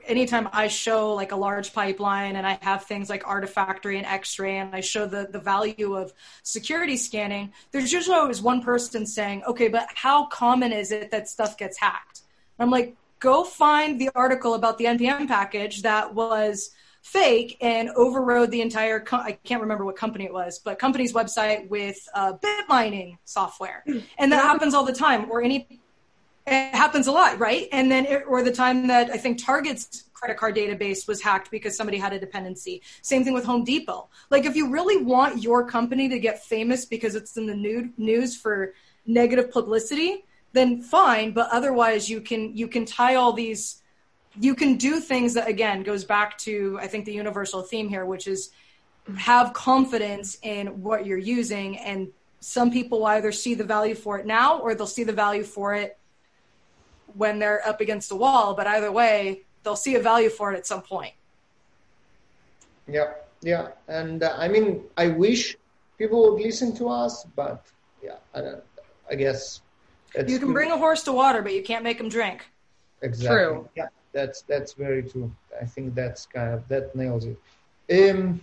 anytime 0.06 0.46
I 0.52 0.68
show 0.68 1.14
like 1.14 1.32
a 1.32 1.36
large 1.36 1.72
pipeline 1.72 2.36
and 2.36 2.46
I 2.46 2.58
have 2.60 2.84
things 2.84 3.08
like 3.08 3.22
Artifactory 3.24 3.96
and 3.96 4.06
Xray 4.06 4.54
and 4.62 4.76
I 4.76 4.80
show 4.80 5.06
the 5.06 5.28
the 5.30 5.40
value 5.40 5.94
of 5.96 6.12
security 6.42 6.98
scanning, 6.98 7.52
there's 7.70 7.92
usually 7.92 8.16
always 8.16 8.42
one 8.42 8.60
person 8.62 9.06
saying, 9.06 9.42
"Okay, 9.44 9.68
but 9.68 9.86
how 9.94 10.26
common 10.26 10.70
is 10.70 10.92
it 10.92 11.10
that 11.12 11.28
stuff 11.28 11.56
gets 11.56 11.78
hacked?" 11.78 12.20
I'm 12.58 12.70
like, 12.70 12.94
"Go 13.22 13.44
find 13.44 14.00
the 14.00 14.10
article 14.14 14.54
about 14.54 14.74
the 14.78 14.86
npm 14.96 15.28
package 15.28 15.82
that 15.82 16.04
was 16.14 16.70
fake 17.02 17.56
and 17.60 17.88
overrode 17.90 18.50
the 18.50 18.60
entire 18.60 19.00
co- 19.00 19.16
I 19.30 19.32
can't 19.48 19.62
remember 19.66 19.84
what 19.84 19.96
company 19.96 20.24
it 20.24 20.32
was, 20.32 20.58
but 20.58 20.78
company's 20.78 21.12
website 21.12 21.68
with 21.68 21.98
uh, 22.14 22.32
bit 22.34 22.64
mining 22.68 23.18
software." 23.24 23.84
And 24.18 24.32
that 24.32 24.42
happens 24.42 24.74
all 24.74 24.86
the 24.92 24.98
time 25.06 25.30
or 25.30 25.42
any 25.42 25.80
it 26.46 26.74
happens 26.74 27.06
a 27.06 27.12
lot, 27.12 27.38
right? 27.38 27.68
And 27.70 27.90
then, 27.90 28.04
it, 28.06 28.24
or 28.26 28.42
the 28.42 28.52
time 28.52 28.88
that 28.88 29.10
I 29.10 29.16
think 29.16 29.42
Target's 29.42 30.10
credit 30.12 30.36
card 30.36 30.56
database 30.56 31.06
was 31.06 31.22
hacked 31.22 31.50
because 31.50 31.76
somebody 31.76 31.98
had 31.98 32.12
a 32.12 32.18
dependency. 32.18 32.82
Same 33.02 33.22
thing 33.24 33.34
with 33.34 33.44
Home 33.44 33.64
Depot. 33.64 34.08
Like, 34.30 34.44
if 34.44 34.56
you 34.56 34.70
really 34.70 35.02
want 35.02 35.42
your 35.42 35.64
company 35.66 36.08
to 36.08 36.18
get 36.18 36.42
famous 36.44 36.84
because 36.84 37.14
it's 37.14 37.36
in 37.36 37.46
the 37.46 37.54
nude, 37.54 37.92
news 37.96 38.36
for 38.36 38.74
negative 39.06 39.50
publicity, 39.52 40.24
then 40.52 40.82
fine. 40.82 41.32
But 41.32 41.48
otherwise, 41.50 42.08
you 42.08 42.20
can 42.20 42.56
you 42.56 42.68
can 42.68 42.84
tie 42.84 43.16
all 43.16 43.32
these. 43.32 43.82
You 44.40 44.54
can 44.54 44.76
do 44.76 44.98
things 44.98 45.34
that 45.34 45.48
again 45.48 45.82
goes 45.82 46.04
back 46.04 46.38
to 46.38 46.78
I 46.80 46.86
think 46.86 47.04
the 47.04 47.12
universal 47.12 47.62
theme 47.62 47.88
here, 47.88 48.06
which 48.06 48.26
is 48.26 48.50
have 49.16 49.52
confidence 49.52 50.38
in 50.42 50.68
what 50.80 51.04
you're 51.04 51.18
using 51.18 51.76
and 51.78 52.08
some 52.38 52.70
people 52.70 53.00
will 53.00 53.06
either 53.06 53.32
see 53.32 53.54
the 53.54 53.64
value 53.64 53.96
for 53.96 54.16
it 54.16 54.26
now 54.26 54.58
or 54.60 54.76
they'll 54.76 54.86
see 54.86 55.02
the 55.02 55.12
value 55.12 55.42
for 55.42 55.74
it 55.74 55.98
when 57.14 57.40
they're 57.40 57.66
up 57.66 57.80
against 57.80 58.12
a 58.12 58.14
wall, 58.14 58.54
but 58.54 58.66
either 58.68 58.92
way, 58.92 59.42
they'll 59.64 59.74
see 59.74 59.96
a 59.96 60.00
value 60.00 60.30
for 60.30 60.52
it 60.52 60.56
at 60.56 60.66
some 60.68 60.82
point. 60.82 61.12
Yeah, 62.88 63.14
yeah, 63.42 63.68
and 63.88 64.22
uh, 64.22 64.34
I 64.38 64.46
mean, 64.46 64.84
I 64.96 65.08
wish 65.08 65.56
people 65.98 66.32
would 66.32 66.40
listen 66.40 66.74
to 66.76 66.88
us, 66.88 67.26
but 67.36 67.66
yeah, 68.02 68.16
I. 68.34 68.40
I 69.10 69.14
guess 69.14 69.60
it's 70.14 70.30
You 70.32 70.38
can 70.38 70.48
too- 70.48 70.54
bring 70.54 70.70
a 70.70 70.76
horse 70.78 71.02
to 71.04 71.12
water, 71.12 71.42
but 71.42 71.52
you 71.54 71.62
can't 71.62 71.84
make 71.84 71.98
him 72.00 72.08
drink. 72.08 72.44
exactly. 73.02 73.36
True. 73.36 73.68
Yeah, 73.76 73.88
that's 74.12 74.42
that's 74.42 74.72
very 74.74 75.02
true. 75.02 75.30
I 75.60 75.64
think 75.64 75.94
that's 75.94 76.26
kind 76.26 76.54
of 76.54 76.66
that 76.68 76.94
nails 76.94 77.24
it. 77.26 77.36
Um, 78.10 78.40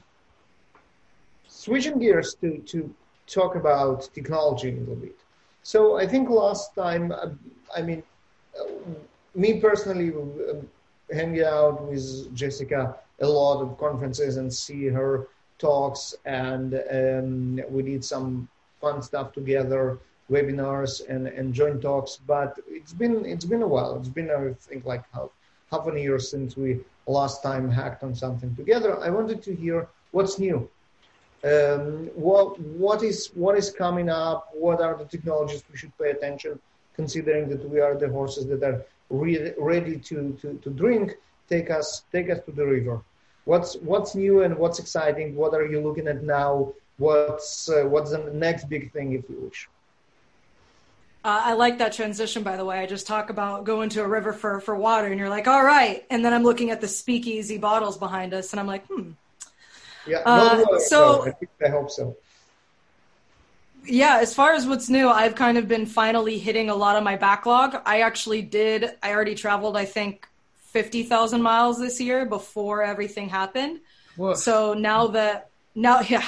switching 1.47 1.99
gears 1.99 2.35
to 2.41 2.57
to 2.59 2.93
talk 3.27 3.55
about 3.55 4.09
technology 4.13 4.69
a 4.75 4.79
little 4.79 4.95
bit. 4.95 5.15
So 5.63 5.97
I 5.97 6.07
think 6.07 6.29
last 6.29 6.73
time, 6.75 7.11
uh, 7.11 7.29
I 7.75 7.81
mean, 7.81 8.01
uh, 8.59 8.63
me 9.35 9.59
personally, 9.59 10.09
um, 10.15 10.67
hanging 11.13 11.43
out 11.43 11.83
with 11.87 12.33
Jessica 12.33 12.95
a 13.21 13.27
lot 13.27 13.61
of 13.61 13.77
conferences 13.77 14.37
and 14.37 14.51
see 14.51 14.85
her 14.87 15.27
talks, 15.59 16.15
and 16.25 16.73
um, 16.99 17.59
we 17.69 17.83
did 17.83 18.03
some 18.03 18.47
fun 18.81 19.01
stuff 19.01 19.33
together, 19.33 19.99
webinars 20.29 21.07
and, 21.07 21.27
and 21.27 21.53
joint 21.53 21.81
talks. 21.81 22.19
But 22.27 22.59
it's 22.67 22.93
been 22.93 23.25
it's 23.25 23.45
been 23.45 23.61
a 23.61 23.67
while. 23.67 23.97
It's 23.97 24.09
been 24.09 24.29
I 24.29 24.53
think 24.59 24.85
like 24.85 25.03
half 25.13 25.29
half 25.71 25.87
a 25.87 25.99
year 25.99 26.19
since 26.19 26.57
we 26.57 26.79
last 27.07 27.43
time 27.43 27.69
hacked 27.69 28.03
on 28.03 28.13
something 28.15 28.55
together. 28.55 28.99
I 28.99 29.09
wanted 29.09 29.41
to 29.43 29.55
hear 29.55 29.87
what's 30.11 30.39
new 30.39 30.69
um, 31.43 32.09
what 32.15 32.59
what 32.59 33.01
is 33.03 33.27
what 33.33 33.57
is 33.57 33.71
coming 33.71 34.09
up? 34.09 34.49
What 34.53 34.81
are 34.81 34.97
the 34.97 35.05
technologies 35.05 35.63
we 35.71 35.77
should 35.77 35.97
pay 35.97 36.11
attention, 36.11 36.59
considering 36.95 37.49
that 37.49 37.67
we 37.69 37.79
are 37.79 37.95
the 37.95 38.09
horses 38.09 38.47
that 38.47 38.61
are 38.63 38.83
re- 39.09 39.53
ready 39.57 39.97
to, 39.97 40.37
to, 40.41 40.59
to 40.61 40.69
drink? 40.69 41.15
Take 41.49 41.71
us 41.71 42.03
take 42.11 42.29
us 42.29 42.39
to 42.45 42.51
the 42.51 42.65
river. 42.65 43.01
What's 43.45 43.75
what's 43.77 44.15
new 44.15 44.41
and 44.41 44.57
what's 44.57 44.79
exciting? 44.79 45.35
What 45.35 45.53
are 45.53 45.65
you 45.65 45.79
looking 45.79 46.07
at 46.07 46.23
now? 46.23 46.73
What's 46.97 47.69
uh, 47.69 47.83
what's 47.83 48.11
the 48.11 48.31
next 48.33 48.67
big 48.67 48.91
thing, 48.91 49.13
if 49.13 49.29
you 49.29 49.39
wish? 49.39 49.69
Uh, 51.23 51.41
I 51.45 51.53
like 51.53 51.79
that 51.79 51.91
transition, 51.91 52.43
by 52.43 52.55
the 52.55 52.63
way. 52.63 52.79
I 52.79 52.85
just 52.85 53.05
talk 53.05 53.29
about 53.29 53.65
going 53.65 53.89
to 53.89 54.01
a 54.03 54.07
river 54.07 54.31
for, 54.31 54.61
for 54.61 54.75
water, 54.75 55.07
and 55.07 55.19
you're 55.19 55.29
like, 55.29 55.47
all 55.47 55.63
right. 55.63 56.05
And 56.09 56.23
then 56.23 56.33
I'm 56.33 56.43
looking 56.43 56.69
at 56.71 56.79
the 56.79 56.87
speakeasy 56.87 57.57
bottles 57.57 57.97
behind 57.97 58.33
us, 58.33 58.53
and 58.53 58.59
I'm 58.59 58.67
like, 58.67 58.85
hmm. 58.87 59.11
Yeah, 60.07 60.19
Uh, 60.25 60.37
not 60.37 60.57
water, 60.59 60.79
so- 60.79 61.25
I, 61.27 61.31
think, 61.31 61.51
I 61.65 61.67
hope 61.69 61.91
so. 61.91 62.15
yeah, 63.85 64.19
as 64.21 64.33
far 64.33 64.53
as 64.53 64.65
what's 64.65 64.89
new, 64.89 65.09
I've 65.09 65.35
kind 65.35 65.57
of 65.57 65.67
been 65.67 65.85
finally 65.85 66.37
hitting 66.39 66.69
a 66.69 66.75
lot 66.75 66.95
of 66.95 67.03
my 67.03 67.17
backlog. 67.17 67.81
I 67.85 68.01
actually 68.01 68.41
did, 68.41 68.91
I 69.03 69.11
already 69.13 69.35
traveled, 69.35 69.75
I 69.75 69.85
think, 69.85 70.25
50,000 70.71 71.41
miles 71.41 71.79
this 71.79 71.99
year 71.99 72.25
before 72.25 72.81
everything 72.83 73.27
happened. 73.27 73.81
Whoa. 74.15 74.35
So 74.35 74.73
now 74.73 75.07
that, 75.07 75.49
now, 75.75 75.99
yeah, 76.07 76.27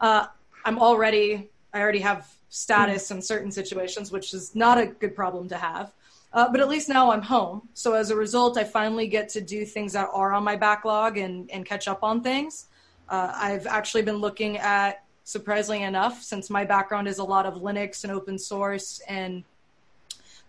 uh, 0.00 0.26
I'm 0.64 0.80
already, 0.80 1.50
I 1.72 1.80
already 1.80 2.00
have 2.00 2.28
status 2.54 3.10
in 3.10 3.20
certain 3.20 3.50
situations, 3.50 4.12
which 4.12 4.32
is 4.32 4.54
not 4.54 4.78
a 4.78 4.86
good 4.86 5.16
problem 5.16 5.48
to 5.48 5.56
have. 5.56 5.92
Uh, 6.32 6.48
but 6.48 6.60
at 6.60 6.68
least 6.68 6.88
now 6.88 7.10
I'm 7.10 7.20
home. 7.20 7.68
So 7.74 7.94
as 7.94 8.10
a 8.10 8.16
result, 8.16 8.56
I 8.56 8.62
finally 8.62 9.08
get 9.08 9.28
to 9.30 9.40
do 9.40 9.64
things 9.64 9.92
that 9.94 10.08
are 10.12 10.32
on 10.32 10.44
my 10.44 10.54
backlog 10.54 11.18
and, 11.18 11.50
and 11.50 11.66
catch 11.66 11.88
up 11.88 12.04
on 12.04 12.22
things. 12.22 12.66
Uh, 13.08 13.32
I've 13.34 13.66
actually 13.66 14.02
been 14.02 14.18
looking 14.18 14.56
at, 14.58 15.04
surprisingly 15.24 15.82
enough, 15.82 16.22
since 16.22 16.48
my 16.48 16.64
background 16.64 17.08
is 17.08 17.18
a 17.18 17.24
lot 17.24 17.44
of 17.44 17.54
Linux 17.54 18.04
and 18.04 18.12
open 18.12 18.38
source 18.38 19.00
and 19.08 19.42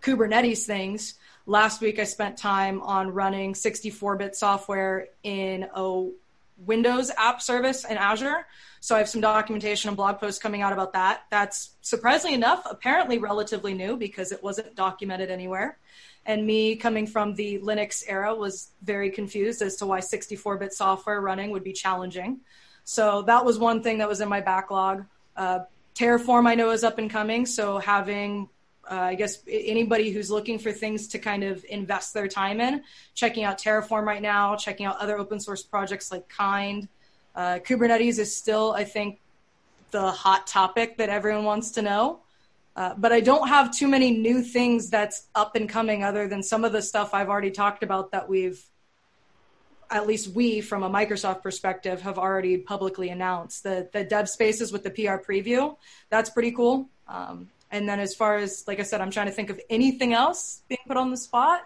Kubernetes 0.00 0.64
things. 0.64 1.14
Last 1.46 1.80
week, 1.80 1.98
I 1.98 2.04
spent 2.04 2.36
time 2.36 2.80
on 2.82 3.10
running 3.10 3.54
64 3.56 4.16
bit 4.16 4.36
software 4.36 5.08
in 5.24 5.66
a 5.74 6.08
Windows 6.56 7.10
app 7.16 7.42
service 7.42 7.84
in 7.84 7.96
Azure. 7.96 8.46
So 8.80 8.94
I 8.94 8.98
have 8.98 9.08
some 9.08 9.20
documentation 9.20 9.88
and 9.88 9.96
blog 9.96 10.18
posts 10.18 10.40
coming 10.40 10.62
out 10.62 10.72
about 10.72 10.92
that. 10.94 11.22
That's 11.30 11.76
surprisingly 11.80 12.34
enough, 12.34 12.66
apparently 12.68 13.18
relatively 13.18 13.74
new 13.74 13.96
because 13.96 14.32
it 14.32 14.42
wasn't 14.42 14.74
documented 14.74 15.30
anywhere. 15.30 15.78
And 16.24 16.46
me 16.46 16.76
coming 16.76 17.06
from 17.06 17.34
the 17.34 17.58
Linux 17.60 18.02
era 18.06 18.34
was 18.34 18.70
very 18.82 19.10
confused 19.10 19.62
as 19.62 19.76
to 19.76 19.86
why 19.86 20.00
64 20.00 20.58
bit 20.58 20.72
software 20.72 21.20
running 21.20 21.50
would 21.50 21.64
be 21.64 21.72
challenging. 21.72 22.40
So 22.84 23.22
that 23.22 23.44
was 23.44 23.58
one 23.58 23.82
thing 23.82 23.98
that 23.98 24.08
was 24.08 24.20
in 24.20 24.28
my 24.28 24.40
backlog. 24.40 25.06
Uh, 25.36 25.60
Terraform 25.94 26.46
I 26.46 26.54
know 26.54 26.70
is 26.70 26.84
up 26.84 26.98
and 26.98 27.10
coming. 27.10 27.46
So 27.46 27.78
having 27.78 28.48
uh, 28.90 28.94
I 28.94 29.14
guess 29.14 29.38
anybody 29.48 30.10
who's 30.10 30.30
looking 30.30 30.58
for 30.58 30.72
things 30.72 31.08
to 31.08 31.18
kind 31.18 31.42
of 31.42 31.64
invest 31.68 32.14
their 32.14 32.28
time 32.28 32.60
in, 32.60 32.82
checking 33.14 33.44
out 33.44 33.58
Terraform 33.58 34.04
right 34.04 34.22
now, 34.22 34.56
checking 34.56 34.86
out 34.86 34.98
other 34.98 35.18
open 35.18 35.40
source 35.40 35.62
projects 35.62 36.12
like 36.12 36.28
Kind. 36.28 36.88
Uh, 37.34 37.58
Kubernetes 37.58 38.18
is 38.18 38.34
still, 38.34 38.72
I 38.72 38.84
think, 38.84 39.20
the 39.90 40.10
hot 40.10 40.46
topic 40.46 40.98
that 40.98 41.08
everyone 41.08 41.44
wants 41.44 41.72
to 41.72 41.82
know. 41.82 42.20
Uh, 42.76 42.94
but 42.96 43.10
I 43.10 43.20
don't 43.20 43.48
have 43.48 43.74
too 43.74 43.88
many 43.88 44.10
new 44.10 44.42
things 44.42 44.90
that's 44.90 45.26
up 45.34 45.56
and 45.56 45.68
coming 45.68 46.04
other 46.04 46.28
than 46.28 46.42
some 46.42 46.64
of 46.64 46.72
the 46.72 46.82
stuff 46.82 47.14
I've 47.14 47.28
already 47.28 47.50
talked 47.50 47.82
about 47.82 48.12
that 48.12 48.28
we've, 48.28 48.62
at 49.90 50.06
least 50.06 50.28
we 50.28 50.60
from 50.60 50.82
a 50.82 50.90
Microsoft 50.90 51.42
perspective, 51.42 52.02
have 52.02 52.18
already 52.18 52.58
publicly 52.58 53.08
announced. 53.08 53.62
The, 53.62 53.88
the 53.92 54.04
dev 54.04 54.28
spaces 54.28 54.72
with 54.72 54.84
the 54.84 54.90
PR 54.90 55.16
preview, 55.16 55.76
that's 56.10 56.28
pretty 56.28 56.52
cool. 56.52 56.90
Um, 57.08 57.48
and 57.70 57.88
then 57.88 58.00
as 58.00 58.14
far 58.14 58.36
as 58.36 58.64
like 58.66 58.80
I 58.80 58.82
said, 58.82 59.00
I'm 59.00 59.10
trying 59.10 59.26
to 59.26 59.32
think 59.32 59.50
of 59.50 59.60
anything 59.70 60.12
else 60.12 60.62
being 60.68 60.78
put 60.86 60.96
on 60.96 61.10
the 61.10 61.16
spot. 61.16 61.62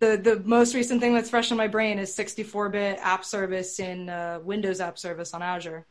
The 0.00 0.16
the 0.16 0.42
most 0.44 0.74
recent 0.74 1.00
thing 1.00 1.14
that's 1.14 1.30
fresh 1.30 1.50
in 1.50 1.56
my 1.56 1.68
brain 1.68 1.98
is 1.98 2.14
64-bit 2.16 2.98
app 3.00 3.24
service 3.24 3.78
in 3.78 4.08
uh, 4.08 4.40
Windows 4.42 4.80
app 4.80 4.98
service 4.98 5.32
on 5.34 5.42
Azure. 5.42 5.86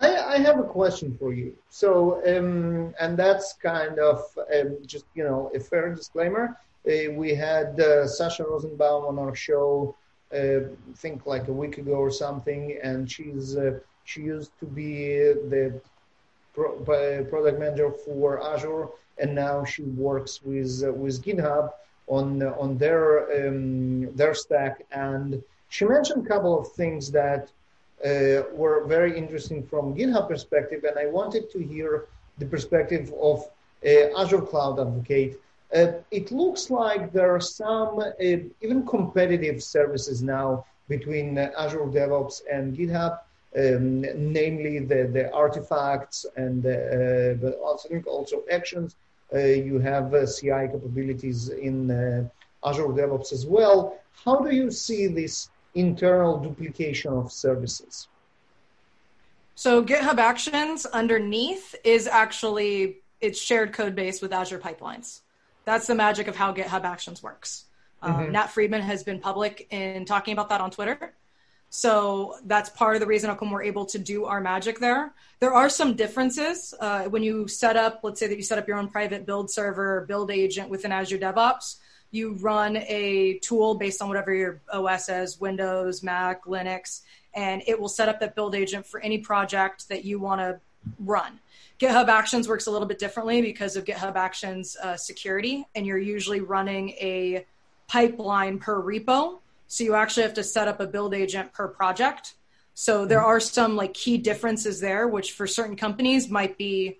I, 0.00 0.16
I, 0.16 0.38
have 0.38 0.58
a 0.58 0.62
question 0.62 1.16
for 1.18 1.32
you. 1.32 1.56
So, 1.70 2.20
um, 2.26 2.94
and 3.00 3.16
that's 3.16 3.54
kind 3.54 3.98
of 3.98 4.20
um, 4.54 4.76
just 4.84 5.06
you 5.14 5.24
know 5.24 5.50
a 5.54 5.60
fair 5.60 5.94
disclaimer. 5.94 6.58
Uh, 6.86 7.12
we 7.12 7.34
had 7.34 7.80
uh, 7.80 8.06
Sasha 8.06 8.44
Rosenbaum 8.44 9.06
on 9.06 9.18
our 9.18 9.34
show, 9.34 9.96
uh, 10.32 10.36
I 10.36 10.94
think 10.96 11.26
like 11.26 11.48
a 11.48 11.52
week 11.52 11.78
ago 11.78 11.92
or 11.94 12.10
something, 12.10 12.78
and 12.82 13.10
she's 13.10 13.56
uh, 13.56 13.78
she 14.04 14.22
used 14.22 14.52
to 14.60 14.66
be 14.66 15.16
the 15.50 15.80
pro, 16.56 17.24
product 17.30 17.58
manager 17.60 17.90
for 17.90 18.42
Azure, 18.42 18.88
and 19.18 19.34
now 19.34 19.64
she 19.64 19.82
works 19.82 20.42
with 20.42 20.72
with 21.02 21.22
GitHub 21.26 21.64
on 22.08 22.42
on 22.42 22.78
their 22.78 23.06
um, 23.36 24.14
their 24.16 24.34
stack. 24.34 24.84
And 24.90 25.42
she 25.68 25.84
mentioned 25.84 26.26
a 26.26 26.28
couple 26.28 26.58
of 26.58 26.72
things 26.72 27.10
that 27.12 27.42
uh, 28.04 28.42
were 28.60 28.84
very 28.86 29.16
interesting 29.16 29.62
from 29.62 29.94
GitHub 29.94 30.28
perspective, 30.28 30.84
and 30.84 30.98
I 30.98 31.06
wanted 31.06 31.50
to 31.54 31.58
hear 31.58 32.06
the 32.38 32.46
perspective 32.46 33.12
of 33.20 33.38
uh, 33.84 34.20
Azure 34.20 34.42
Cloud 34.50 34.80
Advocate. 34.80 35.40
Uh, 35.74 35.92
it 36.10 36.30
looks 36.30 36.70
like 36.70 37.12
there 37.12 37.34
are 37.34 37.40
some 37.40 37.98
uh, 37.98 38.12
even 38.64 38.86
competitive 38.86 39.62
services 39.62 40.22
now 40.22 40.64
between 40.88 41.36
Azure 41.38 41.88
DevOps 41.96 42.42
and 42.50 42.76
GitHub 42.76 43.18
um, 43.56 44.02
namely 44.32 44.78
the, 44.80 45.08
the 45.12 45.32
artifacts 45.32 46.26
and 46.36 46.64
uh, 46.66 47.34
but 47.40 47.58
also, 47.60 48.02
also 48.06 48.42
actions. 48.50 48.96
Uh, 49.34 49.38
you 49.38 49.78
have 49.78 50.14
uh, 50.14 50.26
CI 50.26 50.68
capabilities 50.72 51.48
in 51.48 51.90
Azure 52.64 52.88
DevOps 52.88 53.32
as 53.32 53.46
well. 53.46 53.98
How 54.24 54.36
do 54.36 54.54
you 54.54 54.70
see 54.70 55.06
this 55.06 55.50
internal 55.74 56.38
duplication 56.38 57.12
of 57.12 57.32
services? 57.32 58.08
So 59.54 59.82
GitHub 59.82 60.18
Actions 60.18 60.84
underneath 60.86 61.74
is 61.82 62.06
actually 62.06 62.98
it's 63.20 63.40
shared 63.40 63.72
code 63.72 63.94
base 63.94 64.20
with 64.20 64.32
Azure 64.32 64.58
pipelines. 64.58 65.20
That's 65.64 65.86
the 65.86 65.94
magic 65.94 66.28
of 66.28 66.36
how 66.36 66.52
GitHub 66.52 66.84
Actions 66.84 67.22
works. 67.22 67.64
Um, 68.02 68.14
mm-hmm. 68.14 68.32
Nat 68.32 68.48
Friedman 68.48 68.82
has 68.82 69.02
been 69.02 69.18
public 69.18 69.66
in 69.70 70.04
talking 70.04 70.32
about 70.32 70.50
that 70.50 70.60
on 70.60 70.70
Twitter. 70.70 71.14
So 71.70 72.36
that's 72.44 72.70
part 72.70 72.96
of 72.96 73.00
the 73.00 73.06
reason 73.06 73.28
how 73.28 73.36
come 73.36 73.50
we're 73.50 73.62
able 73.62 73.86
to 73.86 73.98
do 73.98 74.24
our 74.24 74.40
magic 74.40 74.78
there. 74.78 75.12
There 75.40 75.52
are 75.52 75.68
some 75.68 75.94
differences 75.94 76.72
uh, 76.80 77.04
when 77.04 77.22
you 77.22 77.48
set 77.48 77.76
up, 77.76 78.00
let's 78.02 78.20
say 78.20 78.26
that 78.28 78.36
you 78.36 78.42
set 78.42 78.58
up 78.58 78.68
your 78.68 78.78
own 78.78 78.88
private 78.88 79.26
build 79.26 79.50
server, 79.50 80.06
build 80.08 80.30
agent 80.30 80.70
within 80.70 80.92
Azure 80.92 81.18
DevOps. 81.18 81.76
You 82.10 82.34
run 82.34 82.76
a 82.76 83.38
tool 83.42 83.74
based 83.74 84.00
on 84.00 84.08
whatever 84.08 84.32
your 84.32 84.62
OS 84.72 85.08
is, 85.08 85.40
Windows, 85.40 86.02
Mac, 86.02 86.44
Linux, 86.44 87.02
and 87.34 87.62
it 87.66 87.78
will 87.78 87.88
set 87.88 88.08
up 88.08 88.20
that 88.20 88.34
build 88.34 88.54
agent 88.54 88.86
for 88.86 89.00
any 89.00 89.18
project 89.18 89.88
that 89.88 90.04
you 90.04 90.18
want 90.18 90.40
to 90.40 90.60
run. 91.00 91.40
GitHub 91.78 92.08
Actions 92.08 92.48
works 92.48 92.66
a 92.66 92.70
little 92.70 92.88
bit 92.88 92.98
differently 92.98 93.42
because 93.42 93.76
of 93.76 93.84
GitHub 93.84 94.14
Actions 94.14 94.76
uh, 94.82 94.96
security, 94.96 95.66
and 95.74 95.84
you're 95.84 95.98
usually 95.98 96.40
running 96.40 96.90
a 96.90 97.44
pipeline 97.86 98.58
per 98.58 98.80
repo 98.80 99.40
so 99.66 99.84
you 99.84 99.94
actually 99.94 100.22
have 100.22 100.34
to 100.34 100.44
set 100.44 100.68
up 100.68 100.80
a 100.80 100.86
build 100.86 101.14
agent 101.14 101.52
per 101.52 101.68
project. 101.68 102.34
So 102.74 103.06
there 103.06 103.22
are 103.22 103.40
some 103.40 103.76
like 103.76 103.94
key 103.94 104.18
differences 104.18 104.80
there, 104.80 105.08
which 105.08 105.32
for 105.32 105.46
certain 105.46 105.76
companies 105.76 106.28
might 106.28 106.58
be 106.58 106.98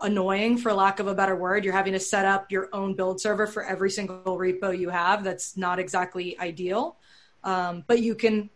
annoying 0.00 0.58
for 0.58 0.72
lack 0.72 1.00
of 1.00 1.06
a 1.06 1.14
better 1.14 1.36
word. 1.36 1.64
You're 1.64 1.72
having 1.72 1.92
to 1.92 2.00
set 2.00 2.24
up 2.24 2.50
your 2.50 2.68
own 2.72 2.94
build 2.94 3.20
server 3.20 3.46
for 3.46 3.64
every 3.64 3.90
single 3.90 4.38
repo 4.38 4.76
you 4.76 4.90
have. 4.90 5.24
That's 5.24 5.56
not 5.56 5.78
exactly 5.78 6.38
ideal. 6.38 6.96
Um, 7.44 7.84
but 7.86 8.00
you 8.00 8.14
can 8.14 8.50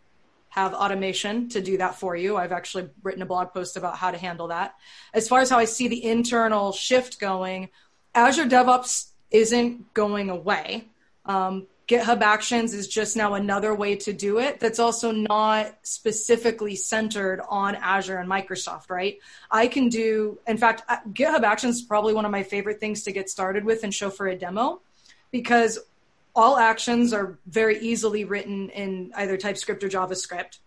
have 0.50 0.74
automation 0.74 1.48
to 1.48 1.60
do 1.60 1.78
that 1.78 1.94
for 1.94 2.16
you. 2.16 2.36
I've 2.36 2.52
actually 2.52 2.88
written 3.02 3.22
a 3.22 3.26
blog 3.26 3.52
post 3.52 3.76
about 3.76 3.96
how 3.96 4.10
to 4.10 4.18
handle 4.18 4.48
that. 4.48 4.74
As 5.14 5.28
far 5.28 5.40
as 5.40 5.48
how 5.48 5.58
I 5.58 5.64
see 5.64 5.88
the 5.88 6.04
internal 6.04 6.72
shift 6.72 7.20
going, 7.20 7.68
Azure 8.14 8.46
DevOps 8.46 9.10
isn't 9.30 9.94
going 9.94 10.28
away. 10.28 10.88
Um, 11.24 11.68
GitHub 11.90 12.20
Actions 12.20 12.72
is 12.72 12.86
just 12.86 13.16
now 13.16 13.34
another 13.34 13.74
way 13.74 13.96
to 13.96 14.12
do 14.12 14.38
it 14.38 14.60
that's 14.60 14.78
also 14.78 15.10
not 15.10 15.74
specifically 15.82 16.76
centered 16.76 17.40
on 17.48 17.74
Azure 17.74 18.18
and 18.18 18.30
Microsoft, 18.30 18.90
right? 18.90 19.18
I 19.50 19.66
can 19.66 19.88
do, 19.88 20.38
in 20.46 20.56
fact, 20.56 20.88
GitHub 21.12 21.42
Actions 21.42 21.78
is 21.78 21.82
probably 21.82 22.14
one 22.14 22.24
of 22.24 22.30
my 22.30 22.44
favorite 22.44 22.78
things 22.78 23.02
to 23.02 23.12
get 23.12 23.28
started 23.28 23.64
with 23.64 23.82
and 23.82 23.92
show 23.92 24.08
for 24.08 24.28
a 24.28 24.36
demo 24.36 24.80
because 25.32 25.80
all 26.36 26.58
actions 26.58 27.12
are 27.12 27.40
very 27.48 27.80
easily 27.80 28.22
written 28.22 28.68
in 28.68 29.10
either 29.16 29.36
TypeScript 29.36 29.82
or 29.82 29.88
JavaScript, 29.88 30.58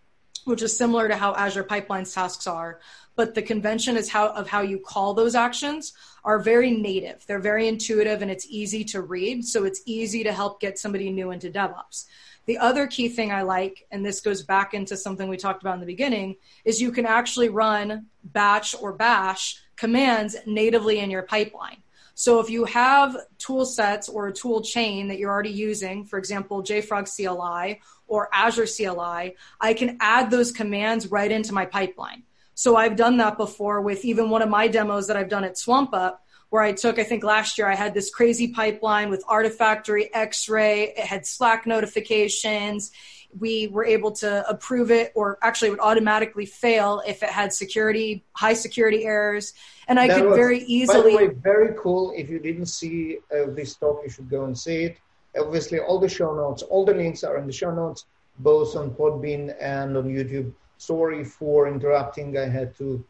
which 0.44 0.62
is 0.62 0.76
similar 0.76 1.08
to 1.08 1.16
how 1.16 1.34
Azure 1.36 1.64
Pipelines 1.64 2.14
tasks 2.14 2.48
are 2.48 2.82
but 3.16 3.36
the 3.36 3.42
convention 3.42 3.98
is 3.98 4.10
how 4.10 4.30
of 4.30 4.48
how 4.48 4.62
you 4.62 4.80
call 4.80 5.14
those 5.14 5.36
actions 5.36 5.94
are 6.24 6.40
very 6.40 6.72
native. 6.72 7.26
They're 7.28 7.40
very 7.40 7.68
intuitive 7.68 8.22
and 8.22 8.32
it's 8.32 8.48
easy 8.50 8.84
to 8.86 9.02
read, 9.02 9.46
so 9.46 9.66
it's 9.66 9.82
easy 9.86 10.24
to 10.24 10.34
help 10.34 10.60
get 10.60 10.80
somebody 10.80 11.10
new 11.10 11.32
into 11.32 11.50
DevOps. 11.50 12.06
The 12.46 12.58
other 12.58 12.88
key 12.88 13.08
thing 13.08 13.32
I 13.32 13.44
like, 13.44 13.86
and 13.92 14.06
this 14.06 14.20
goes 14.20 14.44
back 14.44 14.74
into 14.74 14.98
something 14.98 15.30
we 15.30 15.38
talked 15.38 15.64
about 15.64 15.76
in 15.76 15.80
the 15.80 15.86
beginning, 15.86 16.36
is 16.66 16.82
you 16.82 16.92
can 16.92 17.06
actually 17.06 17.50
run 17.50 18.08
batch 18.24 18.76
or 18.80 18.94
bash 18.94 19.62
commands 19.76 20.36
natively 20.46 21.00
in 21.00 21.10
your 21.10 21.24
pipeline. 21.24 21.78
So 22.16 22.40
if 22.40 22.50
you 22.50 22.66
have 22.66 23.18
tool 23.38 23.66
sets 23.66 24.08
or 24.08 24.28
a 24.28 24.34
tool 24.34 24.62
chain 24.62 25.08
that 25.08 25.18
you're 25.18 25.32
already 25.32 25.52
using, 25.52 26.06
for 26.06 26.20
example, 26.20 26.62
JFrog 26.62 27.10
CLI 27.16 27.82
or 28.08 28.30
Azure 28.32 28.68
CLI, 28.68 29.36
I 29.60 29.74
can 29.74 29.98
add 30.00 30.30
those 30.30 30.52
commands 30.52 31.08
right 31.08 31.32
into 31.32 31.54
my 31.54 31.66
pipeline. 31.66 32.24
So 32.56 32.76
I've 32.76 32.96
done 32.96 33.18
that 33.18 33.38
before 33.38 33.82
with 33.82 34.06
even 34.06 34.30
one 34.30 34.42
of 34.42 34.50
my 34.50 34.68
demos 34.68 35.08
that 35.08 35.18
I've 35.18 35.30
done 35.30 35.44
at 35.44 35.56
SwampUp, 35.56 36.18
where 36.50 36.62
I 36.62 36.72
took, 36.72 37.00
I 37.00 37.04
think 37.04 37.24
last 37.24 37.58
year 37.58 37.68
I 37.68 37.74
had 37.74 37.94
this 37.96 38.12
crazy 38.12 38.50
pipeline 38.50 39.10
with 39.10 39.26
Artifactory, 39.26 40.12
Xray, 40.12 40.90
it 40.90 41.00
had 41.00 41.26
Slack 41.26 41.66
notifications. 41.66 42.92
We 43.40 43.66
were 43.68 43.84
able 43.84 44.12
to 44.12 44.48
approve 44.48 44.92
it 44.92 45.12
or 45.16 45.40
actually 45.42 45.70
it 45.70 45.72
would 45.72 45.80
automatically 45.80 46.46
fail 46.46 47.02
if 47.08 47.24
it 47.24 47.30
had 47.30 47.52
security, 47.52 48.24
high 48.34 48.54
security 48.54 49.06
errors. 49.06 49.54
And 49.88 50.00
I 50.00 50.08
That 50.08 50.20
could 50.20 50.30
was, 50.30 50.36
very 50.36 50.60
By 50.60 50.66
easily. 50.68 51.12
the 51.12 51.18
way, 51.18 51.28
very 51.34 51.74
cool. 51.80 52.14
If 52.16 52.30
you 52.30 52.38
didn't 52.38 52.68
see 52.68 53.18
uh, 53.36 53.50
this 53.50 53.74
talk, 53.74 54.02
you 54.04 54.10
should 54.12 54.30
go 54.30 54.46
and 54.46 54.56
see 54.56 54.84
it. 54.84 54.98
Obviously, 55.36 55.80
all 55.80 56.00
the 56.00 56.08
show 56.08 56.36
notes, 56.36 56.62
all 56.62 56.86
the 56.86 56.94
links 56.94 57.24
are 57.24 57.38
in 57.38 57.48
the 57.48 57.52
show 57.52 57.74
notes, 57.74 58.06
both 58.38 58.76
on 58.76 58.92
Podbean 58.92 59.56
and 59.60 59.98
on 59.98 60.04
YouTube. 60.04 60.54
Sorry 60.88 61.24
for 61.24 61.68
interrupting. 61.68 62.38
I 62.38 62.48
had 62.60 62.76
to 62.78 63.04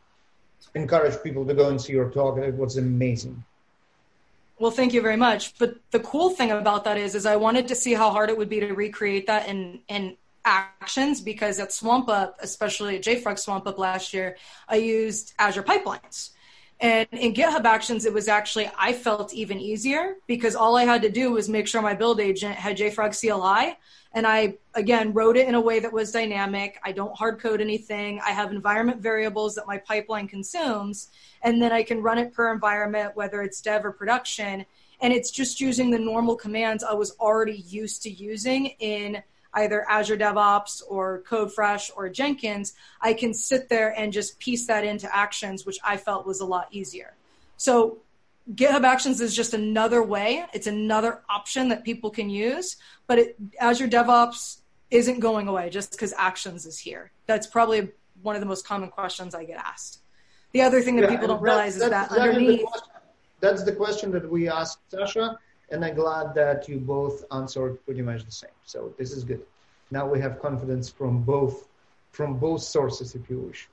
encourage 0.76 1.21
people 1.24 1.43
to 1.45 1.53
go 1.53 1.69
and 1.69 1.82
see 1.82 1.93
your 1.93 2.09
talk. 2.09 2.38
It 2.38 2.55
was 2.55 2.78
amazing. 2.78 3.43
Well, 4.59 4.71
thank 4.71 4.93
you 4.93 5.01
very 5.01 5.17
much. 5.17 5.57
But 5.57 5.78
the 5.89 5.99
cool 5.99 6.30
thing 6.30 6.51
about 6.51 6.84
that 6.84 6.97
is, 6.97 7.15
is 7.15 7.26
I 7.26 7.36
wanted 7.36 7.67
to 7.69 7.76
see 7.76 7.93
how 7.93 8.11
hard 8.11 8.30
it 8.30 8.38
would 8.38 8.49
be 8.49 8.59
to 8.59 8.74
recreate 8.74 9.26
that 9.28 9.47
in 9.47 9.80
in 9.88 10.17
actions 10.45 11.21
because 11.21 11.59
at 11.59 11.69
SwampUp, 11.69 12.34
especially 12.39 12.97
at 12.97 13.03
JFrog 13.03 13.38
SwampUp 13.45 13.78
last 13.78 14.13
year, 14.13 14.38
I 14.67 14.76
used 14.76 15.34
Azure 15.39 15.63
pipelines. 15.63 16.30
And 16.80 17.07
in 17.11 17.34
GitHub 17.34 17.63
Actions, 17.63 18.05
it 18.05 18.13
was 18.13 18.28
actually 18.28 18.69
I 18.78 18.93
felt 18.93 19.34
even 19.34 19.59
easier 19.59 20.15
because 20.28 20.53
all 20.55 20.76
I 20.76 20.84
had 20.84 21.01
to 21.03 21.09
do 21.09 21.32
was 21.32 21.47
make 21.47 21.67
sure 21.67 21.82
my 21.82 21.95
build 21.95 22.19
agent 22.19 22.55
had 22.55 22.78
JFrog 22.78 23.11
CLI, 23.19 23.78
and 24.14 24.28
I 24.28 24.55
again 24.76 25.14
wrote 25.14 25.38
it 25.38 25.47
in 25.47 25.55
a 25.55 25.61
way 25.61 25.80
that 25.80 25.91
was 25.91 26.11
dynamic. 26.11 26.80
I 26.84 26.91
don't 26.91 27.16
hard 27.18 27.39
code 27.39 27.61
anything. 27.61 28.22
I 28.26 28.32
have 28.32 28.51
environment 28.51 29.01
variables 29.01 29.55
that 29.55 29.68
my 29.68 29.78
pipeline 29.78 30.28
consumes, 30.28 31.09
and 31.41 31.61
then 31.61 31.72
I 31.72 31.84
can 31.84 32.01
run 32.01 32.18
it 32.18 32.34
per 32.34 32.53
environment, 32.53 33.16
whether 33.16 33.41
it's 33.41 33.61
dev 33.61 33.86
or 33.86 33.91
production. 33.91 34.66
And 35.01 35.11
it's 35.11 35.32
just 35.32 35.59
using 35.59 35.91
the 35.91 35.99
normal 35.99 36.36
commands 36.36 36.84
I 36.84 36.93
was 36.93 37.11
already 37.20 37.57
used 37.68 38.03
to 38.03 38.09
using 38.09 38.68
in 38.80 39.22
either 39.53 39.86
Azure 39.89 40.18
DevOps 40.18 40.82
or 40.88 41.24
CodeFresh 41.28 41.91
or 41.95 42.09
Jenkins. 42.09 42.74
I 43.01 43.14
can 43.14 43.34
sit 43.34 43.70
there 43.70 43.89
and 43.97 44.14
just 44.14 44.39
piece 44.39 44.66
that 44.68 44.84
into 44.84 45.14
actions, 45.14 45.66
which 45.66 45.78
I 45.84 45.97
felt 45.97 46.26
was 46.26 46.39
a 46.39 46.45
lot 46.45 46.68
easier. 46.72 47.16
So 47.57 47.99
GitHub 48.52 48.84
Actions 48.84 49.22
is 49.22 49.36
just 49.36 49.54
another 49.54 50.04
way. 50.04 50.46
It's 50.54 50.68
another 50.68 51.22
option 51.30 51.70
that 51.70 51.84
people 51.84 52.10
can 52.10 52.30
use, 52.30 52.76
but 53.08 53.18
it, 53.20 53.38
Azure 53.60 53.88
DevOps 53.88 54.62
isn't 54.91 55.20
going 55.20 55.48
away 55.48 55.70
just 55.70 55.91
because 55.91 56.14
Actions 56.18 56.66
is 56.66 56.78
here. 56.78 57.12
That's 57.26 57.48
probably 57.48 57.89
one 58.22 58.36
of 58.36 58.41
the 58.41 58.46
most 58.48 58.68
common 58.68 58.89
questions 58.89 59.34
I 59.34 59.46
get 59.46 59.58
asked. 59.58 60.00
The 60.52 60.62
other 60.62 60.82
thing 60.82 60.98
that 60.98 61.04
Yeah, 61.04 61.10
people 61.10 61.28
don't 61.28 61.41
realize 61.41 61.78
is 61.78 61.89
that 61.89 62.10
the 62.10 62.22
underneath, 62.22 62.66
question- 62.66 62.89
that's 63.39 63.64
the 63.64 63.72
question 63.74 64.12
that 64.12 64.30
we 64.30 64.50
asked 64.50 64.80
Sasha, 64.89 65.38
and 65.72 65.84
I'm 65.84 65.96
glad 65.96 66.36
that 66.36 66.70
you 66.70 66.80
both 66.80 67.26
answered 67.32 67.84
pretty 67.86 68.02
much 68.02 68.24
the 68.24 68.32
same. 68.32 68.52
So 68.66 68.94
this 68.98 69.12
is 69.12 69.24
good. 69.24 69.46
Now 69.89 70.06
we 70.08 70.20
have 70.20 70.39
confidence 70.41 70.89
from 70.89 71.24
both 71.24 71.68
from 72.12 72.38
both 72.38 72.62
sources, 72.62 73.16
if 73.16 73.28
you 73.28 73.39
wish. 73.39 73.68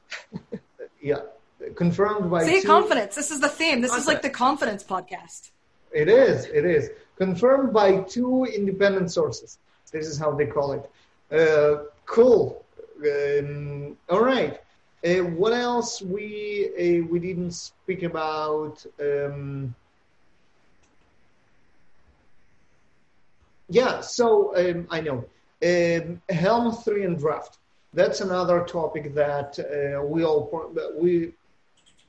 yeah, 1.03 1.21
confirmed 1.75 2.31
by 2.31 2.45
see 2.45 2.61
two- 2.61 2.67
confidence. 2.67 3.15
This 3.15 3.31
is 3.31 3.41
the 3.41 3.49
theme. 3.49 3.81
This 3.81 3.95
is 3.95 4.07
like 4.07 4.23
the 4.23 4.31
confidence 4.31 4.83
podcast. 4.85 5.51
It 5.93 6.09
is. 6.09 6.47
It 6.47 6.65
is 6.65 6.91
confirmed 7.17 7.73
by 7.73 8.01
two 8.03 8.45
independent 8.45 9.11
sources. 9.13 9.59
This 9.93 10.07
is 10.07 10.19
how 10.19 10.31
they 10.33 10.47
call 10.47 10.73
it. 10.73 10.91
Uh, 11.33 11.85
cool. 12.07 12.65
Um, 13.05 13.97
all 14.09 14.23
right. 14.23 14.61
Uh, 15.05 15.25
what 15.41 15.53
else 15.53 16.03
we 16.03 16.71
uh, 16.79 17.07
we 17.11 17.19
didn't 17.19 17.53
speak 17.53 18.03
about? 18.03 18.85
Um, 19.01 19.75
yeah. 23.69 24.01
So 24.01 24.55
um, 24.57 24.87
I 24.91 25.01
know 25.01 25.25
um, 25.65 26.23
Helm 26.29 26.73
three 26.73 27.05
and 27.05 27.19
draft. 27.19 27.59
That's 27.93 28.21
another 28.21 28.65
topic 28.65 29.15
that 29.15 29.59
uh, 29.59 30.03
we 30.05 30.25
all 30.25 30.73
we 30.97 31.33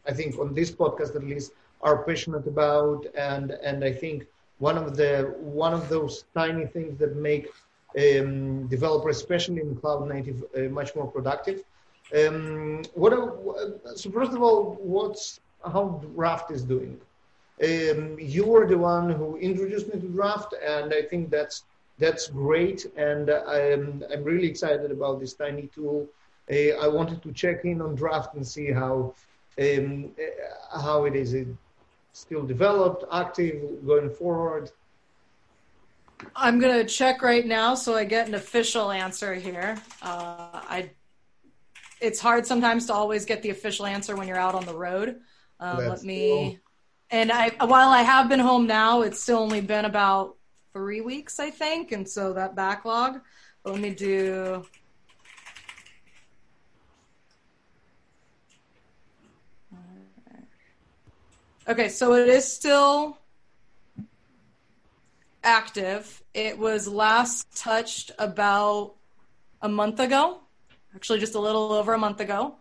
I 0.08 0.14
think 0.14 0.38
on 0.39 0.54
this 0.54 0.72
podcast 0.72 1.16
at 1.16 1.24
least 1.24 1.52
are 1.82 2.04
passionate 2.04 2.47
about, 2.47 3.06
and 3.16 3.52
and 3.52 3.84
I 3.84 3.91
think 3.91 4.28
one 4.60 4.78
of 4.78 4.95
the 4.95 5.36
one 5.39 5.74
of 5.74 5.89
those 5.89 6.26
tiny 6.34 6.66
things 6.66 6.97
that 6.99 7.16
make 7.16 7.47
um, 7.97 8.68
developers, 8.68 9.18
especially 9.18 9.62
in 9.62 9.76
cloud 9.76 10.08
native, 10.08 10.43
uh, 10.56 10.62
much 10.80 10.95
more 10.95 11.08
productive. 11.08 11.64
Um, 12.18 12.84
what 12.93 13.14
are, 13.14 13.34
so 13.95 14.10
first 14.12 14.34
of 14.34 14.41
all, 14.41 14.78
what's 14.82 15.39
how 15.64 16.02
Draft 16.16 16.52
is 16.52 16.64
doing? 16.64 16.99
Um, 17.64 18.18
you 18.20 18.45
were 18.45 18.66
the 18.68 18.78
one 18.78 19.10
who 19.12 19.38
introduced 19.38 19.93
me 19.93 19.99
to 19.99 20.08
Draft, 20.08 20.54
and 20.66 20.93
I 20.93 21.04
think 21.04 21.30
that's 21.30 21.64
that's 21.99 22.28
great, 22.28 22.86
and 22.95 23.30
I'm 23.30 24.04
I'm 24.12 24.24
really 24.24 24.47
excited 24.47 24.91
about 24.91 25.20
this 25.20 25.34
tiny 25.34 25.68
tool. 25.76 26.08
Uh, 26.52 26.72
I 26.86 26.88
wanted 26.88 27.22
to 27.24 27.32
check 27.32 27.66
in 27.66 27.82
on 27.82 27.95
Draft 27.95 28.36
and 28.36 28.45
see 28.45 28.72
how 28.72 29.14
um, 29.60 30.12
how 30.74 31.06
it 31.06 31.16
is. 31.16 31.34
It 31.34 31.47
still 32.14 32.43
developed, 32.43 33.06
active, 33.12 33.86
going 33.86 34.10
forward. 34.10 34.72
I'm 36.36 36.60
gonna 36.60 36.84
check 36.84 37.22
right 37.22 37.45
now 37.45 37.74
so 37.74 37.95
I 37.95 38.04
get 38.04 38.28
an 38.28 38.36
official 38.36 38.91
answer 38.91 39.34
here. 39.34 39.78
Uh, 40.02 40.47
I, 40.54 40.91
it's 41.99 42.20
hard 42.20 42.45
sometimes 42.45 42.86
to 42.88 42.93
always 42.93 43.26
get 43.26 43.41
the 43.41 43.49
official 43.49 43.86
answer 43.86 44.16
when 44.16 44.28
you're 44.28 44.38
out 44.38 44.56
on 44.56 44.66
the 44.66 44.76
road. 44.76 45.20
Uh, 45.60 45.78
let 45.89 46.04
me, 46.04 46.60
and 47.10 47.32
I 47.32 47.49
while 47.66 47.89
I 47.89 48.02
have 48.02 48.30
been 48.30 48.39
home 48.39 48.68
now, 48.68 49.02
it's 49.02 49.22
still 49.22 49.39
only 49.39 49.62
been 49.62 49.86
about 49.86 50.36
three 50.74 51.02
weeks, 51.02 51.39
I 51.39 51.49
think, 51.49 51.91
and 51.91 52.08
so 52.08 52.34
that 52.34 52.56
backlog. 52.56 53.22
But 53.64 53.74
let 53.74 53.82
me 53.82 53.91
do. 53.91 54.66
Okay, 61.72 61.88
so 61.88 62.15
it 62.15 62.28
is 62.28 62.45
still 62.45 63.17
active. 65.41 66.22
It 66.34 66.59
was 66.59 66.86
last 66.86 67.47
touched 67.55 68.11
about 68.19 68.95
a 69.61 69.69
month 69.69 70.01
ago, 70.01 70.41
actually, 70.93 71.19
just 71.19 71.34
a 71.36 71.39
little 71.39 71.72
over 71.72 71.93
a 71.93 71.97
month 71.97 72.19
ago. 72.19 72.55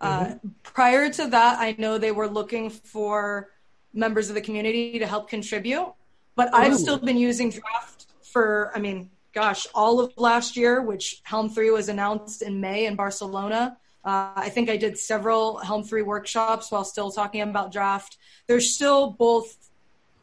Uh, 0.00 0.34
prior 0.64 1.08
to 1.10 1.28
that, 1.28 1.60
I 1.60 1.76
know 1.78 1.96
they 1.96 2.10
were 2.10 2.26
looking 2.26 2.68
for 2.70 3.50
members 3.94 4.30
of 4.30 4.34
the 4.34 4.40
community 4.40 4.98
to 4.98 5.06
help 5.06 5.30
contribute, 5.30 5.94
but 6.34 6.52
I've 6.52 6.74
still 6.74 6.98
been 6.98 7.16
using 7.16 7.50
Draft 7.50 8.06
for, 8.20 8.72
I 8.74 8.80
mean, 8.80 9.10
gosh, 9.32 9.68
all 9.76 10.00
of 10.00 10.12
last 10.16 10.56
year, 10.56 10.82
which 10.82 11.20
Helm 11.22 11.50
3 11.50 11.70
was 11.70 11.88
announced 11.88 12.42
in 12.42 12.60
May 12.60 12.86
in 12.86 12.96
Barcelona. 12.96 13.78
Uh, 14.06 14.30
I 14.36 14.50
think 14.50 14.70
I 14.70 14.76
did 14.76 14.96
several 14.96 15.58
Helm 15.58 15.82
3 15.82 16.02
workshops 16.02 16.70
while 16.70 16.84
still 16.84 17.10
talking 17.10 17.40
about 17.40 17.72
Draft. 17.72 18.18
There's 18.46 18.72
still 18.72 19.10
both 19.10 19.56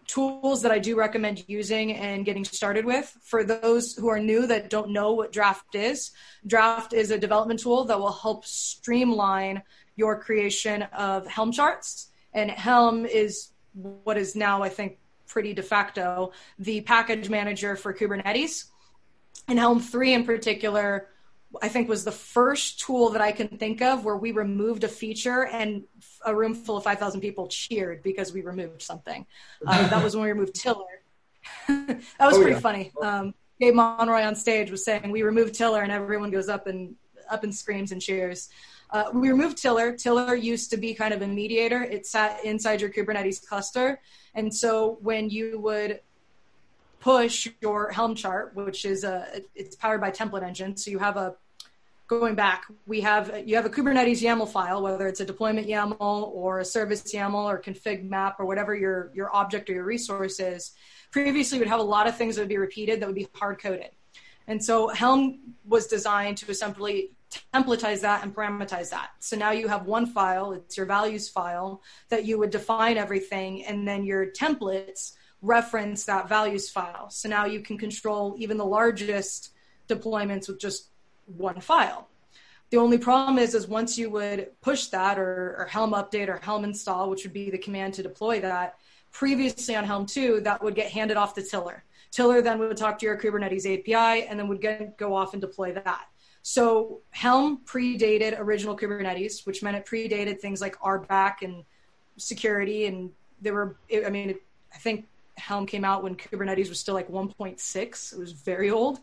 tools 0.07 0.61
that 0.61 0.71
I 0.71 0.79
do 0.79 0.95
recommend 0.95 1.43
using 1.47 1.91
and 1.93 2.23
getting 2.23 2.45
started 2.45 2.85
with. 2.85 3.13
For 3.21 3.43
those 3.43 3.93
who 3.93 4.07
are 4.07 4.19
new 4.19 4.47
that 4.47 4.69
don't 4.69 4.91
know 4.91 5.11
what 5.11 5.33
Draft 5.33 5.75
is, 5.75 6.11
Draft 6.47 6.93
is 6.93 7.11
a 7.11 7.17
development 7.17 7.59
tool 7.59 7.83
that 7.85 7.99
will 7.99 8.13
help 8.13 8.45
streamline 8.45 9.61
your 9.97 10.17
creation 10.17 10.83
of 10.83 11.27
Helm 11.27 11.51
charts. 11.51 12.09
And 12.33 12.49
Helm 12.49 13.05
is 13.05 13.49
what 13.73 14.17
is 14.17 14.33
now, 14.33 14.63
I 14.63 14.69
think, 14.69 14.97
pretty 15.27 15.53
de 15.53 15.63
facto 15.63 16.31
the 16.57 16.81
package 16.81 17.29
manager 17.29 17.75
for 17.75 17.93
Kubernetes. 17.93 18.65
And 19.49 19.59
Helm 19.59 19.81
3 19.81 20.13
in 20.13 20.25
particular, 20.25 21.09
I 21.61 21.67
think 21.69 21.87
was 21.87 22.03
the 22.03 22.11
first 22.11 22.79
tool 22.79 23.09
that 23.11 23.21
I 23.21 23.31
can 23.31 23.47
think 23.47 23.81
of 23.81 24.05
where 24.05 24.17
we 24.17 24.31
removed 24.31 24.83
a 24.83 24.87
feature 24.87 25.45
and 25.45 25.83
a 26.25 26.35
room 26.35 26.55
full 26.55 26.77
of 26.77 26.83
5,000 26.83 27.21
people 27.21 27.47
cheered 27.47 28.01
because 28.01 28.33
we 28.33 28.41
removed 28.41 28.81
something. 28.81 29.25
Uh, 29.65 29.87
that 29.89 30.03
was 30.03 30.15
when 30.15 30.23
we 30.25 30.31
removed 30.31 30.55
Tiller. 30.55 30.85
that 31.67 31.99
was 32.19 32.35
Oh, 32.35 32.37
pretty 32.37 32.53
yeah. 32.53 32.59
funny. 32.59 32.91
Um, 33.01 33.33
Gabe 33.59 33.75
Monroy 33.75 34.23
on 34.23 34.35
stage 34.35 34.71
was 34.71 34.83
saying 34.83 35.11
we 35.11 35.21
removed 35.21 35.53
Tiller 35.53 35.81
and 35.83 35.91
everyone 35.91 36.31
goes 36.31 36.49
up 36.49 36.67
and 36.67 36.95
up 37.29 37.43
and 37.43 37.53
screams 37.53 37.91
and 37.91 38.01
cheers. 38.01 38.49
Uh, 38.89 39.05
we 39.13 39.29
removed 39.29 39.57
Tiller. 39.57 39.95
Tiller 39.95 40.35
used 40.35 40.69
to 40.71 40.77
be 40.77 40.93
kind 40.93 41.13
of 41.13 41.21
a 41.21 41.27
mediator. 41.27 41.83
It 41.83 42.05
sat 42.05 42.43
inside 42.45 42.81
your 42.81 42.89
Kubernetes 42.91 43.45
cluster. 43.45 43.99
And 44.35 44.53
so 44.53 44.97
when 45.01 45.29
you 45.29 45.59
would 45.59 46.01
push 47.03 47.49
your 47.59 47.91
Helm 47.91 48.15
chart, 48.15 48.55
which 48.55 48.85
is 48.85 49.03
a, 49.03 49.41
it's 49.55 49.75
powered 49.75 49.99
by 49.99 50.09
template 50.09 50.41
engine. 50.41 50.77
So 50.77 50.89
you 50.89 50.99
have 50.99 51.17
a, 51.17 51.35
going 52.07 52.33
back, 52.33 52.63
we 52.85 53.01
have, 53.01 53.45
you 53.45 53.57
have 53.57 53.65
a 53.65 53.69
Kubernetes 53.69 54.21
YAML 54.21 54.47
file, 54.47 54.81
whether 54.81 55.05
it's 55.09 55.19
a 55.19 55.25
deployment 55.25 55.67
YAML 55.67 55.99
or 55.99 56.59
a 56.59 56.65
service 56.65 57.03
YAML 57.13 57.43
or 57.43 57.61
config 57.61 58.07
map 58.07 58.39
or 58.39 58.45
whatever 58.45 58.73
your, 58.73 59.11
your 59.13 59.35
object 59.35 59.69
or 59.69 59.73
your 59.73 59.83
resource 59.83 60.39
is. 60.39 60.71
Previously, 61.11 61.59
we'd 61.59 61.67
have 61.67 61.81
a 61.81 61.83
lot 61.83 62.07
of 62.07 62.15
things 62.15 62.35
that 62.35 62.43
would 62.43 62.47
be 62.47 62.57
repeated 62.57 63.01
that 63.01 63.05
would 63.05 63.15
be 63.15 63.27
hard 63.35 63.59
coded. 63.59 63.91
And 64.47 64.63
so 64.63 64.87
Helm 64.87 65.55
was 65.65 65.87
designed 65.87 66.37
to 66.37 66.53
simply 66.53 67.11
templatize 67.53 67.99
that 68.01 68.23
and 68.23 68.33
parameterize 68.33 68.91
that. 68.91 69.09
So 69.19 69.35
now 69.35 69.51
you 69.51 69.67
have 69.67 69.85
one 69.85 70.05
file, 70.05 70.53
it's 70.53 70.77
your 70.77 70.85
values 70.85 71.27
file 71.27 71.81
that 72.07 72.23
you 72.23 72.39
would 72.39 72.51
define 72.51 72.95
everything, 72.97 73.65
and 73.65 73.85
then 73.85 74.05
your 74.05 74.27
templates 74.27 75.13
reference 75.43 76.05
that 76.05 76.27
values 76.27 76.69
file. 76.69 77.09
So 77.09 77.29
now 77.29 77.45
you 77.45 77.59
can 77.59 77.77
control 77.77 78.33
even 78.39 78.57
the 78.57 78.65
largest 78.65 79.51
deployments 79.87 80.47
with 80.47 80.59
just 80.59 80.87
one 81.25 81.59
file. 81.59 82.07
The 82.71 82.77
only 82.77 82.97
problem 82.97 83.37
is, 83.37 83.53
is 83.53 83.67
once 83.67 83.99
you 83.99 84.09
would 84.09 84.49
push 84.61 84.87
that 84.87 85.19
or, 85.19 85.55
or 85.59 85.67
Helm 85.69 85.91
update 85.91 86.29
or 86.29 86.37
Helm 86.37 86.63
install, 86.63 87.09
which 87.09 87.23
would 87.23 87.33
be 87.33 87.51
the 87.51 87.57
command 87.57 87.93
to 87.95 88.03
deploy 88.03 88.39
that, 88.39 88.79
previously 89.11 89.75
on 89.75 89.83
Helm 89.83 90.07
2, 90.07 90.39
that 90.41 90.63
would 90.63 90.73
get 90.73 90.91
handed 90.91 91.17
off 91.17 91.35
to 91.35 91.43
Tiller. 91.43 91.83
Tiller 92.09 92.41
then 92.41 92.57
would 92.57 92.77
talk 92.77 92.97
to 92.99 93.05
your 93.05 93.17
Kubernetes 93.17 93.65
API 93.65 94.25
and 94.27 94.39
then 94.39 94.47
would 94.47 94.61
get, 94.61 94.97
go 94.97 95.13
off 95.13 95.33
and 95.33 95.41
deploy 95.41 95.73
that. 95.73 96.05
So 96.41 97.01
Helm 97.11 97.61
predated 97.65 98.39
original 98.39 98.75
Kubernetes, 98.75 99.45
which 99.45 99.61
meant 99.61 99.77
it 99.77 99.85
predated 99.85 100.39
things 100.39 100.61
like 100.61 100.75
RBAC 100.77 101.41
and 101.43 101.63
security. 102.17 102.85
And 102.85 103.11
there 103.41 103.53
were, 103.53 103.75
I 103.93 104.09
mean, 104.09 104.35
I 104.73 104.77
think 104.77 105.05
Helm 105.37 105.65
came 105.65 105.85
out 105.85 106.03
when 106.03 106.15
Kubernetes 106.15 106.69
was 106.69 106.79
still 106.79 106.93
like 106.93 107.09
1.6. 107.09 108.13
It 108.13 108.19
was 108.19 108.31
very 108.31 108.71
old. 108.71 108.99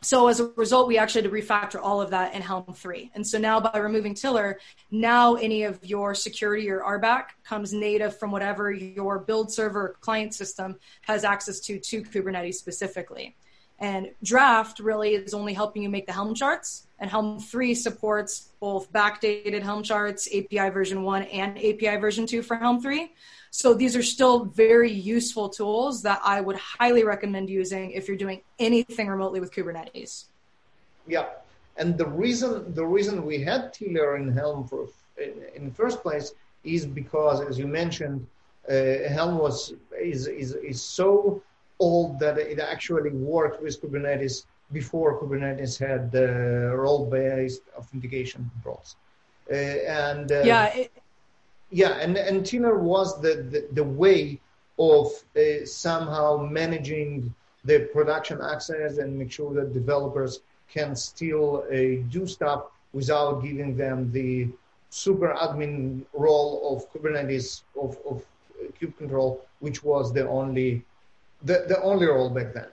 So 0.00 0.28
as 0.28 0.38
a 0.38 0.46
result, 0.56 0.86
we 0.86 0.96
actually 0.96 1.22
had 1.22 1.30
to 1.30 1.36
refactor 1.36 1.80
all 1.82 2.00
of 2.00 2.10
that 2.10 2.34
in 2.34 2.40
Helm 2.40 2.72
3. 2.72 3.10
And 3.14 3.26
so 3.26 3.36
now 3.36 3.58
by 3.58 3.78
removing 3.78 4.14
Tiller, 4.14 4.60
now 4.90 5.34
any 5.34 5.64
of 5.64 5.84
your 5.84 6.14
security 6.14 6.70
or 6.70 6.80
RBAC 6.80 7.24
comes 7.44 7.72
native 7.72 8.16
from 8.16 8.30
whatever 8.30 8.70
your 8.70 9.18
build 9.18 9.52
server 9.52 9.88
or 9.88 9.94
client 10.00 10.34
system 10.34 10.76
has 11.02 11.24
access 11.24 11.58
to 11.60 11.80
to 11.80 12.02
Kubernetes 12.02 12.54
specifically. 12.54 13.34
And 13.80 14.10
Draft 14.22 14.80
really 14.80 15.14
is 15.14 15.34
only 15.34 15.52
helping 15.52 15.82
you 15.82 15.88
make 15.88 16.06
the 16.06 16.12
Helm 16.12 16.34
charts. 16.34 16.86
And 17.00 17.10
Helm 17.10 17.40
3 17.40 17.74
supports 17.74 18.50
both 18.60 18.92
backdated 18.92 19.62
Helm 19.62 19.82
charts, 19.82 20.28
API 20.28 20.70
version 20.70 21.02
1 21.02 21.22
and 21.24 21.58
API 21.58 21.96
version 21.96 22.26
2 22.26 22.42
for 22.42 22.56
Helm 22.56 22.80
3. 22.80 23.12
So 23.50 23.74
these 23.74 23.96
are 23.96 24.02
still 24.02 24.44
very 24.44 24.90
useful 24.90 25.48
tools 25.48 26.02
that 26.02 26.20
I 26.24 26.40
would 26.40 26.56
highly 26.56 27.04
recommend 27.04 27.48
using 27.48 27.92
if 27.92 28.08
you're 28.08 28.16
doing 28.16 28.42
anything 28.58 29.08
remotely 29.08 29.40
with 29.40 29.52
Kubernetes. 29.52 30.24
Yeah, 31.06 31.26
and 31.76 31.96
the 31.96 32.06
reason 32.06 32.74
the 32.74 32.84
reason 32.84 33.24
we 33.24 33.40
had 33.40 33.72
Tiller 33.72 34.16
in 34.16 34.30
Helm 34.32 34.66
for, 34.66 34.88
in, 35.16 35.32
in 35.56 35.64
the 35.68 35.74
first 35.74 36.02
place 36.02 36.32
is 36.64 36.84
because, 36.84 37.40
as 37.40 37.58
you 37.58 37.66
mentioned, 37.66 38.26
uh, 38.68 39.08
Helm 39.08 39.38
was 39.38 39.72
is, 39.98 40.26
is 40.26 40.52
is 40.54 40.82
so 40.82 41.42
old 41.78 42.18
that 42.18 42.36
it 42.38 42.58
actually 42.58 43.10
worked 43.10 43.62
with 43.62 43.80
Kubernetes 43.80 44.44
before 44.72 45.18
Kubernetes 45.20 45.78
had 45.78 46.14
uh, 46.14 46.76
role-based 46.76 47.62
authentication 47.76 48.50
controls. 48.52 48.96
Uh, 49.50 49.54
and 49.54 50.30
uh, 50.30 50.42
yeah, 50.44 50.66
it, 50.74 50.92
yeah, 51.70 51.98
and 52.00 52.16
and 52.16 52.44
Tiller 52.44 52.78
was 52.78 53.20
the, 53.20 53.34
the, 53.50 53.68
the 53.72 53.84
way 53.84 54.40
of 54.78 55.06
uh, 55.36 55.64
somehow 55.64 56.36
managing 56.50 57.34
the 57.64 57.80
production 57.92 58.40
access 58.40 58.98
and 58.98 59.18
make 59.18 59.30
sure 59.30 59.52
that 59.54 59.74
developers 59.74 60.40
can 60.72 60.94
still 60.94 61.64
uh, 61.70 62.02
do 62.10 62.26
stuff 62.26 62.64
without 62.92 63.42
giving 63.42 63.76
them 63.76 64.10
the 64.12 64.48
super 64.90 65.34
admin 65.34 66.04
role 66.12 66.76
of 66.76 66.90
Kubernetes 66.92 67.62
of, 67.80 67.98
of 68.08 68.24
kube 68.80 68.96
control, 68.96 69.44
which 69.60 69.82
was 69.82 70.12
the 70.12 70.26
only 70.28 70.82
the, 71.42 71.64
the 71.68 71.80
only 71.82 72.06
role 72.06 72.30
back 72.30 72.54
then. 72.54 72.68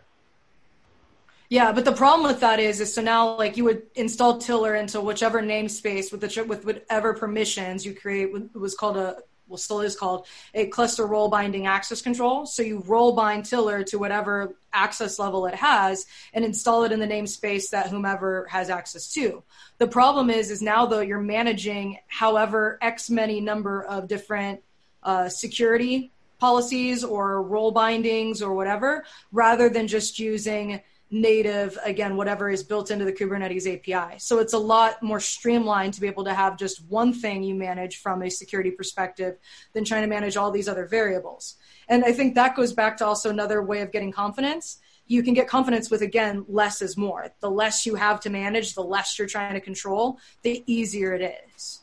Yeah, 1.50 1.72
but 1.72 1.86
the 1.86 1.92
problem 1.92 2.28
with 2.28 2.40
that 2.40 2.60
is, 2.60 2.80
is 2.80 2.94
so 2.94 3.02
now 3.02 3.38
like 3.38 3.56
you 3.56 3.66
would 3.66 3.84
install 3.96 4.40
Tiller 4.40 4.76
into 4.76 5.00
whichever 5.00 5.42
namespace 5.42 6.12
with 6.12 6.22
the 6.22 6.44
with 6.44 6.66
whatever 6.66 7.14
permissions 7.14 7.86
you 7.86 7.94
create. 7.94 8.30
It 8.34 8.58
was 8.58 8.76
called 8.76 8.98
a 8.98 9.18
well, 9.48 9.58
still 9.58 9.82
is 9.82 9.96
called 9.96 10.26
a 10.56 10.66
cluster 10.68 11.06
role 11.06 11.30
binding 11.30 11.68
access 11.68 12.02
control. 12.02 12.48
So 12.48 12.64
you 12.64 12.84
role 12.88 13.14
bind 13.14 13.46
Tiller 13.46 13.84
to 13.84 14.00
whatever 14.00 14.56
access 14.74 15.20
level 15.20 15.46
it 15.46 15.54
has 15.56 16.08
and 16.34 16.44
install 16.44 16.84
it 16.84 16.92
in 16.92 17.00
the 17.00 17.08
namespace 17.08 17.70
that 17.70 17.90
whomever 17.90 18.48
has 18.50 18.72
access 18.72 19.12
to. 19.14 19.44
The 19.78 19.88
problem 19.88 20.32
is, 20.32 20.50
is 20.50 20.64
now 20.64 20.88
though 20.88 21.02
you're 21.02 21.20
managing 21.20 22.00
however 22.08 22.80
X 22.82 23.10
many 23.10 23.40
number 23.40 23.84
of 23.84 24.08
different 24.08 24.64
uh, 25.04 25.30
security 25.30 26.12
policies 26.40 27.04
or 27.04 27.42
role 27.44 27.72
bindings 27.72 28.42
or 28.42 28.54
whatever, 28.56 29.06
rather 29.32 29.70
than 29.70 29.88
just 29.88 30.20
using 30.20 30.82
native, 31.12 31.78
again, 31.84 32.16
whatever 32.16 32.50
is 32.50 32.64
built 32.64 32.92
into 32.92 33.06
the 33.06 33.14
Kubernetes 33.14 33.68
API. 33.68 34.18
So 34.18 34.40
it's 34.40 34.54
a 34.54 34.58
lot 34.58 35.02
more 35.04 35.20
streamlined 35.20 35.94
to 35.94 36.02
be 36.02 36.08
able 36.08 36.24
to 36.26 36.34
have 36.34 36.58
just 36.58 36.84
one 36.90 37.14
thing 37.14 37.44
you 37.44 37.56
manage 37.56 37.98
from 37.98 38.24
a 38.24 38.30
security 38.30 38.72
perspective 38.72 39.38
than 39.74 39.86
trying 39.86 40.02
to 40.02 40.08
manage 40.08 40.36
all 40.36 40.52
these 40.52 40.68
other 40.68 40.86
variables. 40.86 41.56
And 41.88 42.04
I 42.04 42.12
think 42.12 42.36
that 42.36 42.56
goes 42.56 42.74
back 42.74 42.98
to 42.98 43.06
also 43.06 43.30
another 43.30 43.62
way 43.62 43.82
of 43.82 43.92
getting 43.92 44.12
confidence. 44.12 44.80
You 45.08 45.22
can 45.22 45.36
get 45.36 45.48
confidence 45.48 45.92
with, 45.92 46.02
again, 46.02 46.46
less 46.48 46.82
is 46.82 46.98
more. 46.98 47.32
The 47.40 47.52
less 47.52 47.86
you 47.86 47.96
have 47.96 48.20
to 48.22 48.32
manage, 48.32 48.74
the 48.74 48.84
less 48.84 49.20
you're 49.20 49.28
trying 49.28 49.54
to 49.54 49.62
control, 49.62 50.20
the 50.42 50.64
easier 50.66 51.14
it 51.14 51.46
is. 51.56 51.82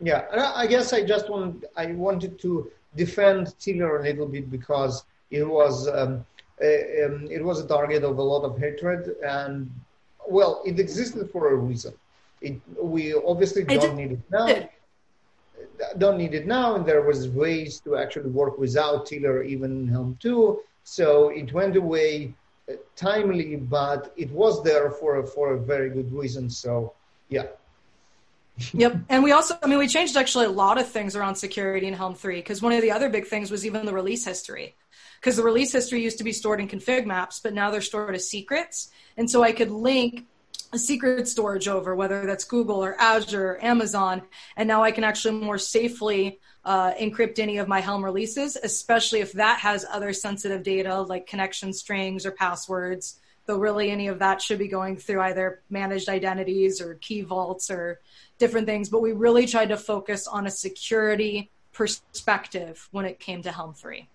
Yeah, 0.00 0.24
I 0.54 0.66
guess 0.66 0.92
I 0.92 1.04
just 1.04 1.28
want 1.28 1.64
I 1.76 1.86
wanted 1.86 2.38
to 2.40 2.70
defend 2.96 3.58
Tiller 3.58 3.98
a 3.98 4.02
little 4.02 4.26
bit 4.26 4.50
because 4.50 5.04
it 5.30 5.44
was 5.44 5.88
um, 5.88 6.24
um, 6.60 7.26
it 7.30 7.42
was 7.42 7.60
a 7.60 7.66
target 7.66 8.04
of 8.04 8.18
a 8.18 8.22
lot 8.22 8.42
of 8.42 8.58
hatred, 8.58 9.16
and 9.24 9.70
well, 10.28 10.62
it 10.66 10.78
existed 10.78 11.30
for 11.30 11.52
a 11.52 11.56
reason. 11.56 11.94
It, 12.42 12.60
we 12.80 13.14
obviously 13.14 13.64
don't 13.64 13.96
need 13.96 14.12
it 14.12 14.20
now. 14.30 14.68
Don't 15.96 16.18
need 16.18 16.34
it 16.34 16.46
now, 16.46 16.74
and 16.74 16.84
there 16.84 17.02
was 17.02 17.28
ways 17.28 17.80
to 17.80 17.96
actually 17.96 18.30
work 18.30 18.58
without 18.58 19.06
Tiller 19.06 19.42
even 19.42 19.88
Helm 19.88 20.18
2. 20.20 20.60
So 20.84 21.30
it 21.30 21.52
went 21.52 21.76
away 21.76 22.34
uh, 22.68 22.74
timely, 22.96 23.56
but 23.56 24.12
it 24.16 24.30
was 24.30 24.62
there 24.62 24.90
for 24.90 25.26
for 25.26 25.54
a 25.54 25.58
very 25.58 25.88
good 25.88 26.12
reason. 26.12 26.50
So 26.50 26.92
yeah. 27.30 27.46
yep. 28.74 28.96
And 29.08 29.24
we 29.24 29.32
also, 29.32 29.56
I 29.62 29.66
mean, 29.66 29.78
we 29.78 29.88
changed 29.88 30.16
actually 30.16 30.44
a 30.44 30.50
lot 30.50 30.76
of 30.76 30.86
things 30.86 31.16
around 31.16 31.36
security 31.36 31.86
in 31.86 31.94
Helm 31.94 32.14
3 32.14 32.36
because 32.36 32.60
one 32.60 32.72
of 32.72 32.82
the 32.82 32.90
other 32.90 33.08
big 33.08 33.26
things 33.26 33.50
was 33.50 33.64
even 33.64 33.86
the 33.86 33.94
release 33.94 34.26
history 34.26 34.74
because 35.20 35.36
the 35.36 35.42
release 35.42 35.72
history 35.72 36.02
used 36.02 36.18
to 36.18 36.24
be 36.24 36.32
stored 36.32 36.60
in 36.60 36.68
config 36.68 37.04
maps, 37.04 37.40
but 37.40 37.52
now 37.52 37.70
they're 37.70 37.82
stored 37.82 38.14
as 38.14 38.28
secrets. 38.28 38.90
And 39.16 39.30
so 39.30 39.42
I 39.42 39.52
could 39.52 39.70
link 39.70 40.26
a 40.72 40.78
secret 40.78 41.28
storage 41.28 41.68
over, 41.68 41.94
whether 41.94 42.24
that's 42.26 42.44
Google 42.44 42.82
or 42.82 42.94
Azure 42.98 43.52
or 43.52 43.64
Amazon, 43.64 44.22
and 44.56 44.66
now 44.68 44.82
I 44.82 44.92
can 44.92 45.04
actually 45.04 45.34
more 45.34 45.58
safely 45.58 46.38
uh, 46.64 46.92
encrypt 46.94 47.38
any 47.38 47.58
of 47.58 47.68
my 47.68 47.80
Helm 47.80 48.04
releases, 48.04 48.56
especially 48.56 49.20
if 49.20 49.32
that 49.32 49.60
has 49.60 49.84
other 49.90 50.12
sensitive 50.12 50.62
data 50.62 51.00
like 51.02 51.26
connection 51.26 51.72
strings 51.72 52.24
or 52.24 52.30
passwords. 52.30 53.18
Though 53.46 53.58
really 53.58 53.90
any 53.90 54.06
of 54.06 54.20
that 54.20 54.40
should 54.40 54.58
be 54.58 54.68
going 54.68 54.96
through 54.96 55.22
either 55.22 55.62
managed 55.70 56.08
identities 56.08 56.80
or 56.80 56.94
key 56.94 57.22
vaults 57.22 57.70
or 57.70 58.00
different 58.38 58.66
things. 58.66 58.88
But 58.88 59.02
we 59.02 59.12
really 59.12 59.46
tried 59.46 59.70
to 59.70 59.76
focus 59.76 60.28
on 60.28 60.46
a 60.46 60.50
security 60.50 61.50
perspective 61.72 62.88
when 62.92 63.06
it 63.06 63.18
came 63.18 63.42
to 63.42 63.50
Helm 63.50 63.74
3. 63.74 64.08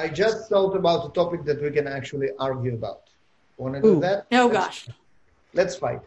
I 0.00 0.08
just 0.08 0.48
thought 0.48 0.74
about 0.74 1.10
a 1.10 1.12
topic 1.12 1.44
that 1.44 1.60
we 1.62 1.70
can 1.70 1.86
actually 1.86 2.30
argue 2.38 2.74
about. 2.74 3.02
Want 3.58 3.74
to 3.74 3.82
do 3.82 4.00
that? 4.00 4.26
Oh 4.32 4.48
gosh. 4.48 4.88
Let's 5.52 5.76
fight. 5.76 6.00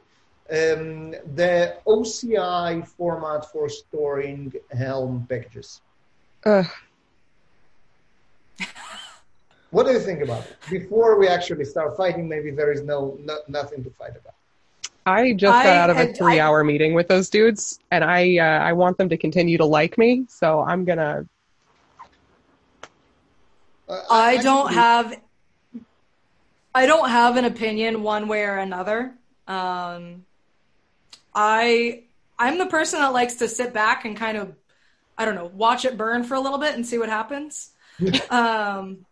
Um, 0.49 1.11
the 1.35 1.77
OCI 1.85 2.87
format 2.87 3.51
for 3.51 3.69
storing 3.69 4.51
Helm 4.71 5.27
packages. 5.29 5.81
Uh. 6.43 6.63
what 9.69 9.85
do 9.85 9.91
you 9.91 9.99
think 9.99 10.21
about 10.23 10.43
it? 10.43 10.57
Before 10.69 11.19
we 11.19 11.27
actually 11.27 11.65
start 11.65 11.95
fighting, 11.95 12.27
maybe 12.27 12.49
there 12.49 12.71
is 12.71 12.81
no, 12.81 13.17
no 13.21 13.37
nothing 13.47 13.83
to 13.83 13.91
fight 13.91 14.15
about. 14.21 14.33
I 15.05 15.33
just 15.33 15.51
got 15.51 15.65
I, 15.65 15.77
out 15.77 15.89
of 15.89 15.97
a 15.97 16.13
three-hour 16.13 16.63
meeting 16.63 16.93
with 16.93 17.09
those 17.09 17.29
dudes, 17.29 17.79
and 17.91 18.03
I 18.03 18.37
uh, 18.37 18.69
I 18.69 18.73
want 18.73 18.97
them 18.97 19.09
to 19.09 19.17
continue 19.17 19.57
to 19.57 19.65
like 19.65 19.97
me. 19.97 20.25
So 20.29 20.61
I'm 20.61 20.85
gonna 20.85 21.27
I, 23.89 24.03
I 24.09 24.37
don't 24.37 24.73
have 24.73 25.19
I 26.75 26.85
don't 26.85 27.09
have 27.09 27.37
an 27.37 27.45
opinion 27.45 28.03
one 28.03 28.27
way 28.27 28.43
or 28.43 28.57
another. 28.57 29.13
Um, 29.47 30.25
I 31.35 32.03
I'm 32.39 32.57
the 32.57 32.65
person 32.65 32.99
that 32.99 33.13
likes 33.13 33.35
to 33.35 33.47
sit 33.47 33.73
back 33.73 34.05
and 34.05 34.17
kind 34.17 34.37
of 34.37 34.55
I 35.17 35.25
don't 35.25 35.35
know 35.35 35.51
watch 35.53 35.85
it 35.85 35.97
burn 35.97 36.23
for 36.23 36.35
a 36.35 36.39
little 36.39 36.57
bit 36.57 36.75
and 36.75 36.85
see 36.85 36.97
what 36.97 37.09
happens. 37.09 37.71
um, 38.29 39.05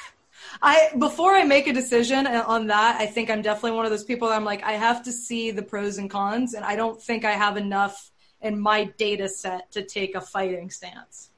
I 0.62 0.90
before 0.98 1.34
I 1.34 1.44
make 1.44 1.66
a 1.66 1.72
decision 1.72 2.26
on 2.26 2.68
that, 2.68 3.00
I 3.00 3.06
think 3.06 3.30
I'm 3.30 3.42
definitely 3.42 3.72
one 3.72 3.84
of 3.84 3.90
those 3.90 4.04
people 4.04 4.28
that 4.28 4.36
I'm 4.36 4.44
like 4.44 4.62
I 4.62 4.72
have 4.72 5.02
to 5.04 5.12
see 5.12 5.50
the 5.50 5.62
pros 5.62 5.98
and 5.98 6.08
cons, 6.08 6.54
and 6.54 6.64
I 6.64 6.76
don't 6.76 7.02
think 7.02 7.24
I 7.24 7.32
have 7.32 7.56
enough 7.56 8.10
in 8.40 8.58
my 8.58 8.84
data 8.84 9.28
set 9.28 9.70
to 9.72 9.82
take 9.82 10.14
a 10.14 10.20
fighting 10.20 10.70
stance. 10.70 11.31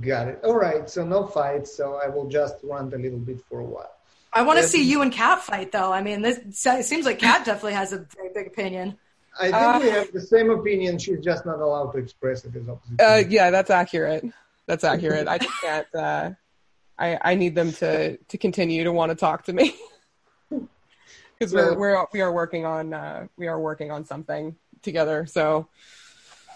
Got 0.00 0.28
it. 0.28 0.40
All 0.44 0.54
right. 0.54 0.88
So 0.88 1.04
no 1.04 1.26
fights. 1.26 1.76
So 1.76 2.00
I 2.02 2.08
will 2.08 2.28
just 2.28 2.56
rant 2.62 2.92
a 2.92 2.98
little 2.98 3.18
bit 3.18 3.40
for 3.48 3.60
a 3.60 3.64
while. 3.64 3.90
I 4.32 4.42
want 4.42 4.58
to 4.58 4.64
see 4.64 4.84
you 4.84 5.00
and 5.00 5.10
Kat 5.10 5.42
fight, 5.42 5.72
though. 5.72 5.92
I 5.92 6.02
mean, 6.02 6.20
this 6.20 6.38
it 6.66 6.84
seems 6.84 7.06
like 7.06 7.18
Kat 7.18 7.46
definitely 7.46 7.72
has 7.72 7.92
a 7.92 8.06
very 8.14 8.30
big 8.34 8.46
opinion. 8.46 8.98
I 9.40 9.44
think 9.44 9.54
uh, 9.54 9.80
we 9.82 9.90
have 9.90 10.12
the 10.12 10.20
same 10.20 10.50
opinion. 10.50 10.98
She's 10.98 11.20
just 11.20 11.46
not 11.46 11.60
allowed 11.60 11.92
to 11.92 11.98
express 11.98 12.44
it 12.44 12.54
as 12.54 12.68
opposite. 12.68 13.00
Uh, 13.00 13.28
yeah, 13.28 13.50
that's 13.50 13.70
accurate. 13.70 14.24
That's 14.66 14.84
accurate. 14.84 15.28
I 15.28 15.38
just 15.38 15.60
can't. 15.62 15.86
Uh, 15.94 16.30
I 16.98 17.18
I 17.22 17.34
need 17.36 17.54
them 17.54 17.72
to 17.74 18.16
to 18.16 18.38
continue 18.38 18.84
to 18.84 18.92
want 18.92 19.10
to 19.10 19.16
talk 19.16 19.44
to 19.44 19.52
me 19.52 19.74
because 20.50 21.54
we're 21.54 21.78
we're 21.78 22.06
we 22.12 22.20
are 22.20 22.32
working 22.32 22.66
on 22.66 22.92
uh, 22.92 23.26
we 23.36 23.46
are 23.46 23.58
working 23.58 23.90
on 23.90 24.04
something 24.04 24.56
together. 24.82 25.24
So 25.26 25.68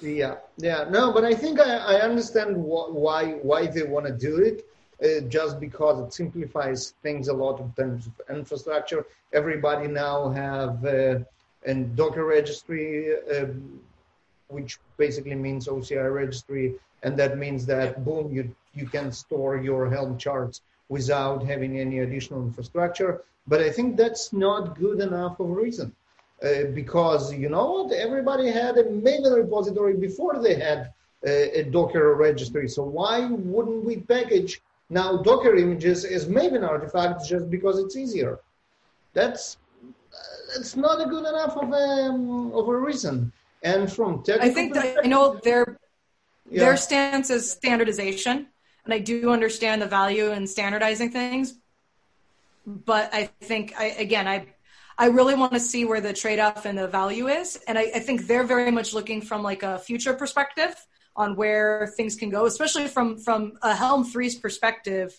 yeah, 0.02 0.36
yeah, 0.56 0.84
no, 0.90 1.12
but 1.12 1.24
I 1.24 1.34
think 1.34 1.60
I, 1.60 1.76
I 1.76 2.00
understand 2.00 2.56
wh- 2.56 2.94
why 2.94 3.32
why 3.42 3.66
they 3.66 3.82
want 3.82 4.06
to 4.06 4.12
do 4.12 4.38
it. 4.38 4.66
Uh, 5.02 5.20
just 5.28 5.58
because 5.58 5.98
it 5.98 6.12
simplifies 6.12 6.94
things 7.02 7.26
a 7.26 7.32
lot 7.32 7.58
in 7.58 7.72
terms 7.72 8.06
of 8.06 8.12
infrastructure. 8.36 9.04
Everybody 9.32 9.88
now 9.88 10.30
have 10.30 10.84
uh, 10.84 11.18
a 11.66 11.74
Docker 11.74 12.24
registry, 12.24 13.12
um, 13.36 13.80
which 14.46 14.78
basically 14.98 15.34
means 15.34 15.66
OCI 15.66 16.14
registry, 16.14 16.74
and 17.02 17.16
that 17.18 17.36
means 17.36 17.66
that 17.66 18.04
boom, 18.04 18.32
you 18.32 18.54
you 18.74 18.86
can 18.86 19.10
store 19.10 19.56
your 19.56 19.90
Helm 19.90 20.18
charts 20.18 20.60
without 20.88 21.42
having 21.42 21.80
any 21.80 21.98
additional 22.00 22.42
infrastructure. 22.42 23.22
But 23.48 23.60
I 23.60 23.70
think 23.70 23.96
that's 23.96 24.32
not 24.32 24.78
good 24.78 25.00
enough 25.00 25.40
of 25.40 25.50
a 25.50 25.52
reason. 25.52 25.96
Uh, 26.42 26.64
because 26.74 27.32
you 27.32 27.48
know 27.48 27.70
what, 27.70 27.92
everybody 27.92 28.48
had 28.48 28.76
a 28.76 28.82
Maven 28.82 29.36
repository 29.36 29.94
before 29.94 30.42
they 30.42 30.54
had 30.54 30.92
a, 31.24 31.60
a 31.60 31.62
Docker 31.64 32.16
registry. 32.16 32.68
So 32.68 32.82
why 32.82 33.26
wouldn't 33.26 33.84
we 33.84 33.98
package 33.98 34.60
now 34.90 35.18
Docker 35.18 35.54
images 35.54 36.04
as 36.04 36.26
Maven 36.26 36.66
artifacts 36.68 37.28
just 37.28 37.48
because 37.48 37.78
it's 37.78 37.96
easier? 37.96 38.40
That's 39.14 39.58
that's 40.52 40.74
not 40.74 41.00
a 41.00 41.08
good 41.08 41.26
enough 41.26 41.56
of 41.56 41.72
a 41.72 42.10
um, 42.10 42.52
of 42.52 42.66
a 42.68 42.76
reason. 42.76 43.32
And 43.62 43.90
from 43.92 44.24
I 44.28 44.48
think 44.48 44.74
that 44.74 45.04
you 45.04 45.10
know 45.10 45.38
their 45.44 45.78
yeah. 46.50 46.64
their 46.64 46.76
stance 46.76 47.30
is 47.30 47.52
standardization, 47.52 48.48
and 48.84 48.92
I 48.92 48.98
do 48.98 49.30
understand 49.30 49.80
the 49.80 49.86
value 49.86 50.32
in 50.32 50.48
standardizing 50.48 51.10
things. 51.10 51.54
But 52.66 53.14
I 53.14 53.30
think 53.40 53.74
I 53.78 53.84
again 53.84 54.26
I 54.26 54.46
I 54.98 55.06
really 55.06 55.34
want 55.34 55.52
to 55.52 55.60
see 55.60 55.84
where 55.84 56.00
the 56.00 56.12
trade 56.12 56.38
off 56.38 56.64
and 56.64 56.78
the 56.78 56.86
value 56.86 57.28
is. 57.28 57.58
And 57.66 57.78
I, 57.78 57.90
I, 57.94 57.98
think 57.98 58.26
they're 58.26 58.44
very 58.44 58.70
much 58.70 58.92
looking 58.92 59.20
from 59.20 59.42
like 59.42 59.62
a 59.62 59.78
future 59.78 60.12
perspective 60.12 60.74
on 61.16 61.36
where 61.36 61.92
things 61.96 62.14
can 62.14 62.30
go, 62.30 62.46
especially 62.46 62.88
from, 62.88 63.18
from 63.18 63.54
a 63.62 63.74
Helm 63.74 64.04
3's 64.04 64.36
perspective. 64.36 65.18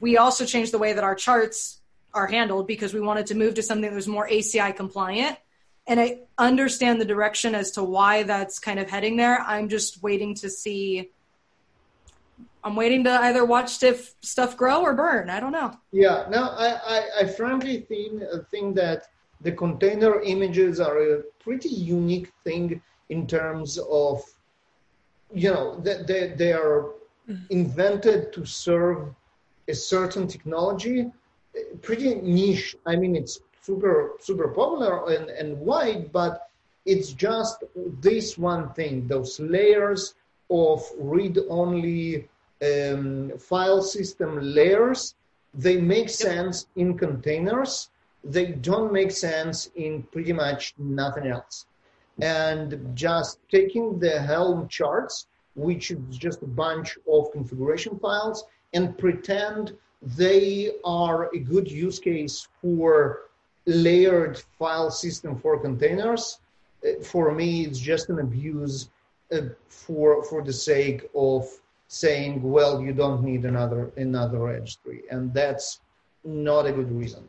We 0.00 0.16
also 0.16 0.44
changed 0.44 0.72
the 0.72 0.78
way 0.78 0.92
that 0.92 1.04
our 1.04 1.14
charts 1.14 1.80
are 2.14 2.26
handled 2.26 2.66
because 2.66 2.94
we 2.94 3.00
wanted 3.00 3.26
to 3.26 3.34
move 3.34 3.54
to 3.54 3.62
something 3.62 3.90
that 3.90 3.94
was 3.94 4.08
more 4.08 4.28
ACI 4.28 4.74
compliant. 4.74 5.36
And 5.86 6.00
I 6.00 6.20
understand 6.38 7.00
the 7.00 7.04
direction 7.04 7.54
as 7.54 7.72
to 7.72 7.84
why 7.84 8.24
that's 8.24 8.58
kind 8.58 8.80
of 8.80 8.90
heading 8.90 9.16
there. 9.16 9.40
I'm 9.40 9.68
just 9.68 10.02
waiting 10.02 10.34
to 10.36 10.50
see 10.50 11.10
I'm 12.66 12.74
waiting 12.74 13.04
to 13.04 13.12
either 13.26 13.44
watch 13.44 13.68
stuff 13.68 14.12
stuff 14.22 14.56
grow 14.56 14.82
or 14.82 14.92
burn. 14.92 15.30
I 15.30 15.38
don't 15.38 15.52
know. 15.52 15.70
Yeah, 15.92 16.26
no, 16.28 16.42
I, 16.66 16.68
I, 16.94 17.00
I 17.20 17.26
frankly 17.26 17.76
think 17.88 18.24
uh, 18.24 18.38
think 18.50 18.74
that 18.74 19.04
the 19.40 19.52
container 19.52 20.20
images 20.22 20.80
are 20.80 20.98
a 20.98 21.22
pretty 21.38 21.68
unique 21.68 22.32
thing 22.42 22.82
in 23.08 23.28
terms 23.28 23.78
of, 23.78 24.20
you 25.32 25.52
know, 25.54 25.78
that 25.86 26.08
they, 26.08 26.34
they 26.36 26.52
are 26.52 26.90
invented 27.50 28.32
to 28.32 28.44
serve 28.44 29.14
a 29.68 29.74
certain 29.74 30.26
technology, 30.26 31.12
pretty 31.82 32.16
niche. 32.16 32.74
I 32.84 32.96
mean, 32.96 33.14
it's 33.14 33.38
super 33.62 34.14
super 34.18 34.48
popular 34.48 35.08
and, 35.14 35.30
and 35.30 35.56
wide, 35.60 36.10
but 36.10 36.50
it's 36.84 37.12
just 37.12 37.62
this 38.00 38.36
one 38.36 38.72
thing. 38.72 39.06
Those 39.06 39.38
layers 39.38 40.14
of 40.50 40.82
read 40.98 41.38
only 41.48 42.28
um, 42.62 43.32
file 43.38 43.82
system 43.82 44.38
layers, 44.40 45.14
they 45.54 45.76
make 45.76 46.08
sense 46.08 46.66
in 46.76 46.96
containers. 46.98 47.90
They 48.24 48.46
don't 48.46 48.92
make 48.92 49.10
sense 49.10 49.70
in 49.76 50.02
pretty 50.04 50.32
much 50.32 50.74
nothing 50.78 51.26
else. 51.26 51.66
And 52.20 52.90
just 52.94 53.38
taking 53.50 53.98
the 53.98 54.20
Helm 54.20 54.68
charts, 54.68 55.26
which 55.54 55.90
is 55.90 56.16
just 56.16 56.42
a 56.42 56.46
bunch 56.46 56.98
of 57.10 57.30
configuration 57.32 57.98
files, 57.98 58.44
and 58.72 58.96
pretend 58.98 59.76
they 60.02 60.72
are 60.84 61.30
a 61.34 61.38
good 61.38 61.70
use 61.70 61.98
case 61.98 62.48
for 62.60 63.22
layered 63.66 64.38
file 64.58 64.90
system 64.90 65.38
for 65.38 65.58
containers. 65.58 66.40
Uh, 66.86 67.02
for 67.02 67.32
me, 67.32 67.64
it's 67.64 67.78
just 67.78 68.08
an 68.08 68.20
abuse 68.20 68.90
uh, 69.32 69.40
for 69.68 70.22
for 70.24 70.42
the 70.42 70.52
sake 70.52 71.08
of 71.14 71.48
saying, 71.88 72.42
well, 72.42 72.80
you 72.80 72.92
don't 72.92 73.22
need 73.22 73.44
another 73.44 73.92
another 73.96 74.38
registry, 74.38 75.02
and 75.10 75.32
that's 75.32 75.80
not 76.24 76.66
a 76.66 76.72
good 76.72 76.90
reason. 76.90 77.28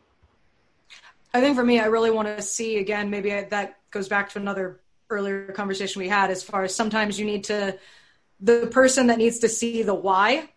I 1.33 1.41
think 1.41 1.55
for 1.55 1.63
me, 1.63 1.79
I 1.79 1.85
really 1.85 2.11
want 2.11 2.27
to 2.27 2.41
see 2.41 2.77
again. 2.77 3.09
Maybe 3.09 3.33
I, 3.33 3.43
that 3.45 3.77
goes 3.91 4.07
back 4.07 4.31
to 4.31 4.39
another 4.39 4.79
earlier 5.09 5.51
conversation 5.51 5.99
we 6.01 6.09
had, 6.09 6.31
as 6.31 6.43
far 6.43 6.63
as 6.63 6.73
sometimes 6.73 7.19
you 7.19 7.25
need 7.25 7.45
to 7.45 7.77
the 8.39 8.67
person 8.67 9.07
that 9.07 9.17
needs 9.17 9.39
to 9.39 9.49
see 9.49 9.83
the 9.83 9.93
why. 9.93 10.49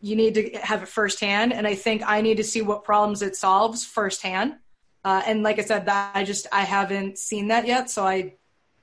You 0.00 0.14
need 0.14 0.34
to 0.34 0.50
have 0.58 0.82
it 0.82 0.88
firsthand, 0.88 1.52
and 1.52 1.66
I 1.66 1.74
think 1.74 2.02
I 2.06 2.20
need 2.20 2.36
to 2.36 2.44
see 2.44 2.62
what 2.62 2.84
problems 2.84 3.22
it 3.22 3.34
solves 3.34 3.84
firsthand. 3.84 4.56
Uh, 5.04 5.22
and 5.26 5.42
like 5.42 5.58
I 5.58 5.64
said, 5.64 5.86
that 5.86 6.14
I 6.14 6.24
just 6.24 6.46
I 6.52 6.62
haven't 6.62 7.18
seen 7.18 7.48
that 7.48 7.66
yet, 7.66 7.90
so 7.90 8.06
I 8.06 8.34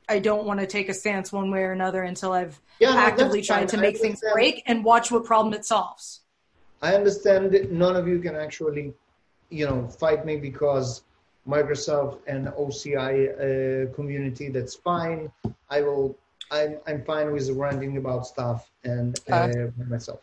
I 0.09 0.20
don't 0.20 0.45
want 0.45 0.59
to 0.59 0.68
take 0.68 0.89
a 0.89 0.93
stance 0.93 1.32
one 1.32 1.51
way 1.51 1.61
or 1.61 1.72
another 1.72 2.01
until 2.03 2.32
I've 2.34 2.59
yeah, 2.80 2.93
actively 2.95 3.41
trying 3.41 3.67
to 3.67 3.78
make 3.78 3.97
things 3.97 4.21
break 4.34 4.63
and 4.65 4.84
watch 4.84 5.11
what 5.11 5.26
problem 5.26 5.53
it 5.53 5.65
solves. 5.65 6.21
I 6.82 6.93
understand 6.93 7.51
that 7.51 7.71
none 7.71 7.95
of 7.95 8.07
you 8.07 8.19
can 8.19 8.36
actually, 8.36 8.93
you 9.49 9.65
know, 9.65 9.88
fight 9.88 10.26
me 10.26 10.38
because 10.38 11.03
Microsoft 11.47 12.19
and 12.28 12.47
OCI 12.47 13.88
uh, 13.89 13.93
community. 13.93 14.49
That's 14.49 14.76
fine. 14.76 15.32
I 15.69 15.82
will. 15.82 16.17
I'm 16.51 16.78
I'm 16.88 17.03
fine 17.03 17.32
with 17.32 17.49
ranting 17.51 17.97
about 17.97 18.28
stuff 18.28 18.69
and 18.84 19.19
uh, 19.32 19.36
uh, 19.36 19.67
myself. 19.88 20.21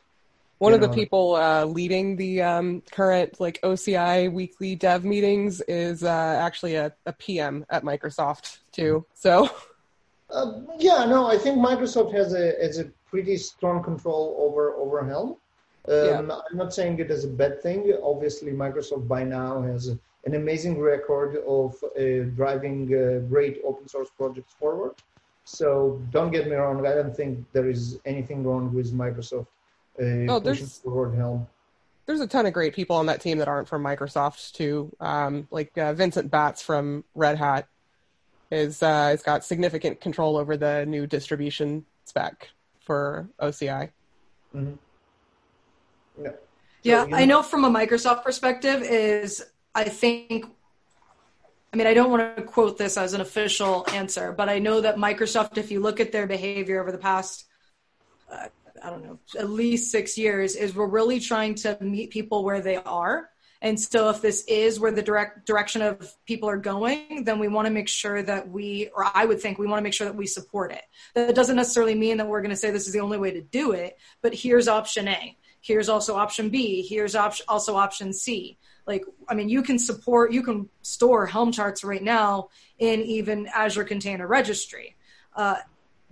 One 0.58 0.72
of 0.72 0.80
know. 0.80 0.86
the 0.86 0.92
people 0.92 1.34
uh, 1.34 1.64
leading 1.64 2.14
the 2.14 2.42
um, 2.42 2.82
current 2.92 3.40
like 3.40 3.60
OCI 3.62 4.32
weekly 4.32 4.76
dev 4.76 5.04
meetings 5.04 5.60
is 5.62 6.04
uh, 6.04 6.38
actually 6.40 6.76
a, 6.76 6.92
a 7.06 7.12
PM 7.12 7.66
at 7.68 7.82
Microsoft 7.82 8.58
too. 8.70 9.04
So 9.14 9.50
Uh, 10.32 10.60
yeah, 10.78 11.04
no, 11.04 11.26
I 11.26 11.36
think 11.36 11.58
Microsoft 11.58 12.12
has 12.14 12.32
a 12.32 12.54
has 12.60 12.78
a 12.78 12.84
pretty 13.10 13.36
strong 13.36 13.82
control 13.82 14.36
over 14.38 14.74
over 14.74 15.04
Helm. 15.04 15.36
Um, 15.88 15.94
yeah. 15.94 16.18
I'm 16.50 16.56
not 16.56 16.72
saying 16.72 16.98
it 17.00 17.10
is 17.10 17.24
a 17.24 17.28
bad 17.28 17.62
thing. 17.62 17.92
Obviously, 18.02 18.52
Microsoft 18.52 19.08
by 19.08 19.24
now 19.24 19.62
has 19.62 19.88
an 20.24 20.34
amazing 20.34 20.80
record 20.80 21.36
of 21.46 21.74
uh, 21.82 22.24
driving 22.36 22.86
uh, 22.94 23.18
great 23.28 23.60
open 23.64 23.88
source 23.88 24.08
projects 24.16 24.54
forward. 24.54 24.94
So 25.44 26.00
don't 26.10 26.30
get 26.30 26.46
me 26.46 26.54
wrong. 26.54 26.86
I 26.86 26.94
don't 26.94 27.16
think 27.16 27.44
there 27.52 27.68
is 27.68 27.98
anything 28.04 28.44
wrong 28.44 28.72
with 28.72 28.94
Microsoft 28.94 29.48
uh, 30.00 30.32
oh, 30.32 30.40
pushing 30.40 30.66
forward 30.66 31.16
Helm. 31.16 31.46
There's 32.06 32.20
a 32.20 32.26
ton 32.26 32.46
of 32.46 32.52
great 32.52 32.74
people 32.74 32.96
on 32.96 33.06
that 33.06 33.20
team 33.20 33.38
that 33.38 33.48
aren't 33.48 33.68
from 33.68 33.82
Microsoft 33.82 34.52
too. 34.52 34.92
Um, 35.00 35.48
like 35.50 35.76
uh, 35.76 35.92
Vincent 35.94 36.30
Batts 36.30 36.62
from 36.62 37.04
Red 37.14 37.38
Hat 37.38 37.68
is 38.52 38.82
uh, 38.82 39.08
has 39.08 39.22
got 39.22 39.44
significant 39.44 40.00
control 40.00 40.36
over 40.36 40.56
the 40.56 40.84
new 40.86 41.06
distribution 41.06 41.84
spec 42.04 42.48
for 42.80 43.28
OCI. 43.40 43.90
Mm-hmm. 44.54 44.74
Yeah, 46.22 46.30
so, 46.30 46.36
yeah 46.82 47.06
I 47.16 47.24
know 47.24 47.42
from 47.42 47.64
a 47.64 47.70
Microsoft 47.70 48.22
perspective 48.22 48.82
is 48.82 49.42
I 49.74 49.84
think. 49.84 50.46
I 51.74 51.78
mean, 51.78 51.86
I 51.86 51.94
don't 51.94 52.10
want 52.10 52.36
to 52.36 52.42
quote 52.42 52.76
this 52.76 52.98
as 52.98 53.14
an 53.14 53.22
official 53.22 53.86
answer, 53.94 54.30
but 54.30 54.50
I 54.50 54.58
know 54.58 54.82
that 54.82 54.96
Microsoft, 54.96 55.56
if 55.56 55.70
you 55.70 55.80
look 55.80 56.00
at 56.00 56.12
their 56.12 56.26
behavior 56.26 56.82
over 56.82 56.92
the 56.92 56.98
past, 56.98 57.46
uh, 58.30 58.48
I 58.84 58.90
don't 58.90 59.02
know, 59.02 59.18
at 59.38 59.48
least 59.48 59.90
six 59.90 60.18
years, 60.18 60.54
is 60.54 60.74
we're 60.74 60.84
really 60.84 61.18
trying 61.18 61.54
to 61.54 61.78
meet 61.80 62.10
people 62.10 62.44
where 62.44 62.60
they 62.60 62.76
are 62.76 63.30
and 63.62 63.80
so 63.80 64.10
if 64.10 64.20
this 64.20 64.44
is 64.48 64.80
where 64.80 64.90
the 64.90 65.02
direct 65.02 65.46
direction 65.46 65.82
of 65.82 66.12
people 66.26 66.50
are 66.50 66.56
going, 66.56 67.22
then 67.22 67.38
we 67.38 67.46
want 67.46 67.66
to 67.66 67.70
make 67.70 67.88
sure 67.88 68.20
that 68.20 68.48
we, 68.48 68.90
or 68.94 69.06
I 69.14 69.24
would 69.24 69.40
think 69.40 69.56
we 69.56 69.68
want 69.68 69.78
to 69.78 69.84
make 69.84 69.94
sure 69.94 70.08
that 70.08 70.16
we 70.16 70.26
support 70.26 70.72
it. 70.72 70.82
That 71.14 71.36
doesn't 71.36 71.54
necessarily 71.54 71.94
mean 71.94 72.16
that 72.16 72.26
we're 72.26 72.42
going 72.42 72.50
to 72.50 72.56
say 72.56 72.72
this 72.72 72.88
is 72.88 72.92
the 72.92 73.00
only 73.00 73.18
way 73.18 73.30
to 73.30 73.40
do 73.40 73.70
it, 73.70 73.96
but 74.20 74.34
here's 74.34 74.66
option 74.66 75.06
A. 75.06 75.38
Here's 75.60 75.88
also 75.88 76.16
option 76.16 76.50
B. 76.50 76.82
Here's 76.82 77.14
op- 77.14 77.36
also 77.46 77.76
option 77.76 78.12
C. 78.12 78.58
Like, 78.84 79.04
I 79.28 79.34
mean, 79.34 79.48
you 79.48 79.62
can 79.62 79.78
support, 79.78 80.32
you 80.32 80.42
can 80.42 80.68
store 80.82 81.24
Helm 81.24 81.52
charts 81.52 81.84
right 81.84 82.02
now 82.02 82.48
in 82.80 83.00
even 83.02 83.46
Azure 83.46 83.84
Container 83.84 84.26
Registry. 84.26 84.96
Uh, 85.36 85.58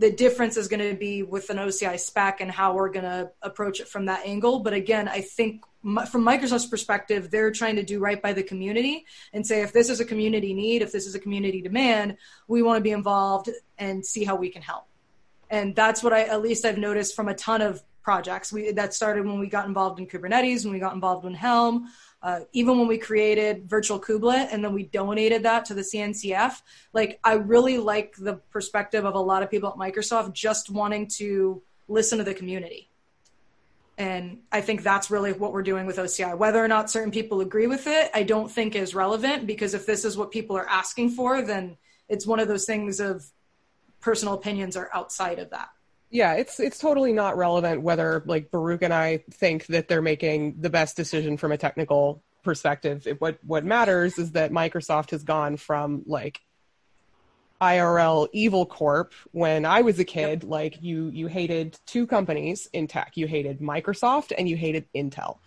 the 0.01 0.11
difference 0.11 0.57
is 0.57 0.66
going 0.66 0.80
to 0.80 0.96
be 0.96 1.22
with 1.22 1.51
an 1.51 1.59
OCI 1.59 2.01
spec 2.01 2.40
and 2.40 2.51
how 2.51 2.72
we're 2.72 2.88
going 2.88 3.05
to 3.05 3.30
approach 3.42 3.80
it 3.80 3.86
from 3.88 4.07
that 4.07 4.24
angle. 4.24 4.61
But 4.61 4.72
again, 4.72 5.09
I 5.09 5.20
think 5.20 5.62
from 5.82 6.24
Microsoft's 6.24 6.66
perspective, 6.66 7.30
they're 7.30 7.51
trying 7.51 7.76
to 7.76 7.82
do 7.82 7.98
right 7.98 8.20
by 8.20 8.32
the 8.32 8.42
community 8.42 9.05
and 9.34 9.46
say 9.46 9.61
if 9.61 9.74
this 9.74 9.90
is 9.90 10.01
a 10.01 10.05
community 10.07 10.55
need, 10.55 10.80
if 10.80 10.90
this 10.90 11.07
is 11.07 11.14
a 11.14 11.18
community 11.18 11.61
demand, 11.61 12.16
we 12.48 12.62
want 12.62 12.78
to 12.78 12.82
be 12.82 12.92
involved 12.92 13.51
and 13.76 14.05
see 14.05 14.24
how 14.24 14.36
we 14.36 14.48
can 14.48 14.62
help. 14.62 14.86
And 15.51 15.76
that's 15.76 16.03
what 16.03 16.14
I 16.14 16.22
at 16.22 16.40
least 16.40 16.64
I've 16.64 16.78
noticed 16.78 17.14
from 17.14 17.28
a 17.28 17.34
ton 17.34 17.61
of 17.61 17.82
projects. 18.03 18.53
We 18.53 18.72
that 18.72 18.94
started 18.94 19.26
when 19.26 19.38
we 19.38 19.48
got 19.48 19.66
involved 19.66 19.98
in 20.01 20.07
Kubernetes, 20.07 20.64
when 20.64 20.72
we 20.72 20.80
got 20.80 20.94
involved 20.94 21.26
in 21.26 21.34
Helm, 21.34 21.88
uh, 22.22 22.40
even 22.53 22.78
when 22.78 22.86
we 22.86 22.98
created 22.98 23.68
virtual 23.68 23.98
kubelet 23.98 24.48
and 24.53 24.62
then 24.64 24.72
we 24.72 24.84
donated 24.84 25.42
that 25.42 25.64
to 25.64 25.74
the 25.74 25.80
cncf 25.80 26.61
like 26.92 27.18
i 27.24 27.34
really 27.34 27.78
like 27.78 28.14
the 28.16 28.34
perspective 28.51 29.05
of 29.05 29.14
a 29.14 29.18
lot 29.18 29.42
of 29.42 29.51
people 29.51 29.68
at 29.68 29.76
microsoft 29.76 30.32
just 30.32 30.70
wanting 30.70 31.07
to 31.07 31.62
listen 31.88 32.18
to 32.18 32.24
the 32.24 32.34
community. 32.34 32.88
And 33.98 34.38
i 34.53 34.61
think 34.61 34.82
that's 34.82 35.11
really 35.11 35.32
what 35.32 35.53
we're 35.53 35.62
doing 35.62 35.86
with 35.86 35.98
oci 35.98 36.24
whether 36.36 36.62
or 36.62 36.68
not 36.68 36.90
certain 36.90 37.11
people 37.11 37.40
agree 37.40 37.66
with 37.66 37.86
it 37.86 38.11
i 38.14 38.22
don't 38.22 38.51
think 38.51 38.74
is 38.74 38.94
relevant 38.94 39.46
because 39.46 39.74
if 39.74 39.86
this 39.86 40.05
is 40.05 40.16
what 40.16 40.30
people 40.30 40.57
are 40.57 40.68
asking 40.68 41.11
for 41.11 41.42
then 41.42 41.76
it's 42.09 42.26
one 42.26 42.40
of 42.40 42.48
those 42.48 42.66
things 42.66 43.01
of 43.01 43.24
personal 44.01 44.34
opinions 44.34 44.76
are 44.76 44.90
outside 44.94 45.38
of 45.38 45.51
that 45.51 45.68
yeah, 46.11 46.34
it's 46.34 46.58
it's 46.58 46.78
totally 46.78 47.12
not 47.12 47.36
relevant 47.36 47.82
whether 47.82 48.22
like 48.26 48.50
Baruch 48.50 48.82
and 48.82 48.92
I 48.92 49.18
think 49.30 49.66
that 49.66 49.88
they're 49.88 50.02
making 50.02 50.61
the 50.61 50.70
best 50.70 50.96
decision 50.96 51.36
from 51.36 51.52
a 51.52 51.56
technical 51.56 52.22
perspective. 52.42 53.06
It, 53.06 53.20
what 53.20 53.38
what 53.44 53.64
matters 53.64 54.18
is 54.18 54.32
that 54.32 54.50
Microsoft 54.50 55.11
has 55.11 55.22
gone 55.22 55.56
from 55.56 56.02
like 56.06 56.40
IRL 57.61 58.28
evil 58.32 58.66
corp 58.66 59.12
when 59.32 59.64
I 59.64 59.82
was 59.82 59.98
a 59.98 60.04
kid. 60.04 60.42
Yep. 60.42 60.50
Like 60.50 60.82
you 60.82 61.11
you 61.11 61.28
hated 61.28 61.78
two 61.86 62.06
companies 62.06 62.68
in 62.72 62.88
tech. 62.88 63.12
You 63.16 63.28
hated 63.28 63.61
Microsoft 63.61 64.32
and 64.36 64.48
you 64.48 64.56
hated 64.56 64.86
Intel, 64.94 65.38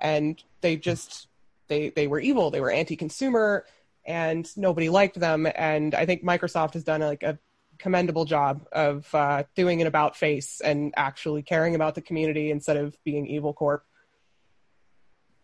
and 0.00 0.42
they 0.60 0.76
just 0.76 1.26
they 1.66 1.88
they 1.90 2.06
were 2.06 2.20
evil. 2.20 2.50
They 2.50 2.60
were 2.60 2.70
anti-consumer 2.70 3.64
and 4.04 4.48
nobody 4.56 4.88
liked 4.88 5.18
them. 5.18 5.46
And 5.54 5.94
I 5.94 6.06
think 6.06 6.24
Microsoft 6.24 6.74
has 6.74 6.84
done 6.84 7.00
like 7.00 7.22
a 7.22 7.38
commendable 7.82 8.24
job 8.24 8.66
of 8.70 9.12
uh, 9.14 9.42
doing 9.56 9.80
an 9.80 9.88
about 9.88 10.16
face 10.16 10.60
and 10.60 10.94
actually 10.96 11.42
caring 11.42 11.74
about 11.74 11.96
the 11.96 12.00
community 12.00 12.50
instead 12.50 12.76
of 12.76 12.96
being 13.04 13.26
evil 13.26 13.52
corp. 13.52 13.84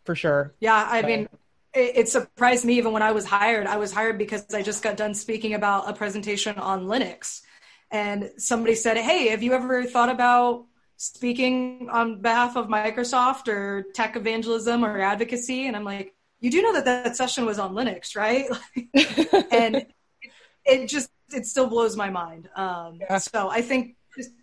For 0.05 0.15
sure. 0.15 0.55
Yeah, 0.61 0.89
I 0.89 1.03
mean, 1.03 1.29
it, 1.75 1.97
it 1.97 2.09
surprised 2.09 2.65
me 2.65 2.79
even 2.79 2.93
when 2.93 3.03
I 3.03 3.13
was 3.13 3.27
hired. 3.27 3.67
I 3.67 3.77
was 3.77 3.93
hired 3.93 4.17
because 4.17 4.55
I 4.55 4.63
just 4.63 4.83
got 4.83 4.97
done 4.97 5.15
speaking 5.15 5.53
about 5.53 5.91
a 5.91 5.93
presentation 5.93 6.57
on 6.57 6.87
Linux, 6.87 7.43
and 7.91 8.31
somebody 8.39 8.75
said, 8.75 8.97
"Hey, 8.97 9.29
have 9.29 9.43
you 9.43 9.53
ever 9.53 9.85
thought 9.85 10.09
about?" 10.09 10.65
speaking 11.01 11.89
on 11.93 12.21
behalf 12.21 12.57
of 12.57 12.67
Microsoft 12.67 13.47
or 13.47 13.85
tech 13.95 14.17
evangelism 14.17 14.85
or 14.85 15.01
advocacy. 15.01 15.69
And 15.69 15.77
I'm 15.77 15.85
like, 15.85 16.13
you 16.41 16.51
do 16.51 16.61
know 16.61 16.73
that 16.73 16.85
that 16.87 17.17
session 17.17 17.47
was 17.47 17.61
on 17.61 17.73
Linux, 17.73 18.17
right? 18.17 18.47
and 19.53 19.77
it, 19.77 19.93
it, 20.65 20.87
just 20.89 21.09
it 21.33 21.47
still 21.47 21.67
blows 21.67 21.97
my 21.97 22.11
mind. 22.11 22.49
Um, 22.55 22.99
yeah. 23.01 23.19
So 23.19 23.51
I 23.51 23.63
think 23.63 23.97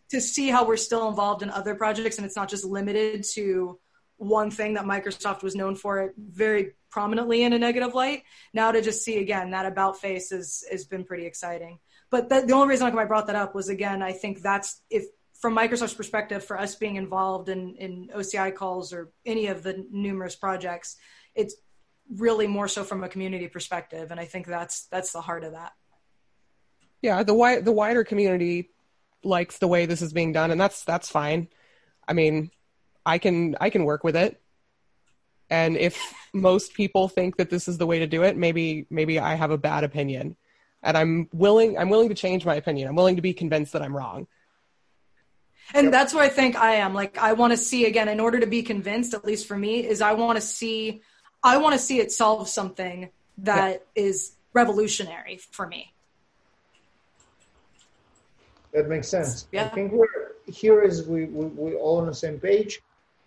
to 0.09 0.21
see 0.21 0.49
how 0.49 0.65
we're 0.65 0.77
still 0.77 1.09
involved 1.09 1.41
in 1.41 1.49
other 1.49 1.75
projects 1.75 2.17
and 2.17 2.25
it's 2.25 2.36
not 2.36 2.49
just 2.49 2.63
limited 2.63 3.23
to 3.33 3.79
one 4.17 4.49
thing 4.49 4.75
that 4.75 4.86
Microsoft 4.86 5.43
was 5.43 5.55
known 5.55 5.75
for 5.75 6.01
it 6.01 6.13
very 6.17 6.73
prominently 6.89 7.43
in 7.43 7.53
a 7.53 7.59
negative 7.59 7.93
light. 7.93 8.23
Now 8.53 8.71
to 8.71 8.81
just 8.81 9.03
see 9.03 9.17
again 9.17 9.51
that 9.51 9.65
about 9.65 9.99
face 9.99 10.31
is 10.31 10.63
has 10.71 10.86
been 10.86 11.03
pretty 11.03 11.25
exciting. 11.25 11.79
But 12.09 12.29
the, 12.29 12.41
the 12.41 12.53
only 12.53 12.69
reason 12.69 12.88
I 12.88 13.05
brought 13.05 13.27
that 13.27 13.36
up 13.36 13.55
was 13.55 13.67
again 13.67 14.01
I 14.01 14.13
think 14.13 14.41
that's 14.41 14.81
if 14.89 15.05
from 15.33 15.55
Microsoft's 15.55 15.93
perspective 15.93 16.45
for 16.45 16.57
us 16.57 16.75
being 16.75 16.95
involved 16.95 17.49
in 17.49 17.75
in 17.75 18.09
OCI 18.15 18.55
calls 18.55 18.93
or 18.93 19.11
any 19.25 19.47
of 19.47 19.63
the 19.63 19.86
numerous 19.91 20.36
projects, 20.36 20.95
it's 21.33 21.55
really 22.09 22.47
more 22.47 22.67
so 22.67 22.83
from 22.83 23.03
a 23.03 23.09
community 23.09 23.47
perspective, 23.47 24.11
and 24.11 24.19
I 24.19 24.25
think 24.25 24.47
that's 24.47 24.86
that's 24.86 25.11
the 25.11 25.21
heart 25.21 25.43
of 25.43 25.53
that 25.53 25.73
yeah 27.06 27.20
the 27.20 27.34
wi- 27.34 27.62
the 27.62 27.72
wider 27.72 28.03
community 28.03 28.72
likes 29.24 29.60
the 29.60 29.68
way 29.68 29.86
this 29.86 30.01
is 30.01 30.12
being 30.12 30.34
done 30.34 30.51
and 30.51 30.60
that's 30.60 30.84
that's 30.84 31.10
fine. 31.10 31.47
I 32.08 32.14
mean 32.14 32.51
i 33.06 33.18
can 33.20 33.56
i 33.62 33.70
can 33.70 33.86
work 33.86 34.03
with 34.03 34.16
it. 34.16 34.41
And 35.49 35.78
if 35.78 35.95
most 36.34 36.74
people 36.74 37.08
think 37.08 37.38
that 37.38 37.49
this 37.49 37.68
is 37.68 37.78
the 37.78 37.86
way 37.86 37.99
to 37.99 38.08
do 38.08 38.24
it 38.24 38.36
maybe 38.36 38.88
maybe 38.89 39.20
i 39.20 39.36
have 39.36 39.51
a 39.51 39.58
bad 39.58 39.84
opinion. 39.84 40.36
And 40.82 40.97
i'm 40.97 41.30
willing 41.32 41.78
i'm 41.78 41.89
willing 41.89 42.10
to 42.10 42.16
change 42.16 42.43
my 42.43 42.56
opinion. 42.56 42.88
I'm 42.89 42.95
willing 42.95 43.18
to 43.18 43.22
be 43.22 43.34
convinced 43.34 43.74
that 43.74 43.84
i'm 43.84 43.95
wrong. 43.95 44.28
And 45.74 45.93
that's 45.93 46.14
where 46.14 46.24
i 46.24 46.30
think 46.30 46.56
i 46.56 46.76
am. 46.76 46.95
Like 46.95 47.20
i 47.20 47.34
want 47.34 47.53
to 47.53 47.58
see 47.58 47.86
again 47.86 48.10
in 48.10 48.20
order 48.20 48.39
to 48.39 48.47
be 48.47 48.64
convinced 48.64 49.14
at 49.14 49.24
least 49.24 49.47
for 49.47 49.58
me 49.58 49.86
is 49.86 50.01
i 50.01 50.14
want 50.14 50.38
to 50.38 50.41
see 50.41 51.01
i 51.43 51.58
want 51.58 51.74
to 51.74 51.80
see 51.80 51.99
it 51.99 52.12
solve 52.12 52.49
something 52.49 53.10
that 53.38 53.86
is 53.95 54.36
revolutionary 54.53 55.38
for 55.51 55.68
me 55.68 55.94
that 58.76 58.89
makes 58.89 59.07
sense. 59.07 59.47
Yeah. 59.51 59.65
I 59.65 59.69
think 59.69 59.93
we're 59.93 60.36
here 60.45 60.82
is 60.84 61.07
we, 61.07 61.26
we 61.26 61.45
we 61.45 61.76
all 61.76 61.97
on 61.97 62.07
the 62.07 62.13
same 62.13 62.39
page, 62.39 62.82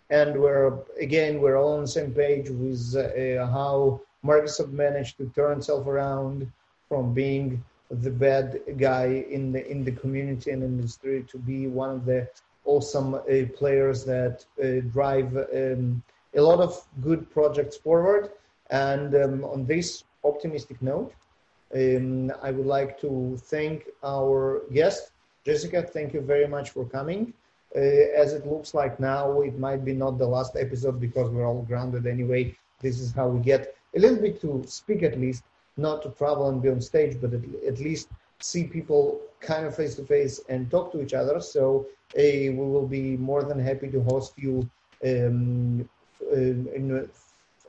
and 0.09 0.39
we're 0.39 0.77
again 0.99 1.41
we're 1.41 1.57
all 1.57 1.73
on 1.73 1.81
the 1.81 1.93
same 1.99 2.11
page 2.13 2.49
with 2.49 2.95
uh, 2.95 3.45
how 3.47 3.99
Microsoft 4.23 4.71
managed 4.71 5.17
to 5.17 5.25
turn 5.35 5.57
itself 5.57 5.87
around 5.87 6.49
from 6.87 7.13
being 7.13 7.63
the 7.89 8.11
bad 8.11 8.61
guy 8.77 9.25
in 9.29 9.51
the 9.51 9.61
in 9.69 9.83
the 9.83 9.91
community 9.91 10.51
and 10.51 10.63
industry 10.63 11.25
to 11.31 11.37
be 11.39 11.67
one 11.67 11.89
of 11.89 12.05
the 12.05 12.29
awesome 12.65 13.15
uh, 13.15 13.21
players 13.57 14.05
that 14.05 14.45
uh, 14.63 14.81
drive 14.91 15.35
um, 15.35 16.03
a 16.35 16.41
lot 16.41 16.59
of 16.59 16.71
good 17.01 17.29
projects 17.31 17.75
forward. 17.75 18.29
And 18.69 19.15
um, 19.15 19.43
on 19.43 19.65
this 19.65 20.03
optimistic 20.23 20.79
note, 20.79 21.11
um, 21.73 22.31
I 22.43 22.51
would 22.51 22.67
like 22.67 23.01
to 23.01 23.35
thank 23.41 23.87
our 24.03 24.61
guest 24.71 25.11
Jessica, 25.45 25.81
thank 25.81 26.13
you 26.13 26.21
very 26.21 26.47
much 26.47 26.69
for 26.71 26.85
coming. 26.85 27.33
Uh, 27.75 27.79
as 27.79 28.33
it 28.33 28.45
looks 28.47 28.73
like 28.73 28.99
now, 28.99 29.41
it 29.41 29.57
might 29.59 29.85
be 29.85 29.93
not 29.93 30.17
the 30.17 30.27
last 30.27 30.55
episode 30.55 30.99
because 30.99 31.29
we're 31.29 31.45
all 31.45 31.61
grounded 31.61 32.07
anyway. 32.07 32.55
This 32.81 32.99
is 32.99 33.11
how 33.11 33.27
we 33.27 33.39
get 33.39 33.75
a 33.95 33.99
little 33.99 34.17
bit 34.17 34.41
to 34.41 34.63
speak 34.67 35.03
at 35.03 35.19
least, 35.19 35.43
not 35.77 36.01
to 36.03 36.09
travel 36.09 36.49
and 36.49 36.61
be 36.61 36.69
on 36.69 36.81
stage, 36.81 37.17
but 37.21 37.33
at, 37.33 37.41
at 37.67 37.79
least 37.79 38.09
see 38.39 38.63
people 38.63 39.21
kind 39.39 39.65
of 39.65 39.75
face 39.75 39.95
to 39.95 40.03
face 40.03 40.41
and 40.49 40.69
talk 40.71 40.91
to 40.91 41.01
each 41.01 41.13
other. 41.13 41.39
So 41.39 41.87
uh, 42.17 42.21
we 42.21 42.49
will 42.51 42.87
be 42.87 43.17
more 43.17 43.43
than 43.43 43.59
happy 43.59 43.89
to 43.89 44.01
host 44.03 44.33
you 44.37 44.69
um, 45.05 45.87
uh, 46.31 46.35
in 46.35 47.09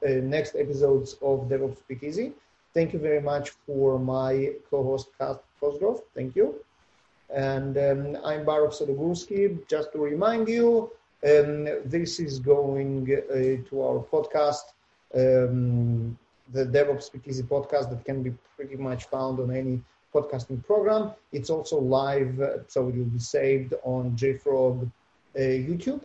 uh, 0.07 0.09
next 0.09 0.55
episodes 0.57 1.15
of 1.23 1.49
DevOps 1.49 1.79
Speakeasy. 1.79 2.33
Thank 2.73 2.93
you 2.93 2.99
very 2.99 3.21
much 3.21 3.51
for 3.51 3.99
my 3.99 4.53
co-host, 4.71 5.09
Cosgrove. 5.61 6.03
Thank 6.15 6.37
you. 6.37 6.55
And 7.33 7.79
um, 7.79 8.19
I'm 8.25 8.45
Baruch 8.45 8.73
Sadogursky. 8.73 9.67
Just 9.69 9.93
to 9.93 9.99
remind 9.99 10.49
you, 10.49 10.91
um, 11.25 11.69
this 11.85 12.19
is 12.19 12.41
going 12.41 13.07
uh, 13.09 13.69
to 13.69 13.83
our 13.83 14.01
podcast, 14.01 14.73
um, 15.15 16.19
the 16.53 16.67
DevOps 16.67 17.05
Speakeasy 17.05 17.45
podcast 17.45 17.91
that 17.91 18.05
can 18.05 18.23
be 18.23 18.33
pretty 18.57 18.75
much 18.75 19.05
found 19.05 19.39
on 19.39 19.55
any 19.55 19.81
podcasting 20.13 20.65
program. 20.67 21.13
It's 21.33 21.51
also 21.51 21.79
live, 21.79 22.41
uh, 22.41 22.67
so 22.67 22.89
it 22.89 22.97
will 22.97 23.05
be 23.05 23.21
saved 23.21 23.75
on 23.85 24.17
JFrog 24.17 24.91
uh, 25.37 25.39
YouTube. 25.39 26.03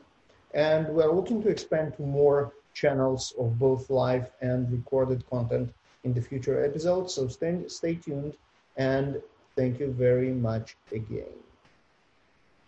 And 0.53 0.88
we're 0.89 1.11
looking 1.11 1.41
to 1.41 1.49
expand 1.49 1.95
to 1.97 2.03
more 2.03 2.53
channels 2.76 3.34
of 3.39 3.57
both 3.57 3.89
live 3.89 4.30
and 4.41 4.71
recorded 4.71 5.28
content 5.30 5.73
in 6.03 6.13
the 6.13 6.21
future 6.21 6.63
episodes. 6.63 7.15
So 7.15 7.28
stay, 7.28 7.63
stay 7.67 7.95
tuned 7.95 8.36
and 8.78 9.21
Thank 9.58 9.80
you 9.80 9.91
very 9.91 10.32
much 10.32 10.78
again. 10.91 11.44